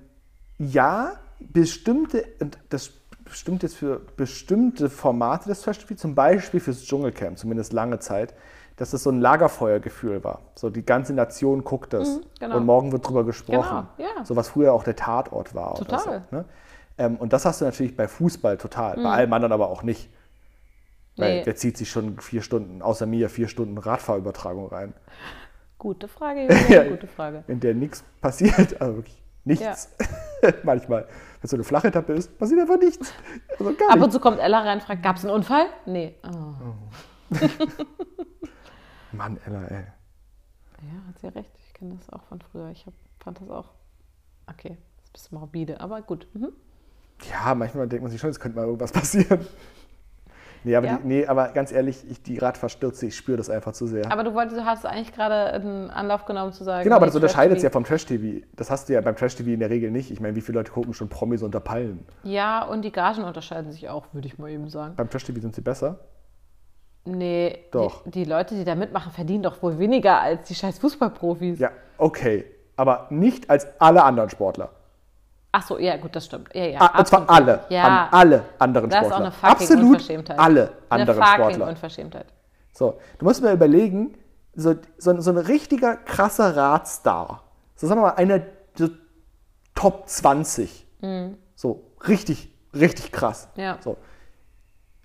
ja, 0.58 1.12
bestimmte, 1.38 2.24
und 2.40 2.58
das 2.68 2.90
stimmt 3.30 3.62
jetzt 3.62 3.76
für 3.76 4.00
bestimmte 4.16 4.90
Formate 4.90 5.48
des 5.48 5.62
Trash-TV, 5.62 5.94
zum 5.94 6.14
Beispiel 6.14 6.60
fürs 6.60 6.84
Dschungelcamp, 6.84 7.38
zumindest 7.38 7.72
lange 7.72 7.98
Zeit, 8.00 8.34
dass 8.76 8.90
das 8.90 9.02
so 9.02 9.10
ein 9.10 9.20
Lagerfeuergefühl 9.20 10.22
war. 10.22 10.40
So 10.54 10.70
die 10.70 10.84
ganze 10.84 11.14
Nation 11.14 11.64
guckt 11.64 11.92
das 11.92 12.20
genau. 12.38 12.56
und 12.58 12.66
morgen 12.66 12.92
wird 12.92 13.08
drüber 13.08 13.24
gesprochen. 13.24 13.88
Genau, 13.96 14.10
ja. 14.16 14.24
So 14.24 14.36
was 14.36 14.48
früher 14.48 14.72
auch 14.72 14.84
der 14.84 14.96
Tatort 14.96 15.54
war. 15.54 15.74
Total. 15.74 16.24
so, 16.30 16.36
ne? 16.36 16.44
ähm, 16.98 17.16
und 17.16 17.32
das 17.32 17.44
hast 17.44 17.60
du 17.60 17.64
natürlich 17.64 17.96
bei 17.96 18.06
Fußball 18.06 18.58
total, 18.58 18.96
bei 18.96 19.10
allem 19.10 19.32
anderen 19.32 19.52
aber 19.52 19.68
auch 19.68 19.82
nicht. 19.82 20.10
Weil 21.16 21.38
Nee. 21.38 21.44
der 21.44 21.56
zieht 21.56 21.78
sich 21.78 21.88
schon 21.90 22.18
vier 22.20 22.42
Stunden, 22.42 22.82
außer 22.82 23.06
mir, 23.06 23.30
vier 23.30 23.48
Stunden 23.48 23.78
Radfahrübertragung 23.78 24.68
rein, 24.68 24.92
Gute 25.78 26.08
Frage, 26.08 26.42
Julia, 26.42 26.84
gute 26.88 27.06
Frage. 27.06 27.44
in 27.48 27.60
der 27.60 27.74
nichts 27.74 28.02
passiert, 28.20 28.80
also 28.80 28.96
wirklich 28.96 29.22
nichts. 29.44 29.94
Manchmal, 30.62 31.06
wenn 31.40 31.48
so 31.48 31.56
eine 31.56 31.64
flache 31.64 31.88
Etappe 31.88 32.14
ist, 32.14 32.38
passiert 32.38 32.60
einfach 32.60 32.78
nichts. 32.78 33.12
Also 33.58 33.72
Ab 33.88 34.02
und 34.02 34.10
zu 34.10 34.20
kommt 34.20 34.38
Ella 34.38 34.60
rein 34.60 34.78
und 34.78 34.84
fragt, 34.84 35.02
gab 35.02 35.16
es 35.16 35.24
einen 35.24 35.34
Unfall? 35.34 35.66
Nee. 35.84 36.14
Oh. 36.26 37.36
Mann, 39.12 39.38
Ella, 39.46 39.62
ey. 39.66 39.84
Ja, 40.82 41.08
hat 41.08 41.18
sie 41.18 41.28
recht. 41.28 41.50
Ich 41.66 41.74
kenne 41.74 41.96
das 41.98 42.10
auch 42.10 42.22
von 42.24 42.40
früher. 42.40 42.70
Ich 42.70 42.84
hab, 42.86 42.92
fand 43.20 43.40
das 43.40 43.48
auch. 43.48 43.70
Okay, 44.46 44.76
das 44.76 44.76
ist 44.76 45.08
ein 45.08 45.12
bisschen 45.12 45.38
morbide, 45.38 45.80
aber 45.80 46.02
gut. 46.02 46.26
Mhm. 46.34 46.52
Ja, 47.30 47.54
manchmal 47.54 47.88
denkt 47.88 48.02
man 48.02 48.10
sich 48.10 48.20
schon, 48.20 48.30
es 48.30 48.38
könnte 48.40 48.56
mal 48.58 48.64
irgendwas 48.66 48.92
passieren. 48.92 49.46
Nee, 50.64 50.74
aber, 50.74 50.86
Ja. 50.88 50.96
die, 50.96 51.06
nee, 51.06 51.26
aber 51.26 51.50
ganz 51.50 51.70
ehrlich, 51.70 52.04
ich, 52.10 52.24
die 52.24 52.38
Radfahrstürze, 52.38 53.06
ich 53.06 53.16
spüre 53.16 53.36
das 53.36 53.48
einfach 53.48 53.70
zu 53.72 53.86
sehr. 53.86 54.10
Aber 54.10 54.24
du 54.24 54.34
wolltest, 54.34 54.56
du 54.58 54.64
hast 54.64 54.84
eigentlich 54.84 55.12
gerade 55.12 55.52
einen 55.52 55.90
Anlauf 55.90 56.24
genommen 56.24 56.52
zu 56.52 56.64
sagen. 56.64 56.82
genau, 56.82 56.96
aber 56.96 57.06
das 57.06 57.14
unterscheidet 57.14 57.58
sich 57.58 57.62
ja 57.62 57.70
vom 57.70 57.84
Trash-TV. 57.84 58.44
Das 58.56 58.68
hast 58.68 58.88
du 58.88 58.94
ja 58.94 59.00
beim 59.00 59.14
Trash-TV 59.14 59.50
in 59.50 59.60
der 59.60 59.70
Regel 59.70 59.92
nicht. 59.92 60.10
Ich 60.10 60.18
meine, 60.18 60.34
wie 60.34 60.40
viele 60.40 60.58
Leute 60.58 60.72
gucken 60.72 60.92
schon 60.92 61.08
Promis 61.08 61.44
unter 61.44 61.60
Palmen? 61.60 62.04
Ja, 62.24 62.64
und 62.64 62.82
die 62.82 62.90
Gagen 62.90 63.22
unterscheiden 63.22 63.70
sich 63.70 63.88
auch, 63.88 64.06
würde 64.12 64.26
ich 64.26 64.38
mal 64.38 64.50
eben 64.50 64.68
sagen. 64.68 64.96
Beim 64.96 65.08
Trash-TV 65.08 65.40
sind 65.40 65.54
sie 65.54 65.60
besser. 65.60 66.00
Nee, 67.06 67.64
Doch. 67.70 68.02
Die, 68.04 68.10
die 68.10 68.24
Leute, 68.24 68.54
die 68.54 68.64
da 68.64 68.74
mitmachen, 68.74 69.12
verdienen 69.12 69.42
doch 69.42 69.62
wohl 69.62 69.78
weniger 69.78 70.20
als 70.20 70.48
die 70.48 70.54
scheiß 70.54 70.78
Fußballprofis. 70.78 71.58
Ja, 71.58 71.70
okay. 71.98 72.44
Aber 72.76 73.06
nicht 73.10 73.48
als 73.48 73.66
alle 73.78 74.02
anderen 74.04 74.28
Sportler. 74.28 74.70
Ach 75.52 75.62
so, 75.66 75.78
ja, 75.78 75.96
gut, 75.96 76.14
das 76.14 76.26
stimmt. 76.26 76.54
Ja, 76.54 76.64
ja, 76.66 76.80
Ah, 76.80 76.98
und 76.98 77.06
zwar 77.08 77.30
alle. 77.30 77.60
Ja, 77.70 77.84
An 77.84 78.08
alle 78.12 78.44
anderen 78.58 78.90
das 78.90 78.98
ist 79.00 79.04
auch 79.06 79.16
Sportler. 79.16 79.24
eine 79.26 79.32
fucking 79.32 79.50
Absolut 79.52 79.84
Unverschämtheit. 79.94 80.38
alle 80.38 80.72
anderen 80.90 81.16
eine 81.18 81.26
fucking 81.26 81.44
Sportler. 81.44 81.68
Unverschämtheit. 81.68 82.26
So, 82.74 82.98
du 83.18 83.24
musst 83.24 83.42
mir 83.42 83.52
überlegen, 83.52 84.18
so, 84.54 84.74
so, 84.98 85.18
so 85.20 85.30
ein 85.30 85.38
richtiger 85.38 85.96
krasser 85.96 86.54
Radstar, 86.56 87.44
so 87.74 87.86
sagen 87.86 88.00
wir 88.00 88.08
mal 88.08 88.14
einer 88.16 88.40
so 88.74 88.88
Top 89.74 90.08
20, 90.08 90.86
so 91.54 91.84
richtig, 92.08 92.50
richtig 92.74 93.12
krass. 93.12 93.48
Mhm. 93.56 93.62
Ja. 93.62 93.78
So. 93.82 93.96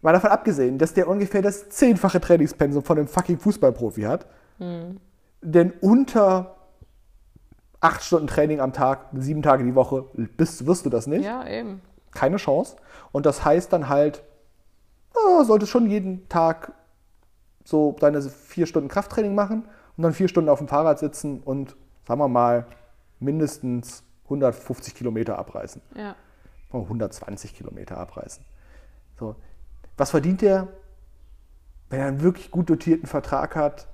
Mal 0.01 0.13
davon 0.13 0.31
abgesehen, 0.31 0.77
dass 0.77 0.93
der 0.93 1.07
ungefähr 1.07 1.41
das 1.41 1.69
zehnfache 1.69 2.19
Trainingspensum 2.19 2.83
von 2.83 2.97
einem 2.97 3.07
fucking 3.07 3.37
Fußballprofi 3.39 4.01
hat, 4.03 4.25
Mhm. 4.59 4.99
denn 5.41 5.71
unter 5.81 6.55
acht 7.79 8.03
Stunden 8.03 8.27
Training 8.27 8.59
am 8.59 8.73
Tag, 8.73 9.07
sieben 9.13 9.41
Tage 9.41 9.63
die 9.63 9.75
Woche, 9.75 10.05
bist, 10.37 10.65
wirst 10.67 10.85
du 10.85 10.89
das 10.89 11.07
nicht 11.07 11.23
Ja, 11.25 11.47
eben. 11.47 11.81
keine 12.11 12.37
Chance. 12.37 12.75
Und 13.11 13.25
das 13.25 13.43
heißt 13.43 13.73
dann 13.73 13.89
halt, 13.89 14.23
ah, 15.15 15.43
solltest 15.43 15.71
schon 15.71 15.89
jeden 15.89 16.27
Tag 16.29 16.73
so 17.63 17.95
deine 17.99 18.21
vier 18.21 18.65
Stunden 18.67 18.87
Krafttraining 18.89 19.33
machen 19.35 19.65
und 19.97 20.03
dann 20.03 20.13
vier 20.13 20.27
Stunden 20.27 20.49
auf 20.49 20.59
dem 20.59 20.67
Fahrrad 20.67 20.99
sitzen 20.99 21.41
und, 21.41 21.75
sagen 22.07 22.19
wir 22.19 22.27
mal, 22.27 22.65
mindestens 23.19 24.03
150 24.25 24.95
Kilometer 24.95 25.37
abreißen. 25.37 25.81
Ja. 25.95 26.15
Oh, 26.71 26.81
120 26.83 27.55
Kilometer 27.55 27.97
abreißen. 27.97 28.43
So. 29.19 29.35
Was 30.01 30.09
verdient 30.09 30.41
der, 30.41 30.67
wenn 31.91 31.99
er 31.99 32.07
einen 32.07 32.21
wirklich 32.23 32.49
gut 32.49 32.67
dotierten 32.71 33.05
Vertrag 33.07 33.55
hat, 33.55 33.87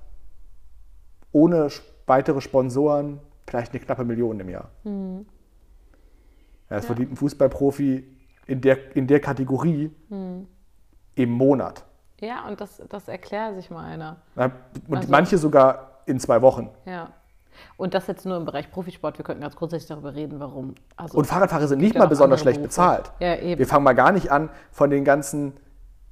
ohne 1.32 1.68
weitere 2.06 2.40
Sponsoren, 2.40 3.20
vielleicht 3.46 3.72
eine 3.72 3.80
knappe 3.80 4.06
Million 4.06 4.40
im 4.40 4.48
Jahr? 4.48 4.70
Ja, 4.84 5.20
das 6.70 6.86
verdient 6.86 7.12
ein 7.12 7.16
Fußballprofi 7.16 8.08
in 8.46 8.62
der, 8.62 8.96
in 8.96 9.06
der 9.06 9.20
Kategorie 9.20 9.90
im 10.08 11.30
Monat. 11.30 11.84
Ja, 12.20 12.48
und 12.48 12.58
das, 12.58 12.80
das 12.88 13.06
erklärt 13.06 13.56
sich 13.56 13.68
mal 13.68 13.84
einer. 13.84 14.16
Und 14.88 14.96
Also- 14.96 15.10
manche 15.10 15.36
sogar 15.36 16.00
in 16.06 16.18
zwei 16.18 16.40
Wochen. 16.40 16.70
Ja. 16.86 17.12
Und 17.76 17.92
das 17.92 18.06
jetzt 18.06 18.24
nur 18.24 18.38
im 18.38 18.46
Bereich 18.46 18.70
Profisport. 18.70 19.18
Wir 19.18 19.26
könnten 19.26 19.42
ganz 19.42 19.56
grundsätzlich 19.56 19.88
darüber 19.88 20.14
reden, 20.14 20.40
warum. 20.40 20.74
Also, 20.96 21.18
Und 21.18 21.26
Fahrradfahrer 21.26 21.68
sind 21.68 21.80
nicht 21.80 21.96
ja 21.96 21.98
mal 22.00 22.06
besonders 22.06 22.40
schlecht 22.40 22.62
bezahlt. 22.62 23.12
Ja, 23.20 23.36
eben. 23.36 23.58
Wir 23.58 23.66
fangen 23.66 23.84
mal 23.84 23.92
gar 23.94 24.12
nicht 24.12 24.32
an 24.32 24.48
von 24.70 24.88
den 24.88 25.04
ganzen. 25.04 25.52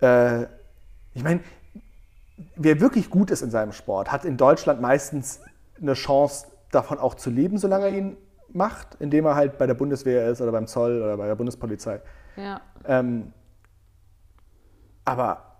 Äh, 0.00 0.44
ich 1.14 1.22
meine, 1.22 1.40
wer 2.56 2.80
wirklich 2.80 3.10
gut 3.10 3.30
ist 3.30 3.42
in 3.42 3.50
seinem 3.50 3.72
Sport, 3.72 4.12
hat 4.12 4.24
in 4.24 4.36
Deutschland 4.36 4.80
meistens 4.80 5.40
eine 5.80 5.94
Chance, 5.94 6.48
davon 6.70 6.98
auch 6.98 7.14
zu 7.14 7.30
leben, 7.30 7.58
solange 7.58 7.86
er 7.86 7.92
ihn 7.92 8.16
macht, 8.52 8.96
indem 8.98 9.24
er 9.26 9.34
halt 9.34 9.58
bei 9.58 9.66
der 9.66 9.74
Bundeswehr 9.74 10.28
ist 10.28 10.40
oder 10.40 10.52
beim 10.52 10.66
Zoll 10.66 11.00
oder 11.02 11.16
bei 11.16 11.26
der 11.26 11.34
Bundespolizei. 11.34 12.00
ja. 12.36 12.60
Ähm, 12.84 13.32
aber 15.04 15.56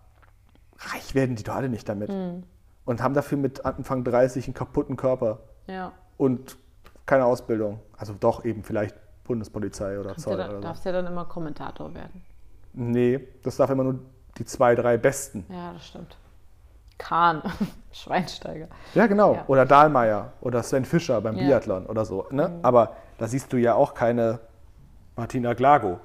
reich 0.76 1.14
werden 1.14 1.36
die 1.36 1.44
doch 1.44 1.54
alle 1.54 1.68
nicht 1.68 1.88
damit. 1.88 2.10
Hm. 2.10 2.42
Und 2.84 3.02
haben 3.02 3.14
dafür 3.14 3.38
mit 3.38 3.64
Anfang 3.64 4.04
30 4.04 4.46
einen 4.46 4.54
kaputten 4.54 4.96
Körper 4.96 5.40
ja. 5.66 5.92
und 6.16 6.56
keine 7.06 7.24
Ausbildung. 7.24 7.80
Also 7.96 8.12
doch 8.12 8.44
eben 8.44 8.62
vielleicht 8.62 8.96
Bundespolizei 9.24 9.98
oder 9.98 10.10
Kannst 10.10 10.24
Zoll 10.24 10.38
ja, 10.38 10.44
oder 10.44 10.52
dann, 10.52 10.62
so. 10.62 10.68
darfst 10.68 10.84
ja 10.84 10.92
dann 10.92 11.06
immer 11.06 11.24
Kommentator 11.24 11.94
werden. 11.94 12.22
Nee, 12.72 13.26
das 13.42 13.56
darf 13.56 13.70
immer 13.70 13.84
nur 13.84 14.00
die 14.38 14.44
zwei, 14.44 14.74
drei 14.74 14.96
Besten. 14.96 15.44
Ja, 15.48 15.72
das 15.72 15.86
stimmt. 15.86 16.16
Kahn, 16.98 17.42
Schweinsteiger. 17.92 18.68
Ja, 18.94 19.06
genau. 19.06 19.34
Ja. 19.34 19.44
Oder 19.48 19.66
Dahlmeier 19.66 20.32
oder 20.40 20.62
Sven 20.62 20.84
Fischer 20.84 21.20
beim 21.20 21.36
Ja. 21.36 21.42
Mhm. 21.42 21.46
Biathlon 21.48 21.86
oder 21.86 22.04
so. 22.04 22.26
Ne? 22.30 22.58
Aber 22.62 22.96
da 23.18 23.26
siehst 23.26 23.52
du 23.52 23.56
ja 23.56 23.74
auch 23.74 23.94
keine 23.94 24.40
Martina 25.14 25.54
Glago. 25.54 26.00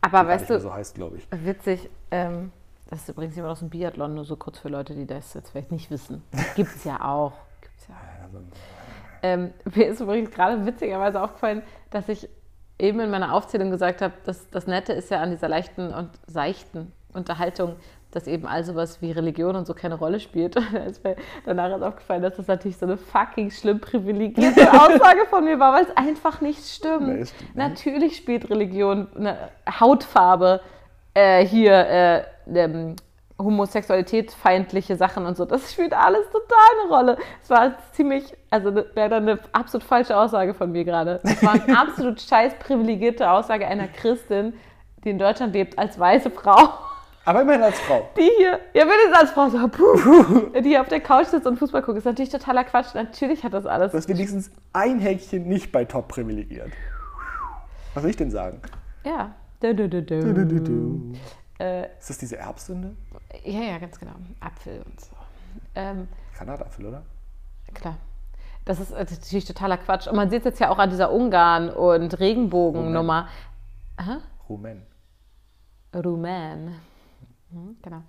Aber 0.00 0.26
weißt 0.26 0.50
du, 0.50 0.60
so 0.60 0.72
heißt, 0.72 0.94
glaube 0.96 1.16
ich. 1.16 1.28
witzig, 1.30 1.88
ähm, 2.10 2.52
das 2.90 3.00
ist 3.00 3.08
übrigens 3.08 3.36
jemand 3.36 3.52
aus 3.52 3.60
dem 3.60 3.70
Biathlon, 3.70 4.14
nur 4.14 4.24
so 4.24 4.36
kurz 4.36 4.58
für 4.58 4.68
Leute, 4.68 4.94
die 4.94 5.06
das 5.06 5.32
jetzt 5.32 5.50
vielleicht 5.50 5.72
nicht 5.72 5.90
wissen. 5.90 6.22
Gibt 6.56 6.74
es 6.74 6.84
ja 6.84 7.00
auch. 7.02 7.32
Gibt's 7.62 7.86
ja 7.88 7.94
auch. 7.94 8.40
Ähm, 9.22 9.54
mir 9.74 9.86
ist 9.86 10.00
übrigens 10.00 10.30
gerade 10.30 10.66
witzigerweise 10.66 11.22
aufgefallen, 11.22 11.62
dass 11.88 12.08
ich 12.10 12.28
eben 12.78 13.00
in 13.00 13.10
meiner 13.10 13.32
Aufzählung 13.32 13.70
gesagt 13.70 14.02
habe, 14.02 14.12
dass 14.24 14.50
das 14.50 14.66
Nette 14.66 14.92
ist 14.92 15.10
ja 15.10 15.22
an 15.22 15.30
dieser 15.30 15.48
leichten 15.48 15.94
und 15.94 16.10
seichten 16.26 16.92
Unterhaltung, 17.14 17.76
dass 18.10 18.26
eben 18.26 18.46
all 18.46 18.64
sowas 18.64 19.00
wie 19.02 19.12
Religion 19.12 19.56
und 19.56 19.66
so 19.66 19.74
keine 19.74 19.96
Rolle 19.96 20.20
spielt. 20.20 20.56
Und 20.56 20.74
ist 20.74 21.02
mir 21.04 21.16
danach 21.44 21.76
ist 21.76 21.82
aufgefallen, 21.82 22.22
dass 22.22 22.36
das 22.36 22.46
natürlich 22.46 22.76
so 22.76 22.86
eine 22.86 22.96
fucking 22.96 23.50
schlimm 23.50 23.80
privilegierte 23.80 24.72
Aussage 24.72 25.26
von 25.28 25.44
mir 25.44 25.58
war, 25.58 25.74
weil 25.74 25.84
es 25.84 25.96
einfach 25.96 26.40
nicht 26.40 26.64
stimmt. 26.64 27.06
Nee, 27.06 27.26
stimmt 27.26 27.40
nicht. 27.40 27.56
Natürlich 27.56 28.16
spielt 28.16 28.50
Religion 28.50 29.08
eine 29.16 29.50
Hautfarbe 29.80 30.60
äh, 31.14 31.44
hier 31.44 31.72
äh, 31.72 32.24
ähm, 32.54 32.96
homosexualitätsfeindliche 33.38 34.96
Sachen 34.96 35.26
und 35.26 35.36
so. 35.36 35.44
Das 35.44 35.72
spielt 35.72 35.92
alles 35.92 36.24
total 36.30 36.82
eine 36.82 36.94
Rolle. 36.94 37.18
Es 37.42 37.50
war 37.50 37.74
ziemlich, 37.92 38.32
also 38.50 38.74
wäre 38.74 39.08
dann 39.08 39.28
eine 39.28 39.38
absolut 39.52 39.84
falsche 39.84 40.16
Aussage 40.16 40.54
von 40.54 40.70
mir 40.70 40.84
gerade. 40.84 41.20
Es 41.24 41.42
war 41.42 41.54
eine 41.54 41.78
absolut 41.80 42.20
scheiß 42.20 42.54
privilegierte 42.60 43.28
Aussage 43.28 43.66
einer 43.66 43.88
Christin, 43.88 44.54
die 45.04 45.10
in 45.10 45.18
Deutschland 45.18 45.52
lebt, 45.52 45.78
als 45.78 45.98
weiße 45.98 46.30
Frau. 46.30 46.78
Aber 47.26 47.42
immerhin 47.42 47.62
als 47.62 47.80
Frau. 47.80 48.08
Die 48.16 48.30
hier, 48.38 48.60
ja, 48.74 48.82
wenn 48.82 49.10
jetzt 49.10 49.18
als 49.18 49.30
Frau 49.30 49.48
so, 49.48 49.68
puh, 49.68 50.50
die 50.60 50.68
hier 50.68 50.80
auf 50.80 50.88
der 50.88 51.00
Couch 51.00 51.26
sitzt 51.26 51.46
und 51.46 51.58
Fußball 51.58 51.82
guckt, 51.82 51.98
ist 51.98 52.04
natürlich 52.04 52.30
totaler 52.30 52.64
Quatsch. 52.64 52.94
Natürlich 52.94 53.44
hat 53.44 53.54
das 53.54 53.64
alles. 53.64 53.92
Du 53.92 53.98
hast 53.98 54.08
wenigstens 54.08 54.50
ein 54.72 54.98
Häkchen 54.98 55.48
nicht 55.48 55.72
bei 55.72 55.84
Top 55.84 56.08
privilegiert. 56.08 56.70
Was 57.94 58.02
soll 58.02 58.10
ich 58.10 58.16
denn 58.16 58.30
sagen? 58.30 58.60
Ja. 59.04 59.34
Du, 59.60 59.74
du, 59.74 59.88
du, 59.88 60.02
du. 60.02 60.34
Du, 60.34 60.46
du, 60.46 60.60
du. 60.60 61.12
Äh, 61.58 61.84
Ist 61.98 62.10
das 62.10 62.18
diese 62.18 62.36
Erbsünde? 62.36 62.94
ja, 63.44 63.60
ja, 63.60 63.78
ganz 63.78 63.98
genau. 63.98 64.12
Apfel 64.40 64.82
und 64.84 65.00
so. 65.00 65.12
Ähm, 65.74 66.08
Granatapfel, 66.36 66.86
oder? 66.86 67.02
Klar. 67.72 67.96
Das 68.66 68.80
ist 68.80 68.90
äh, 68.90 69.06
natürlich 69.08 69.44
totaler 69.46 69.78
Quatsch. 69.78 70.06
Und 70.06 70.16
man 70.16 70.28
sieht 70.28 70.40
es 70.40 70.44
jetzt 70.44 70.60
ja 70.60 70.68
auch 70.68 70.78
an 70.78 70.90
dieser 70.90 71.10
Ungarn- 71.10 71.70
und 71.70 72.18
Regenbogennummer. 72.18 73.28
Hä? 73.98 74.16
Rumen. 74.48 74.82
Mhm, 77.54 77.76
genau. 77.82 78.02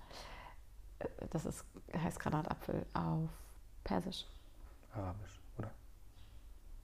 Äh, 0.98 1.06
Das 1.30 1.46
ist, 1.46 1.64
heißt 1.96 2.20
Granatapfel 2.20 2.86
auf 2.94 3.30
Persisch. 3.84 4.26
Arabisch, 4.92 5.40
oder? 5.58 5.70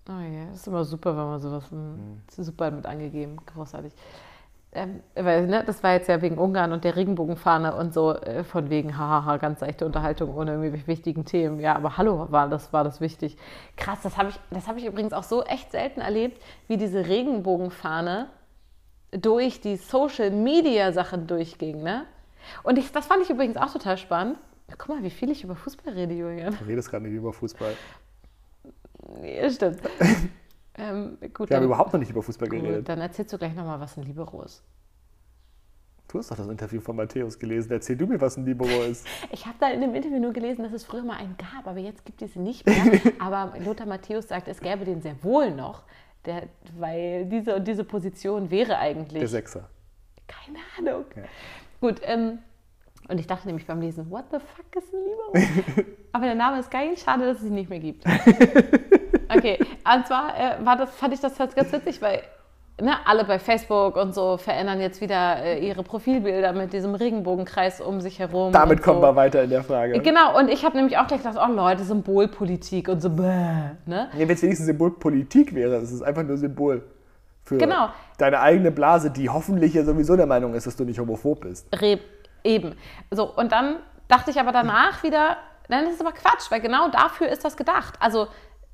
Oh 0.09 0.21
ja, 0.21 0.47
das 0.47 0.61
ist 0.61 0.67
immer 0.67 0.85
super, 0.85 1.17
wenn 1.17 1.25
man 1.27 1.41
sowas 1.41 1.71
hm, 1.71 2.23
super 2.29 2.71
mit 2.71 2.87
angegeben. 2.87 3.39
Großartig. 3.47 3.93
Ähm, 4.75 5.03
weil, 5.15 5.47
ne, 5.49 5.65
das 5.67 5.83
war 5.83 5.93
jetzt 5.93 6.09
ja 6.09 6.23
wegen 6.23 6.39
Ungarn 6.39 6.73
und 6.73 6.85
der 6.85 6.97
Regenbogenfahne 6.97 7.75
und 7.77 7.93
so, 7.95 8.15
äh, 8.15 8.43
von 8.45 8.71
wegen, 8.71 8.97
hahaha, 8.97 9.37
ganz 9.37 9.61
seichte 9.61 9.85
Unterhaltung 9.87 10.35
ohne 10.35 10.53
irgendwie 10.53 10.87
wichtigen 10.87 11.25
Themen. 11.27 11.61
Ja, 11.61 11.77
aber 11.77 11.99
hallo, 11.99 12.29
war 12.31 12.49
das, 12.49 12.73
war 12.73 12.85
das 12.85 13.01
wichtig. 13.01 13.37
Krass, 13.77 14.01
das 14.03 14.17
habe 14.17 14.31
ich, 14.31 14.41
das 14.51 14.69
hab 14.69 14.77
ich 14.79 14.87
übrigens 14.87 15.13
auch 15.13 15.25
so 15.25 15.43
echt 15.45 15.73
selten 15.73 16.01
erlebt, 16.01 16.43
wie 16.69 16.79
diese 16.79 17.07
Regenbogenfahne 17.07 18.29
durch 19.13 19.61
die 19.61 19.77
Social 19.77 20.31
Media 20.31 20.93
Sachen 20.93 21.27
durchging, 21.27 21.83
ne? 21.83 22.07
Und 22.63 22.79
ich, 22.79 22.93
das 22.93 23.07
fand 23.07 23.23
ich 23.23 23.31
übrigens 23.31 23.57
auch 23.57 23.73
total 23.73 23.97
spannend. 23.97 24.39
Guck 24.79 24.89
mal, 24.89 25.03
wie 25.03 25.11
viel 25.11 25.31
ich 25.31 25.45
über 25.45 25.55
Fußball 25.55 25.93
rede, 25.93 26.15
Julian. 26.15 26.57
Du 26.59 26.65
redest 26.65 26.91
gerade 26.91 27.05
nicht 27.05 27.15
über 27.15 27.33
Fußball. 27.33 27.75
Ja, 29.23 29.51
stimmt. 29.51 29.81
ähm, 30.77 31.19
gut, 31.35 31.51
Wir 31.51 31.57
haben 31.57 31.65
überhaupt 31.65 31.93
noch 31.93 32.01
nicht 32.01 32.11
über 32.11 32.23
Fußball 32.23 32.49
gut, 32.49 32.61
geredet. 32.61 32.89
dann 32.89 33.01
erzählst 33.01 33.33
du 33.33 33.39
gleich 33.39 33.55
nochmal, 33.55 33.81
was 33.81 33.97
ein 33.97 34.05
Libero 34.05 34.43
ist. 34.43 34.63
Du 36.09 36.19
hast 36.19 36.31
doch 36.31 36.37
das 36.37 36.49
Interview 36.49 36.81
von 36.81 36.95
Matthäus 36.97 37.39
gelesen. 37.39 37.73
Erzähl 37.73 37.97
du 37.97 38.07
mir, 38.07 38.21
was 38.21 38.37
ein 38.37 38.45
Libero 38.45 38.83
ist. 38.83 39.07
Ich 39.31 39.47
habe 39.47 39.57
da 39.59 39.71
in 39.71 39.81
dem 39.81 39.95
Interview 39.95 40.19
nur 40.19 40.33
gelesen, 40.33 40.63
dass 40.63 40.73
es 40.73 40.85
früher 40.85 41.03
mal 41.03 41.17
einen 41.17 41.37
gab, 41.39 41.67
aber 41.67 41.79
jetzt 41.79 42.05
gibt 42.05 42.21
es 42.21 42.37
ihn 42.37 42.43
nicht 42.43 42.67
mehr. 42.67 42.77
aber 43.19 43.55
Lothar 43.61 43.87
Matthäus 43.87 44.29
sagt, 44.29 44.47
es 44.49 44.61
gäbe 44.61 44.85
den 44.85 45.01
sehr 45.01 45.23
wohl 45.23 45.51
noch, 45.51 45.85
der, 46.27 46.49
weil 46.79 47.25
diese 47.27 47.57
und 47.57 47.67
diese 47.67 47.85
Position 47.85 48.51
wäre 48.51 48.79
eigentlich. 48.79 49.21
Der 49.21 49.29
Sechser. 49.29 49.71
Keine 50.29 50.59
Ahnung. 50.79 51.07
Ja. 51.17 51.23
Gut, 51.83 52.01
ähm, 52.05 52.39
und 53.09 53.19
ich 53.19 53.27
dachte 53.27 53.49
nämlich 53.49 53.67
beim 53.67 53.81
Lesen, 53.81 54.09
what 54.09 54.27
the 54.31 54.39
fuck 54.39 54.77
ist 54.77 54.95
ein 54.95 55.01
Libero? 55.03 55.91
Aber 56.13 56.27
der 56.27 56.37
Name 56.37 56.61
ist 56.61 56.71
geil, 56.71 56.97
schade, 56.97 57.27
dass 57.27 57.39
es 57.39 57.45
ihn 57.45 57.55
nicht 57.55 57.69
mehr 57.69 57.81
gibt. 57.81 58.05
Okay, 59.35 59.59
und 59.59 60.07
zwar 60.07 60.39
äh, 60.39 60.63
war 60.63 60.77
das, 60.77 60.95
fand 60.95 61.15
ich 61.15 61.21
das 61.21 61.41
halt 61.41 61.57
ganz 61.57 61.73
witzig, 61.73 62.03
weil 62.03 62.21
ne, 62.79 62.93
alle 63.07 63.25
bei 63.25 63.39
Facebook 63.39 63.97
und 63.97 64.15
so 64.15 64.37
verändern 64.37 64.79
jetzt 64.79 65.01
wieder 65.01 65.43
äh, 65.43 65.67
ihre 65.67 65.83
Profilbilder 65.83 66.53
mit 66.53 66.75
diesem 66.75 66.95
Regenbogenkreis 66.95 67.81
um 67.81 68.03
sich 68.03 68.19
herum. 68.19 68.53
Damit 68.53 68.83
kommen 68.83 69.01
so. 69.01 69.07
wir 69.07 69.17
weiter 69.17 69.43
in 69.43 69.49
der 69.49 69.65
Frage. 69.65 69.99
Genau, 70.01 70.39
und 70.39 70.51
ich 70.51 70.67
habe 70.67 70.77
nämlich 70.77 70.99
auch 70.99 71.07
gleich 71.07 71.23
gedacht, 71.23 71.39
oh 71.43 71.51
Leute, 71.51 71.83
Symbolpolitik 71.83 72.89
und 72.89 73.01
so, 73.01 73.09
bäh, 73.09 73.23
ne? 73.87 74.11
Ja, 74.13 74.19
Wenn 74.19 74.29
es 74.29 74.43
wenigstens 74.43 74.67
Symbolpolitik 74.67 75.55
wäre, 75.55 75.81
das 75.81 75.91
ist 75.91 76.03
einfach 76.03 76.25
nur 76.25 76.37
Symbol 76.37 76.83
für 77.53 77.59
Genau. 77.67 77.89
deine 78.19 78.41
eigene 78.41 78.71
Blase, 78.71 79.11
die 79.11 79.29
hoffentlich 79.29 79.75
ja 79.75 79.85
sowieso 79.85 80.17
der 80.17 80.27
Meinung 80.27 80.55
ist, 80.55 80.67
dass 80.67 80.77
du 80.77 80.85
nicht 80.85 80.99
homophob 80.99 81.41
bist. 81.41 81.67
Re 81.81 81.99
eben. 82.45 82.75
So, 83.11 83.25
und 83.35 83.53
dann 83.53 83.77
dachte 84.09 84.31
ich 84.31 84.41
aber 84.41 84.53
danach 84.53 85.03
wieder, 85.03 85.37
nein, 85.69 85.85
das 85.85 85.95
ist 85.95 86.01
aber 86.01 86.13
Quatsch, 86.13 86.51
weil 86.51 86.61
genau 86.61 86.89
dafür 86.89 87.29
ist 87.29 87.45
das 87.45 87.57
gedacht. 87.57 87.95
Also 88.01 88.27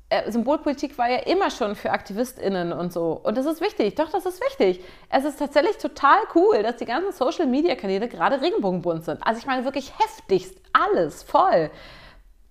äh, 0.09 0.31
Symbolpolitik 0.31 0.97
war 0.97 1.07
ja 1.07 1.17
immer 1.19 1.51
schon 1.51 1.75
für 1.75 1.91
AktivistInnen 1.91 2.73
und 2.73 2.91
so. 2.91 3.11
Und 3.23 3.37
das 3.37 3.45
ist 3.45 3.61
wichtig. 3.61 3.93
Doch, 3.95 4.09
das 4.09 4.25
ist 4.25 4.41
wichtig. 4.41 4.83
Es 5.09 5.23
ist 5.23 5.37
tatsächlich 5.37 5.77
total 5.77 6.17
cool, 6.33 6.63
dass 6.63 6.77
die 6.77 6.85
ganzen 6.85 7.11
Social-Media-Kanäle 7.11 8.07
gerade 8.07 8.41
regenbogenbunt 8.41 9.05
sind. 9.05 9.19
Also 9.25 9.39
ich 9.39 9.45
meine 9.45 9.65
wirklich 9.65 9.93
heftigst. 9.99 10.57
Alles 10.73 11.21
voll. 11.21 11.69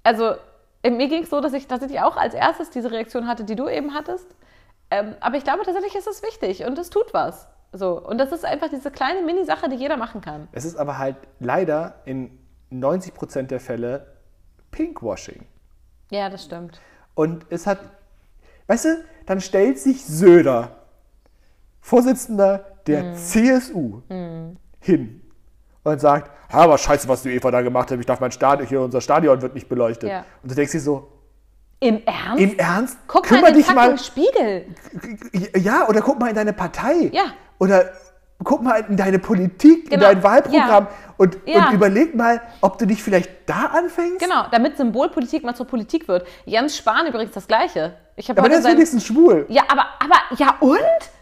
Also 0.04 0.34
äh, 0.84 0.90
mir 0.90 1.08
ging 1.08 1.24
es 1.24 1.30
so, 1.30 1.40
dass 1.40 1.52
ich 1.52 1.66
tatsächlich 1.66 2.00
auch 2.00 2.16
als 2.16 2.34
erstes 2.34 2.70
diese 2.70 2.92
Reaktion 2.92 3.26
hatte, 3.26 3.42
die 3.42 3.56
du 3.56 3.68
eben 3.68 3.92
hattest. 3.94 4.26
Ähm, 4.90 5.14
aber 5.20 5.36
ich 5.36 5.44
glaube 5.44 5.64
tatsächlich 5.64 5.94
ist 5.94 6.06
es 6.06 6.22
wichtig 6.22 6.64
und 6.64 6.78
es 6.78 6.90
tut 6.90 7.12
was. 7.12 7.46
So. 7.72 8.00
Und 8.02 8.18
das 8.18 8.32
ist 8.32 8.44
einfach 8.44 8.68
diese 8.70 8.90
kleine 8.90 9.22
Mini-Sache, 9.22 9.68
die 9.68 9.76
jeder 9.76 9.96
machen 9.96 10.20
kann. 10.20 10.48
Es 10.52 10.64
ist 10.64 10.76
aber 10.76 10.96
halt 10.98 11.16
leider 11.40 11.96
in 12.06 12.38
90% 12.72 13.42
der 13.50 13.60
Fälle 13.60 14.14
Pinkwashing. 14.70 15.44
Ja, 16.10 16.30
das 16.30 16.44
stimmt. 16.44 16.80
Und 17.14 17.44
es 17.50 17.66
hat, 17.66 17.78
weißt 18.68 18.84
du, 18.86 19.04
dann 19.26 19.40
stellt 19.40 19.78
sich 19.78 20.04
Söder, 20.06 20.72
Vorsitzender 21.80 22.64
der 22.86 23.02
Mhm. 23.04 23.14
CSU, 23.14 24.02
hin 24.80 25.22
und 25.84 26.00
sagt, 26.00 26.30
"Ja, 26.52 26.58
aber 26.60 26.78
scheiße, 26.78 27.08
was 27.08 27.22
du 27.22 27.30
Eva 27.30 27.50
da 27.50 27.60
gemacht 27.62 27.90
hast, 27.90 27.98
ich 27.98 28.06
darf 28.06 28.20
mein 28.20 28.32
Stadion, 28.32 28.66
hier 28.68 28.80
unser 28.80 29.00
Stadion 29.00 29.40
wird 29.42 29.54
nicht 29.54 29.68
beleuchtet. 29.68 30.10
Ja. 30.10 30.24
Und 30.42 30.50
du 30.50 30.54
denkst 30.54 30.72
dir 30.72 30.80
so, 30.80 31.08
Im 31.80 32.02
Ernst? 32.04 32.38
im 32.42 32.58
Ernst? 32.58 32.98
Guck 33.06 33.24
Kümmer 33.24 33.42
mal 33.42 33.48
in 33.48 33.54
den 33.54 33.62
dich 33.62 33.74
mal, 33.74 33.98
Spiegel. 33.98 34.66
ja, 35.56 35.88
oder 35.88 36.00
guck 36.00 36.18
mal 36.18 36.28
in 36.28 36.34
deine 36.34 36.52
Partei. 36.52 37.10
Ja. 37.12 37.26
Oder 37.60 37.90
guck 38.42 38.62
mal 38.62 38.84
in 38.88 38.96
deine 38.96 39.18
Politik, 39.18 39.84
in 39.84 39.90
Genau. 39.90 40.02
dein 40.02 40.22
Wahlprogramm 40.22 40.84
Ja. 40.84 40.90
und, 41.16 41.38
Ja. 41.46 41.68
und 41.68 41.74
überleg 41.74 42.14
mal, 42.14 42.40
ob 42.60 42.78
du 42.78 42.86
dich 42.86 43.02
vielleicht 43.02 43.30
da 43.46 43.66
anfängst. 43.66 44.18
Genau, 44.20 44.46
damit 44.50 44.76
Symbolpolitik 44.76 45.44
mal 45.44 45.54
zur 45.54 45.66
Politik 45.66 46.08
wird. 46.08 46.26
Jens 46.44 46.76
Spahn 46.76 47.06
übrigens 47.06 47.32
das 47.32 47.46
Gleiche. 47.46 47.94
Ich 48.16 48.28
habe 48.28 48.40
Aber 48.40 48.48
der 48.48 48.58
ist 48.58 48.66
wenigstens 48.66 49.04
schwul. 49.06 49.46
Ja, 49.48 49.62
aber, 49.68 49.86
aber, 50.00 50.16
ja 50.36 50.56
und? 50.60 50.78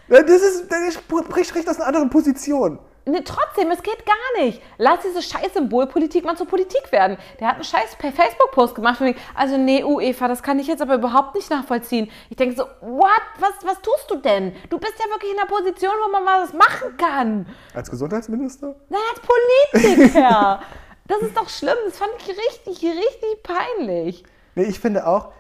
Das 0.09 0.23
ist, 0.41 0.71
der 0.71 0.91
spricht 0.93 1.55
recht 1.55 1.69
aus 1.69 1.77
einer 1.79 1.87
anderen 1.89 2.11
Position. 2.11 2.79
Ne, 3.09 3.23
trotzdem, 3.23 3.71
es 3.71 3.85
geht 3.85 4.05
gar 4.05 4.45
nicht. 4.45 4.61
Lass 4.79 4.99
diese 5.03 5.23
scheiß 5.23 5.55
Symbolpolitik 5.55 6.25
mal 6.25 6.37
zur 6.37 6.49
Politik 6.49 6.91
werden. 6.91 7.17
Der 7.39 7.47
hat 7.47 7.55
einen 7.55 7.63
scheiß 7.63 7.95
per 7.97 8.11
Facebook-Post 8.11 8.75
gemacht. 8.75 8.99
Von 8.99 9.07
wegen, 9.07 9.19
also 9.33 9.57
nee, 9.57 9.79
Eva, 9.79 10.27
das 10.27 10.43
kann 10.43 10.59
ich 10.59 10.67
jetzt 10.67 10.83
aber 10.83 10.97
überhaupt 10.97 11.37
nicht 11.37 11.49
nachvollziehen. 11.49 12.11
Ich 12.31 12.37
denke 12.37 12.57
so, 12.57 12.65
what? 12.81 13.23
Was, 13.39 13.65
was 13.65 13.81
tust 13.81 14.11
du 14.11 14.17
denn? 14.17 14.53
Du 14.71 14.79
bist 14.79 14.95
ja 14.99 15.09
wirklich 15.09 15.33
in 15.33 15.39
einer 15.39 15.49
Position, 15.49 15.93
wo 16.05 16.11
man 16.11 16.25
mal 16.25 16.43
was 16.43 16.53
machen 16.53 16.97
kann. 16.97 17.47
Als 17.75 17.89
Gesundheitsminister? 17.89 18.75
Nein, 18.89 19.01
als 19.13 19.21
Politiker. 19.21 20.61
das 21.07 21.23
ist 21.23 21.37
doch 21.37 21.49
schlimm. 21.49 21.77
Das 21.85 21.99
fand 21.99 22.11
ich 22.19 22.29
richtig, 22.29 22.83
richtig 22.83 23.43
peinlich. 23.45 24.25
Nee, 24.57 24.65
ich 24.65 24.81
finde 24.81 25.07
auch. 25.07 25.33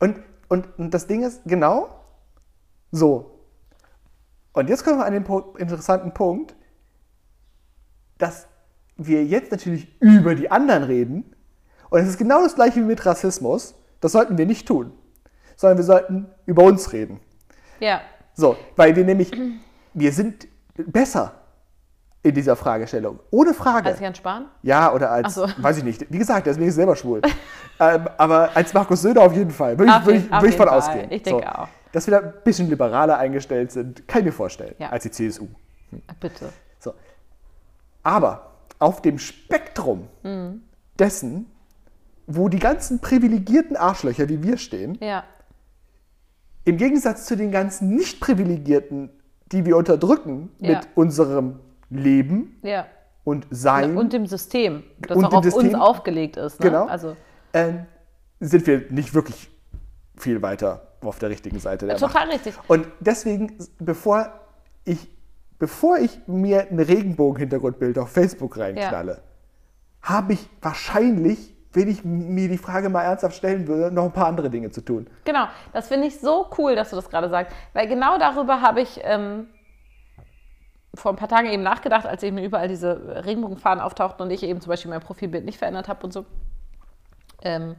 Und, 0.00 0.18
und, 0.48 0.66
und 0.78 0.92
das 0.92 1.06
Ding 1.06 1.22
ist, 1.22 1.42
genau 1.44 1.90
so. 2.90 3.38
Und 4.52 4.68
jetzt 4.68 4.84
kommen 4.84 4.98
wir 4.98 5.06
an 5.06 5.12
den 5.12 5.22
po 5.22 5.54
interessanten 5.58 6.12
Punkt, 6.12 6.56
dass 8.18 8.46
wir 8.96 9.24
jetzt 9.24 9.50
natürlich 9.50 10.00
über 10.00 10.34
die 10.34 10.50
anderen 10.50 10.84
reden. 10.84 11.34
Und 11.90 12.00
es 12.00 12.08
ist 12.08 12.18
genau 12.18 12.42
das 12.42 12.54
gleiche 12.54 12.80
wie 12.80 12.84
mit 12.84 13.04
Rassismus. 13.04 13.74
Das 14.00 14.12
sollten 14.12 14.38
wir 14.38 14.46
nicht 14.46 14.66
tun. 14.66 14.92
Sondern 15.56 15.78
wir 15.78 15.84
sollten 15.84 16.26
über 16.46 16.62
uns 16.64 16.92
reden. 16.92 17.20
Ja. 17.80 18.00
So, 18.34 18.56
weil 18.76 18.94
wir 18.96 19.04
nämlich, 19.04 19.30
wir 19.92 20.12
sind 20.12 20.48
besser 20.76 21.32
in 22.22 22.34
dieser 22.34 22.56
Fragestellung. 22.56 23.20
Ohne 23.30 23.52
Frage. 23.54 23.90
Als 23.90 24.00
Jan 24.00 24.14
Spahn? 24.14 24.46
Ja, 24.62 24.92
oder 24.92 25.10
als, 25.10 25.34
so. 25.34 25.46
weiß 25.58 25.78
ich 25.78 25.84
nicht. 25.84 26.06
Wie 26.10 26.18
gesagt, 26.18 26.46
deswegen 26.46 26.68
ist 26.68 26.74
selber 26.74 26.96
schwul. 26.96 27.20
ähm, 27.80 28.08
aber 28.16 28.50
als 28.56 28.72
Markus 28.72 29.02
Söder 29.02 29.22
auf 29.22 29.34
jeden 29.34 29.50
Fall. 29.50 29.78
Würde 29.78 29.92
ich, 29.92 30.06
jeden- 30.06 30.26
ich, 30.26 30.32
auf 30.32 30.40
würde 30.42 30.48
ich 30.48 30.56
von 30.56 30.68
Fall. 30.68 30.78
ausgehen. 30.78 31.12
Ich 31.12 31.22
denke 31.22 31.58
auch. 31.58 31.68
Dass 31.92 32.06
wir 32.08 32.20
da 32.20 32.26
ein 32.26 32.32
bisschen 32.42 32.68
liberaler 32.68 33.18
eingestellt 33.18 33.70
sind, 33.70 34.08
kann 34.08 34.20
ich 34.20 34.26
mir 34.26 34.32
vorstellen, 34.32 34.74
Ja. 34.78 34.88
als 34.88 35.04
die 35.04 35.10
CSU. 35.12 35.46
Bitte. 36.18 36.48
Aber 38.04 38.52
auf 38.78 39.02
dem 39.02 39.18
Spektrum 39.18 40.08
Mhm. 40.22 40.62
dessen, 40.98 41.46
wo 42.26 42.48
die 42.48 42.58
ganzen 42.60 43.00
privilegierten 43.00 43.76
Arschlöcher 43.76 44.28
wie 44.28 44.42
wir 44.42 44.56
stehen, 44.58 44.96
Ja. 45.00 45.24
im 46.64 46.76
Gegensatz 46.76 47.26
zu 47.26 47.36
den 47.36 47.50
ganzen 47.50 47.94
nicht 47.94 48.20
privilegierten, 48.20 49.10
die 49.52 49.64
wir 49.66 49.76
unterdrücken 49.76 50.50
Ja. 50.58 50.76
mit 50.78 50.88
unserem 50.94 51.60
Leben 51.90 52.58
Ja. 52.62 52.86
und 53.24 53.46
Sein, 53.50 53.96
Und 53.96 54.12
dem 54.12 54.26
System, 54.26 54.82
das 55.00 55.16
Und 55.18 55.24
auch 55.26 55.32
auf 55.34 55.44
uns 55.44 55.54
System. 55.54 55.74
aufgelegt 55.74 56.36
ist. 56.36 56.60
Ne? 56.60 56.66
Genau. 56.70 56.86
Also, 56.86 57.16
ähm, 57.52 57.86
sind 58.40 58.66
wir 58.66 58.90
nicht 58.90 59.14
wirklich 59.14 59.50
viel 60.16 60.40
weiter 60.42 60.88
auf 61.02 61.18
der 61.18 61.28
richtigen 61.30 61.58
Seite 61.58 61.86
der 61.86 61.96
total 61.96 62.26
Macht. 62.26 62.34
richtig. 62.36 62.54
Und 62.68 62.86
deswegen, 63.00 63.56
bevor 63.78 64.28
ich, 64.84 65.08
bevor 65.64 65.96
ich 65.96 66.20
mir 66.26 66.68
ein 66.70 66.78
Regenbogenhintergrundbild 66.78 67.98
auf 67.98 68.10
Facebook 68.10 68.58
reinknalle, 68.58 69.22
habe 70.02 70.34
ich 70.34 70.50
wahrscheinlich, 70.60 71.54
wenn 71.72 71.88
ich 71.88 72.04
mir 72.04 72.50
die 72.50 72.58
Frage 72.58 72.90
mal 72.90 73.00
ernsthaft 73.00 73.34
stellen 73.34 73.66
würde, 73.66 73.90
noch 73.90 74.04
ein 74.04 74.12
paar 74.12 74.26
andere 74.26 74.50
Dinge 74.50 74.70
zu 74.72 74.82
tun. 74.82 75.06
Genau, 75.24 75.46
das 75.72 75.88
finde 75.88 76.06
ich 76.06 76.20
so 76.20 76.50
cool, 76.58 76.76
dass 76.76 76.90
du 76.90 76.96
das 76.96 77.08
gerade 77.08 77.30
sagst, 77.30 77.50
weil 77.72 77.88
genau 77.88 78.18
darüber 78.18 78.60
habe 78.60 78.82
ich 78.82 79.00
ähm, 79.04 79.46
vor 80.92 81.12
ein 81.12 81.16
paar 81.16 81.28
Tagen 81.28 81.48
eben 81.48 81.62
nachgedacht, 81.62 82.04
als 82.04 82.22
eben 82.22 82.36
überall 82.36 82.68
diese 82.68 83.24
Regenbogenfahnen 83.24 83.82
auftauchten 83.82 84.22
und 84.22 84.30
ich 84.30 84.42
eben 84.42 84.60
zum 84.60 84.68
Beispiel 84.68 84.90
mein 84.90 85.00
Profilbild 85.00 85.46
nicht 85.46 85.56
verändert 85.56 85.88
habe 85.88 86.04
und 86.04 86.12
so. 86.12 86.26
Ähm, 87.40 87.76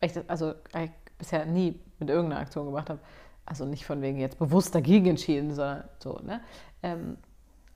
weil 0.00 0.08
ich 0.08 0.12
das, 0.14 0.26
also 0.26 0.54
ich 0.74 0.90
bisher 1.18 1.44
nie 1.44 1.78
mit 1.98 2.08
irgendeiner 2.08 2.40
Aktion 2.40 2.64
gemacht 2.64 2.88
habe. 2.88 3.00
Also 3.44 3.66
nicht 3.66 3.84
von 3.84 4.00
wegen 4.00 4.18
jetzt 4.18 4.38
bewusst 4.38 4.74
dagegen 4.74 5.04
entschieden, 5.04 5.52
sondern 5.52 5.84
so, 5.98 6.18
ne? 6.24 6.40
Ähm, 6.82 7.18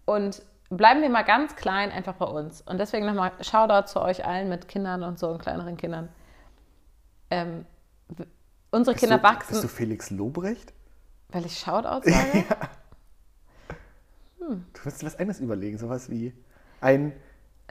und 0.05 0.43
bleiben 0.71 1.03
wir 1.03 1.11
mal 1.11 1.23
ganz 1.23 1.57
klein 1.57 1.91
einfach 1.91 2.15
bei 2.15 2.27
uns. 2.27 2.61
Und 2.63 2.79
deswegen 2.79 3.07
nochmal 3.07 3.33
Shoutout 3.41 3.89
zu 3.89 4.01
euch 4.01 4.25
allen 4.25 4.49
mit 4.49 4.69
Kindern 4.69 5.03
und 5.03 5.19
so 5.19 5.29
und 5.29 5.39
kleineren 5.43 5.77
Kindern. 5.77 6.09
Ähm, 7.31 7.65
unsere 8.71 8.95
Bist 8.95 9.05
Kinder 9.05 9.19
du, 9.19 9.23
wachsen, 9.25 9.51
Bist 9.53 9.65
du 9.65 9.69
Felix 9.69 10.11
Lobrecht? 10.11 10.73
weil 11.33 11.47
ich 11.47 11.59
Shoutout 11.59 12.03
sage. 12.11 12.45
Du 14.39 14.57
musst 14.85 15.03
dir 15.03 15.07
was 15.07 15.19
anderes 15.19 15.41
überlegen, 15.41 15.79
sowas 15.79 16.11
wie 16.11 16.33
ein 16.81 17.13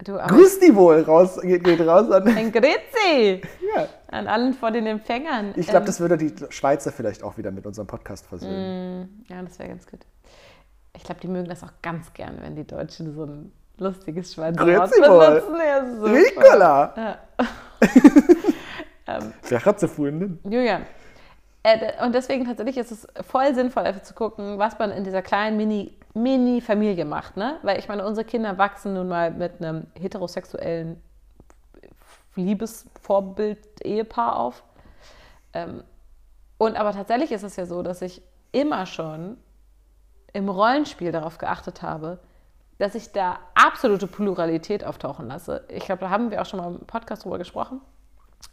Du, 0.02 0.14
Grüß 0.18 0.62
die 0.62 0.74
wohl 0.74 1.02
raus, 1.02 1.42
geht, 1.42 1.62
geht 1.66 1.82
raus 1.82 2.10
an. 2.10 2.26
ein 2.30 2.54
Grüezi 2.54 3.42
Ja. 3.76 3.86
an 4.08 4.28
allen 4.30 4.54
vor 4.54 4.72
den 4.72 4.86
Empfängern. 4.88 5.52
Ich 5.58 5.66
glaube, 5.68 5.82
Ähm, 5.82 5.86
das 5.88 6.00
würde 6.00 6.18
die 6.18 6.34
Schweizer 6.52 6.94
vielleicht 6.94 7.22
auch 7.22 7.38
wieder 7.38 7.52
mit 7.52 7.66
unserem 7.66 7.86
Podcast 7.88 8.26
versöhnen. 8.26 9.26
Ja, 9.28 9.42
das 9.42 9.60
wäre 9.60 9.68
ganz 9.68 9.86
gut. 9.86 10.00
Ich 11.00 11.06
glaube, 11.06 11.22
die 11.22 11.30
mögen 11.30 11.48
das 11.48 11.64
auch 11.64 11.72
ganz 11.82 12.12
gern, 12.14 12.40
wenn 12.42 12.58
die 12.58 12.68
Deutschen 12.68 13.16
so 13.16 13.24
ein 13.24 13.54
lustiges 13.78 14.34
Schweizer 14.34 14.68
Wort 14.68 14.92
benutzen. 14.92 15.56
Ja, 15.66 15.86
super. 15.96 16.14
Ricola! 16.14 16.94
Ja. 16.98 17.18
Wer 19.48 19.66
hat 19.66 19.80
sie 19.80 19.88
vorhin? 19.88 20.38
Julian. 20.44 20.86
Äh, 21.64 22.04
und 22.06 22.14
deswegen 22.14 22.44
tatsächlich 22.44 22.78
ist 22.78 22.92
es 22.92 23.08
voll 23.26 23.56
sinnvoll, 23.56 23.84
einfach 23.84 24.04
zu 24.04 24.14
gucken, 24.14 24.60
was 24.60 24.78
man 24.78 24.92
in 24.92 25.06
dieser 25.06 25.22
kleinen 25.22 25.56
Mini- 25.56 25.94
Mini-Familie 26.14 27.06
macht. 27.06 27.38
Ne? 27.38 27.58
Weil 27.64 27.80
ich 27.80 27.88
meine, 27.88 28.06
unsere 28.06 28.26
Kinder 28.26 28.58
wachsen 28.58 28.94
nun 28.94 29.08
mal 29.08 29.32
mit 29.32 29.64
einem 29.64 29.88
heterosexuellen 29.98 31.02
Liebesvorbild-Ehepaar 32.36 34.36
auf. 34.36 34.64
Ähm, 35.54 35.82
und 36.58 36.76
aber 36.76 36.92
tatsächlich 36.92 37.32
ist 37.32 37.44
es 37.44 37.56
ja 37.56 37.66
so, 37.66 37.84
dass 37.84 38.02
ich 38.02 38.22
immer 38.52 38.86
schon 38.86 39.38
im 40.34 40.50
Rollenspiel 40.50 41.12
darauf 41.12 41.38
geachtet 41.38 41.82
habe, 41.82 42.20
dass 42.78 42.96
ich 42.96 43.12
da 43.12 43.40
absolute 43.56 44.08
Pluralität 44.08 44.86
auftauchen 44.86 45.28
lasse. 45.28 45.66
Ich 45.70 45.86
glaube, 45.86 46.02
da 46.02 46.10
haben 46.10 46.32
wir 46.32 46.42
auch 46.42 46.46
schon 46.46 46.60
mal 46.60 46.68
im 46.74 46.86
Podcast 46.88 47.26
drüber 47.26 47.38
gesprochen. 47.38 47.82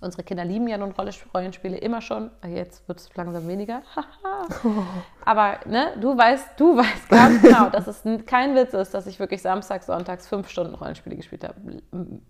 Unsere 0.01 0.24
Kinder 0.24 0.45
lieben 0.45 0.66
ja 0.66 0.77
nun 0.79 0.91
Rolle- 0.91 1.12
Rollenspiele 1.33 1.77
immer 1.77 2.01
schon. 2.01 2.31
Jetzt 2.45 2.89
wird 2.89 2.99
es 2.99 3.14
langsam 3.14 3.47
weniger. 3.47 3.83
Aber 5.24 5.61
ne, 5.64 5.93
du 6.01 6.18
weißt, 6.18 6.59
du 6.59 6.77
weißt 6.77 7.09
ganz 7.09 7.41
genau, 7.41 7.70
dass 7.70 7.87
es 7.87 8.03
kein 8.27 8.57
Witz 8.57 8.74
ist, 8.74 8.95
dass 8.95 9.07
ich 9.07 9.20
wirklich 9.20 9.43
samstags, 9.43 9.87
sonntags 9.87 10.27
fünf 10.27 10.49
Stunden 10.51 10.74
Rollenspiele 10.74 11.14
gespielt 11.14 11.45
habe, 11.45 11.55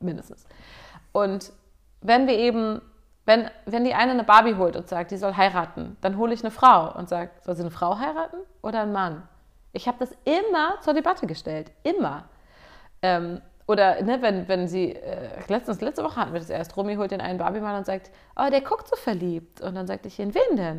mindestens. 0.01 0.47
Und 1.13 1.51
wenn 2.03 2.27
wir 2.27 2.35
eben, 2.37 2.83
wenn, 3.25 3.51
wenn 3.65 3.85
die 3.85 3.95
eine 3.95 4.13
eine 4.13 4.25
Barbie 4.25 4.57
holt 4.57 4.77
und 4.77 4.87
sagt, 4.87 5.11
die 5.11 5.17
soll 5.17 5.35
heiraten, 5.35 5.97
dann 6.03 6.19
hole 6.19 6.35
ich 6.35 6.43
eine 6.43 6.51
Frau 6.51 6.93
und 6.93 7.09
sage, 7.09 7.31
soll 7.41 7.57
sie 7.57 7.63
eine 7.63 7.71
Frau 7.71 7.99
heiraten 7.99 8.37
oder 8.61 8.83
einen 8.83 8.93
Mann? 8.93 9.23
Ich 9.77 9.87
habe 9.87 9.99
das 9.99 10.11
immer 10.25 10.81
zur 10.81 10.95
Debatte 10.95 11.27
gestellt, 11.27 11.71
immer. 11.83 12.25
Ähm, 13.03 13.43
oder 13.67 14.03
ne, 14.03 14.23
wenn, 14.23 14.49
wenn 14.49 14.69
sie, 14.69 14.95
äh, 14.95 15.41
letztens, 15.49 15.83
letzte 15.83 16.03
Woche 16.03 16.17
hatten 16.17 16.33
wir 16.33 16.41
das 16.41 16.49
erst, 16.49 16.77
Romy 16.77 16.97
holt 16.97 17.11
den 17.11 17.21
einen 17.21 17.39
Barbie-Mann 17.39 17.77
und 17.77 17.85
sagt, 17.85 18.11
oh, 18.37 18.49
der 18.51 18.63
guckt 18.63 18.89
so 18.89 18.97
verliebt. 18.97 19.61
Und 19.61 19.75
dann 19.75 19.87
sagte 19.87 20.09
ich, 20.09 20.19
in 20.19 20.35
wen 20.35 20.57
denn? 20.57 20.79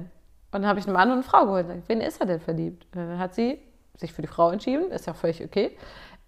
Und 0.52 0.62
dann 0.62 0.68
habe 0.68 0.80
ich 0.80 0.88
einen 0.88 0.96
Mann 0.96 1.10
und 1.10 1.16
eine 1.16 1.24
Frau 1.24 1.46
geholt 1.46 1.66
und 1.66 1.74
gesagt, 1.74 1.90
wen 1.90 2.02
ist 2.02 2.20
er 2.20 2.26
denn 2.26 2.40
verliebt? 2.40 2.88
Und 2.96 3.02
dann 3.02 3.20
hat 3.20 3.36
sie 3.36 3.60
sich 3.98 4.14
für 4.14 4.24
die 4.24 4.28
Frau 4.28 4.50
entschieden, 4.50 4.90
ist 4.92 5.06
ja 5.06 5.14
völlig 5.14 5.44
okay. 5.44 5.78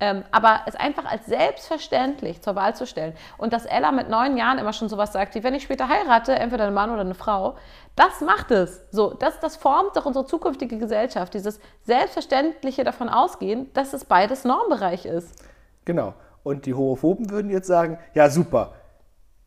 Ähm, 0.02 0.24
aber 0.32 0.62
es 0.66 0.76
einfach 0.76 1.04
als 1.04 1.26
selbstverständlich 1.26 2.42
zur 2.42 2.56
Wahl 2.56 2.74
zu 2.74 2.88
stellen. 2.88 3.14
Und 3.38 3.52
dass 3.52 3.66
Ella 3.66 3.92
mit 3.92 4.10
neun 4.10 4.38
Jahren 4.38 4.58
immer 4.58 4.72
schon 4.72 4.88
sowas 4.88 5.12
sagt, 5.12 5.36
wie 5.36 5.44
wenn 5.44 5.54
ich 5.54 5.64
später 5.64 5.90
heirate, 5.90 6.34
entweder 6.34 6.68
ein 6.68 6.74
Mann 6.74 6.90
oder 6.90 7.02
eine 7.02 7.16
Frau, 7.16 7.58
das 7.98 8.22
macht 8.22 8.52
es. 8.52 8.82
So, 8.92 9.14
das, 9.14 9.42
das 9.42 9.58
formt 9.58 9.98
doch 9.98 10.06
unsere 10.06 10.26
zukünftige 10.26 10.78
Gesellschaft. 10.78 11.34
Dieses 11.34 11.60
Selbstverständliche 11.84 12.86
davon 12.86 13.10
ausgehen, 13.10 13.70
dass 13.74 13.92
es 13.94 14.06
beides 14.06 14.46
Normbereich 14.46 15.06
ist. 15.06 15.44
Genau. 15.84 16.14
Und 16.44 16.66
die 16.66 16.74
Homophoben 16.74 17.30
würden 17.30 17.52
jetzt 17.52 17.68
sagen, 17.68 18.00
ja 18.14 18.30
super, 18.30 18.76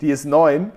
die 0.02 0.10
ist 0.10 0.26
neun, 0.26 0.72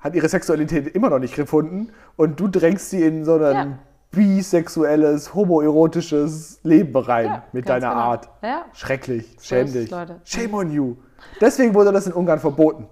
hat 0.00 0.14
ihre 0.14 0.28
Sexualität 0.28 0.88
immer 0.88 1.08
noch 1.08 1.20
nicht 1.20 1.36
gefunden 1.36 1.92
und 2.16 2.40
du 2.40 2.48
drängst 2.48 2.90
sie 2.90 3.02
in 3.02 3.24
so 3.24 3.36
ein 3.36 3.54
Ja. 3.54 3.78
Bisexuelles, 4.10 5.34
homoerotisches 5.34 6.60
Leben 6.64 6.96
rein 6.96 7.26
Ja, 7.26 7.42
mit 7.52 7.68
deiner 7.68 7.90
genau. 7.90 8.00
Art. 8.00 8.28
Ja. 8.42 8.64
Schrecklich, 8.72 9.26
So 9.38 9.44
schäm 9.54 9.72
dich. 9.72 9.90
Leute. 9.90 10.20
Shame 10.24 10.54
on 10.54 10.70
you. 10.72 10.96
Deswegen 11.40 11.74
wurde 11.74 11.92
das 11.92 12.06
in 12.06 12.12
Ungarn 12.12 12.40
verboten. 12.40 12.88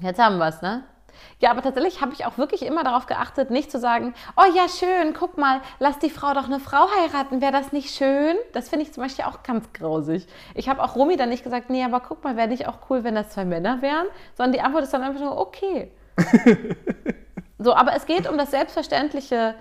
Jetzt 0.00 0.18
haben 0.18 0.38
wir 0.38 0.48
es, 0.48 0.62
ne? 0.62 0.84
Ja, 1.38 1.50
aber 1.50 1.62
tatsächlich 1.62 2.00
habe 2.00 2.12
ich 2.12 2.24
auch 2.26 2.38
wirklich 2.38 2.64
immer 2.64 2.82
darauf 2.82 3.06
geachtet, 3.06 3.50
nicht 3.50 3.70
zu 3.70 3.78
sagen, 3.78 4.14
oh 4.36 4.44
ja, 4.54 4.68
schön, 4.68 5.14
guck 5.14 5.38
mal, 5.38 5.60
lass 5.78 5.98
die 5.98 6.10
Frau 6.10 6.32
doch 6.34 6.46
eine 6.46 6.58
Frau 6.60 6.86
heiraten, 6.98 7.40
wäre 7.40 7.52
das 7.52 7.72
nicht 7.72 7.94
schön? 7.94 8.36
Das 8.52 8.68
finde 8.68 8.84
ich 8.84 8.92
zum 8.92 9.02
Beispiel 9.02 9.24
auch 9.24 9.42
ganz 9.42 9.72
grausig. 9.72 10.26
Ich 10.54 10.68
habe 10.68 10.82
auch 10.82 10.96
Romy 10.96 11.16
dann 11.16 11.28
nicht 11.28 11.44
gesagt, 11.44 11.70
nee, 11.70 11.84
aber 11.84 12.00
guck 12.00 12.24
mal, 12.24 12.36
wäre 12.36 12.48
nicht 12.48 12.66
auch 12.66 12.78
cool, 12.90 13.04
wenn 13.04 13.14
das 13.14 13.30
zwei 13.30 13.44
Männer 13.44 13.80
wären, 13.82 14.06
sondern 14.36 14.52
die 14.52 14.60
Antwort 14.60 14.84
ist 14.84 14.92
dann 14.92 15.02
einfach 15.02 15.20
nur, 15.20 15.36
okay. 15.38 15.92
so, 17.58 17.74
aber 17.74 17.94
es 17.94 18.06
geht 18.06 18.28
um 18.28 18.38
das 18.38 18.50
Selbstverständliche, 18.50 19.54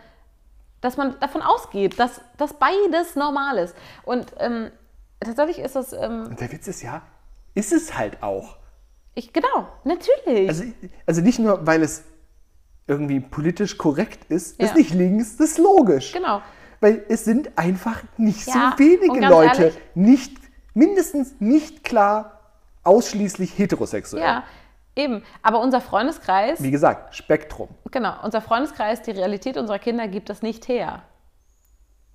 dass 0.84 0.97
man 0.97 1.17
davon 1.19 1.41
ausgeht, 1.41 1.97
dass, 1.99 2.19
dass 2.38 2.53
beides 2.53 3.15
normal 3.15 3.57
ist. 3.57 3.73
Und 4.03 4.34
ähm, 4.38 4.69
tatsächlich 5.19 5.59
ist 5.59 5.75
es, 5.75 5.93
ähm, 5.93 6.27
Und 6.27 6.39
der 6.39 6.51
Witz 6.51 6.67
ist 6.67 6.81
ja, 6.81 7.01
ist 7.55 7.71
es 7.71 7.97
halt 7.97 8.21
auch. 8.21 8.57
ich, 9.15 9.31
genau, 9.31 9.67
natürlich. 9.86 10.49
Also, 10.49 10.63
also 11.05 11.21
nicht 11.21 11.39
nur, 11.39 11.65
weil 11.65 11.81
es 11.84 12.03
irgendwie 12.88 13.21
politisch 13.21 13.77
korrekt 13.77 14.25
ist, 14.29 14.59
Ja. 14.59 14.67
ist 14.67 14.75
nicht 14.75 14.93
links, 14.93 15.38
das 15.38 15.51
ist 15.51 15.57
logisch. 15.57 16.11
genau. 16.11 16.41
Weil 16.81 17.05
es 17.07 17.23
sind 17.23 17.57
einfach 17.57 18.03
nicht 18.17 18.45
Ja, 18.45 18.75
so 18.77 18.84
wenige 18.84 19.25
Leute, 19.25 19.63
ehrlich- 19.63 19.77
nicht, 19.95 20.38
mindestens 20.73 21.36
nicht 21.39 21.86
klar 21.86 22.41
ausschließlich 22.84 23.57
heterosexuell. 23.57 24.21
Ja, 24.23 24.43
eben. 24.96 25.24
Aber 25.41 25.62
unser 25.62 25.82
Freundeskreis, 25.82 26.62
Wie 26.62 26.72
gesagt, 26.72 27.16
Spektrum. 27.16 27.70
genau, 27.91 28.14
unser 28.24 28.41
Freundeskreis, 28.41 29.02
die 29.02 29.12
Realität 29.12 29.58
unserer 29.58 29.80
Kinder 29.80 30.08
gibt 30.08 30.30
das 30.30 30.41
nicht 30.41 30.68
her. 30.68 31.04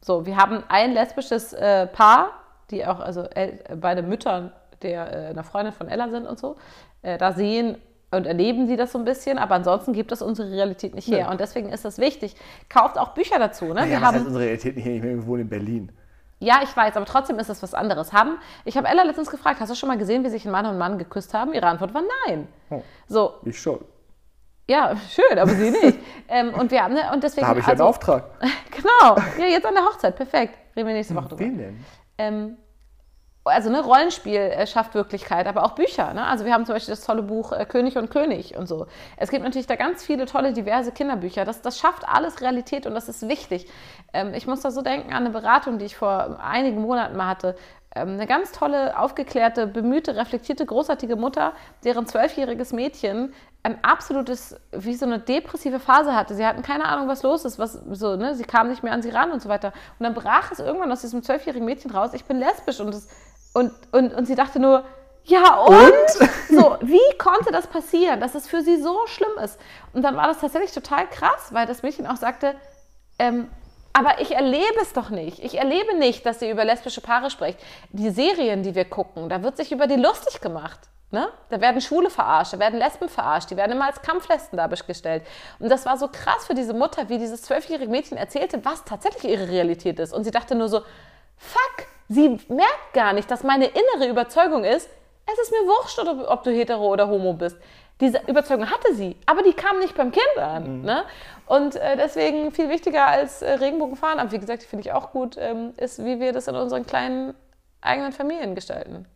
So, 0.00 0.26
wir 0.26 0.36
haben 0.36 0.62
ein 0.68 0.92
lesbisches 0.92 1.52
äh, 1.52 1.86
Paar, 1.86 2.30
die 2.70 2.86
auch, 2.86 3.00
also 3.00 3.22
El 3.22 3.62
beide 3.76 4.02
Mütter 4.02 4.52
der 4.82 5.12
äh, 5.12 5.30
einer 5.30 5.42
Freundin 5.44 5.72
von 5.72 5.88
Ella 5.88 6.08
sind 6.08 6.26
und 6.26 6.38
so. 6.38 6.56
Äh, 7.02 7.18
da 7.18 7.32
sehen 7.32 7.78
und 8.10 8.26
erleben 8.26 8.66
sie 8.66 8.76
das 8.76 8.92
so 8.92 8.98
ein 8.98 9.04
bisschen, 9.04 9.38
aber 9.38 9.56
ansonsten 9.56 9.92
gibt 9.92 10.12
das 10.12 10.22
unsere 10.22 10.50
Realität 10.50 10.94
nicht 10.94 11.08
her. 11.08 11.18
Ja. 11.18 11.30
Und 11.30 11.40
deswegen 11.40 11.68
ist 11.68 11.84
das 11.84 11.98
wichtig. 11.98 12.36
Kauft 12.68 12.96
auch 12.98 13.08
Bücher 13.08 13.38
dazu. 13.38 13.66
Ne? 13.66 13.80
Ja, 13.80 13.86
wir 13.86 14.00
haben, 14.00 14.16
heißt 14.16 14.26
unsere 14.26 14.44
Realität 14.44 14.76
nicht 14.76 14.84
hier? 14.84 15.18
Ich 15.18 15.26
wohnen 15.26 15.42
in 15.42 15.48
Berlin. 15.48 15.92
Ja, 16.40 16.60
ich 16.62 16.76
weiß, 16.76 16.96
aber 16.96 17.04
trotzdem 17.06 17.38
ist 17.38 17.48
es 17.48 17.62
was 17.62 17.74
anderes. 17.74 18.12
Haben, 18.12 18.38
ich 18.64 18.76
habe 18.76 18.86
Ella 18.88 19.02
letztens 19.02 19.30
gefragt, 19.30 19.60
hast 19.60 19.70
du 19.70 19.74
schon 19.74 19.88
mal 19.88 19.98
gesehen, 19.98 20.24
wie 20.24 20.28
sich 20.28 20.44
ein 20.44 20.52
Mann 20.52 20.66
und 20.66 20.72
ein 20.72 20.78
Mann 20.78 20.98
geküsst 20.98 21.34
haben? 21.34 21.52
Ihre 21.52 21.66
Antwort 21.66 21.94
war 21.94 22.02
nein. 22.26 22.46
Oh. 22.70 22.82
So, 23.08 23.34
Ich 23.44 23.60
schon. 23.60 23.80
ja, 24.68 24.94
schön, 25.10 25.38
aber 25.38 25.50
sie 25.50 25.70
nicht. 25.70 25.98
ähm, 26.28 26.54
und 26.54 26.70
wir 26.70 26.82
haben, 26.84 26.94
ne, 26.94 27.10
und 27.12 27.22
deswegen. 27.24 27.42
Da 27.42 27.48
habe 27.48 27.60
ich 27.60 27.66
ja 27.66 27.72
einen 27.72 27.80
also, 27.80 27.88
Auftrag. 27.90 28.24
Genau, 28.70 29.16
ja, 29.38 29.46
jetzt 29.46 29.66
an 29.66 29.74
der 29.74 29.84
Hochzeit, 29.84 30.14
perfekt. 30.14 30.54
Reden 30.76 30.86
wir 30.86 30.94
nächste 30.94 31.14
Woche 31.16 31.28
drüber. 31.28 31.40
Wen 31.40 31.58
denn? 31.58 31.84
Ähm, 32.18 32.56
also 33.48 33.70
ne, 33.70 33.80
Rollenspiel 33.82 34.36
äh, 34.36 34.66
schafft 34.66 34.94
Wirklichkeit, 34.94 35.46
aber 35.46 35.64
auch 35.64 35.72
Bücher. 35.72 36.14
Ne? 36.14 36.24
Also 36.24 36.44
wir 36.44 36.52
haben 36.52 36.64
zum 36.64 36.74
Beispiel 36.74 36.92
das 36.92 37.04
tolle 37.04 37.22
Buch 37.22 37.52
äh, 37.52 37.64
König 37.64 37.98
und 37.98 38.10
König 38.10 38.56
und 38.56 38.66
so. 38.66 38.86
Es 39.16 39.30
gibt 39.30 39.42
natürlich 39.42 39.66
da 39.66 39.76
ganz 39.76 40.04
viele 40.04 40.26
tolle, 40.26 40.52
diverse 40.52 40.92
Kinderbücher. 40.92 41.44
Das, 41.44 41.60
das 41.60 41.78
schafft 41.78 42.08
alles 42.08 42.40
Realität 42.40 42.86
und 42.86 42.94
das 42.94 43.08
ist 43.08 43.28
wichtig. 43.28 43.66
Ähm, 44.12 44.34
ich 44.34 44.46
muss 44.46 44.60
da 44.60 44.70
so 44.70 44.82
denken 44.82 45.12
an 45.12 45.24
eine 45.24 45.30
Beratung, 45.30 45.78
die 45.78 45.86
ich 45.86 45.96
vor 45.96 46.38
einigen 46.40 46.80
Monaten 46.80 47.16
mal 47.16 47.26
hatte. 47.26 47.56
Ähm, 47.94 48.10
eine 48.10 48.26
ganz 48.26 48.52
tolle, 48.52 48.98
aufgeklärte, 48.98 49.66
bemühte, 49.66 50.16
reflektierte, 50.16 50.66
großartige 50.66 51.16
Mutter, 51.16 51.52
deren 51.84 52.06
zwölfjähriges 52.06 52.72
Mädchen 52.72 53.32
ein 53.62 53.82
absolutes, 53.82 54.56
wie 54.72 54.94
so 54.94 55.04
eine 55.04 55.18
depressive 55.18 55.80
Phase 55.80 56.14
hatte. 56.14 56.34
Sie 56.34 56.46
hatten 56.46 56.62
keine 56.62 56.84
Ahnung, 56.84 57.08
was 57.08 57.22
los 57.22 57.44
ist, 57.44 57.58
was 57.58 57.72
so, 57.72 58.16
ne? 58.16 58.34
Sie 58.34 58.44
kam 58.44 58.68
nicht 58.68 58.82
mehr 58.82 58.92
an 58.92 59.02
sie 59.02 59.10
ran 59.10 59.32
und 59.32 59.42
so 59.42 59.48
weiter. 59.48 59.72
Und 59.98 60.04
dann 60.04 60.14
brach 60.14 60.52
es 60.52 60.58
irgendwann 60.58 60.92
aus 60.92 61.00
diesem 61.00 61.22
zwölfjährigen 61.22 61.64
Mädchen 61.64 61.90
raus, 61.90 62.10
ich 62.14 62.24
bin 62.24 62.38
lesbisch 62.38 62.80
und 62.80 62.94
das 62.94 63.08
und, 63.58 63.72
und, 63.92 64.14
und 64.14 64.26
sie 64.26 64.34
dachte 64.34 64.60
nur, 64.60 64.84
ja 65.24 65.56
und? 65.58 66.28
So, 66.48 66.76
wie 66.80 67.18
konnte 67.18 67.52
das 67.52 67.66
passieren, 67.66 68.20
dass 68.20 68.34
es 68.34 68.48
für 68.48 68.62
sie 68.62 68.80
so 68.80 69.06
schlimm 69.06 69.36
ist? 69.44 69.60
Und 69.92 70.02
dann 70.02 70.16
war 70.16 70.26
das 70.26 70.38
tatsächlich 70.38 70.72
total 70.72 71.06
krass, 71.08 71.48
weil 71.50 71.66
das 71.66 71.82
Mädchen 71.82 72.06
auch 72.06 72.16
sagte, 72.16 72.54
ähm, 73.18 73.50
aber 73.92 74.20
ich 74.20 74.34
erlebe 74.34 74.80
es 74.80 74.92
doch 74.92 75.10
nicht. 75.10 75.40
Ich 75.44 75.58
erlebe 75.58 75.98
nicht, 75.98 76.24
dass 76.24 76.38
sie 76.38 76.48
über 76.48 76.64
lesbische 76.64 77.00
Paare 77.00 77.30
spricht. 77.30 77.58
Die 77.90 78.10
Serien, 78.10 78.62
die 78.62 78.74
wir 78.74 78.84
gucken, 78.84 79.28
da 79.28 79.42
wird 79.42 79.56
sich 79.56 79.72
über 79.72 79.86
die 79.86 79.96
lustig 79.96 80.40
gemacht. 80.40 80.78
Ne? 81.10 81.28
Da 81.48 81.60
werden 81.60 81.80
Schwule 81.80 82.10
verarscht, 82.10 82.52
da 82.52 82.58
werden 82.58 82.78
Lesben 82.78 83.08
verarscht, 83.08 83.50
die 83.50 83.56
werden 83.56 83.72
immer 83.72 83.86
als 83.86 84.02
Kampflesben 84.02 84.56
dargestellt. 84.56 85.24
Und 85.58 85.70
das 85.70 85.84
war 85.84 85.96
so 85.96 86.08
krass 86.08 86.46
für 86.46 86.54
diese 86.54 86.74
Mutter, 86.74 87.08
wie 87.08 87.18
dieses 87.18 87.42
zwölfjährige 87.42 87.90
Mädchen 87.90 88.18
erzählte, 88.18 88.64
was 88.64 88.84
tatsächlich 88.84 89.32
ihre 89.32 89.48
Realität 89.48 89.98
ist. 89.98 90.12
Und 90.12 90.24
sie 90.24 90.30
dachte 90.30 90.54
nur 90.54 90.68
so, 90.68 90.82
fuck, 91.38 91.86
sie 92.08 92.38
merkt 92.48 92.92
gar 92.92 93.12
nicht, 93.12 93.30
dass 93.30 93.42
meine 93.42 93.66
innere 93.66 94.10
Überzeugung 94.10 94.64
ist, 94.64 94.90
es 95.30 95.38
ist 95.38 95.52
mir 95.52 95.66
wurscht, 95.66 95.98
ob, 95.98 96.28
ob 96.28 96.42
du 96.42 96.50
hetero 96.50 96.86
oder 96.86 97.08
homo 97.08 97.32
bist. 97.34 97.56
Diese 98.00 98.20
Überzeugung 98.28 98.70
hatte 98.70 98.94
sie, 98.94 99.16
aber 99.26 99.42
die 99.42 99.52
kam 99.52 99.80
nicht 99.80 99.96
beim 99.96 100.12
Kind 100.12 100.38
an. 100.38 100.82
Ne? 100.82 101.04
Und 101.46 101.74
äh, 101.76 101.96
deswegen 101.96 102.52
viel 102.52 102.68
wichtiger 102.68 103.06
als 103.06 103.42
äh, 103.42 103.52
Regenbogenfahnenamt, 103.52 104.30
wie 104.30 104.38
gesagt, 104.38 104.62
finde 104.62 104.86
ich 104.86 104.92
auch 104.92 105.10
gut, 105.10 105.36
ähm, 105.38 105.72
ist, 105.76 106.04
wie 106.04 106.20
wir 106.20 106.32
das 106.32 106.46
in 106.46 106.54
unseren 106.54 106.86
kleinen 106.86 107.34
eigenen 107.80 108.12
Familien 108.12 108.54
gestalten. 108.54 109.06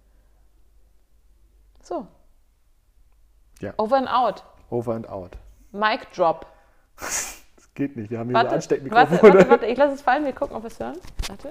So. 1.82 2.06
Ja. 3.60 3.74
Over 3.76 3.96
and 3.96 4.08
out. 4.08 4.42
Over 4.70 4.94
and 4.94 5.08
out. 5.08 5.32
Mic 5.72 6.10
drop. 6.14 6.46
Das 7.56 7.74
geht 7.74 7.96
nicht, 7.96 8.10
wir 8.10 8.18
haben 8.18 8.28
hier 8.28 8.34
Warte, 8.34 8.48
so 8.48 8.52
warte, 8.52 8.56
Ansteckmikrofone. 8.56 9.34
warte, 9.34 9.50
warte, 9.50 9.66
ich 9.66 9.78
lasse 9.78 9.94
es 9.94 10.02
fallen, 10.02 10.26
wir 10.26 10.34
gucken, 10.34 10.54
ob 10.54 10.62
wir 10.62 10.66
es 10.66 10.78
hören. 10.78 10.98
Warte 11.26 11.48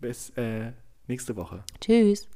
bis 0.00 0.30
äh, 0.30 0.72
nächste 1.06 1.36
Woche. 1.36 1.64
Tschüss. 1.80 2.28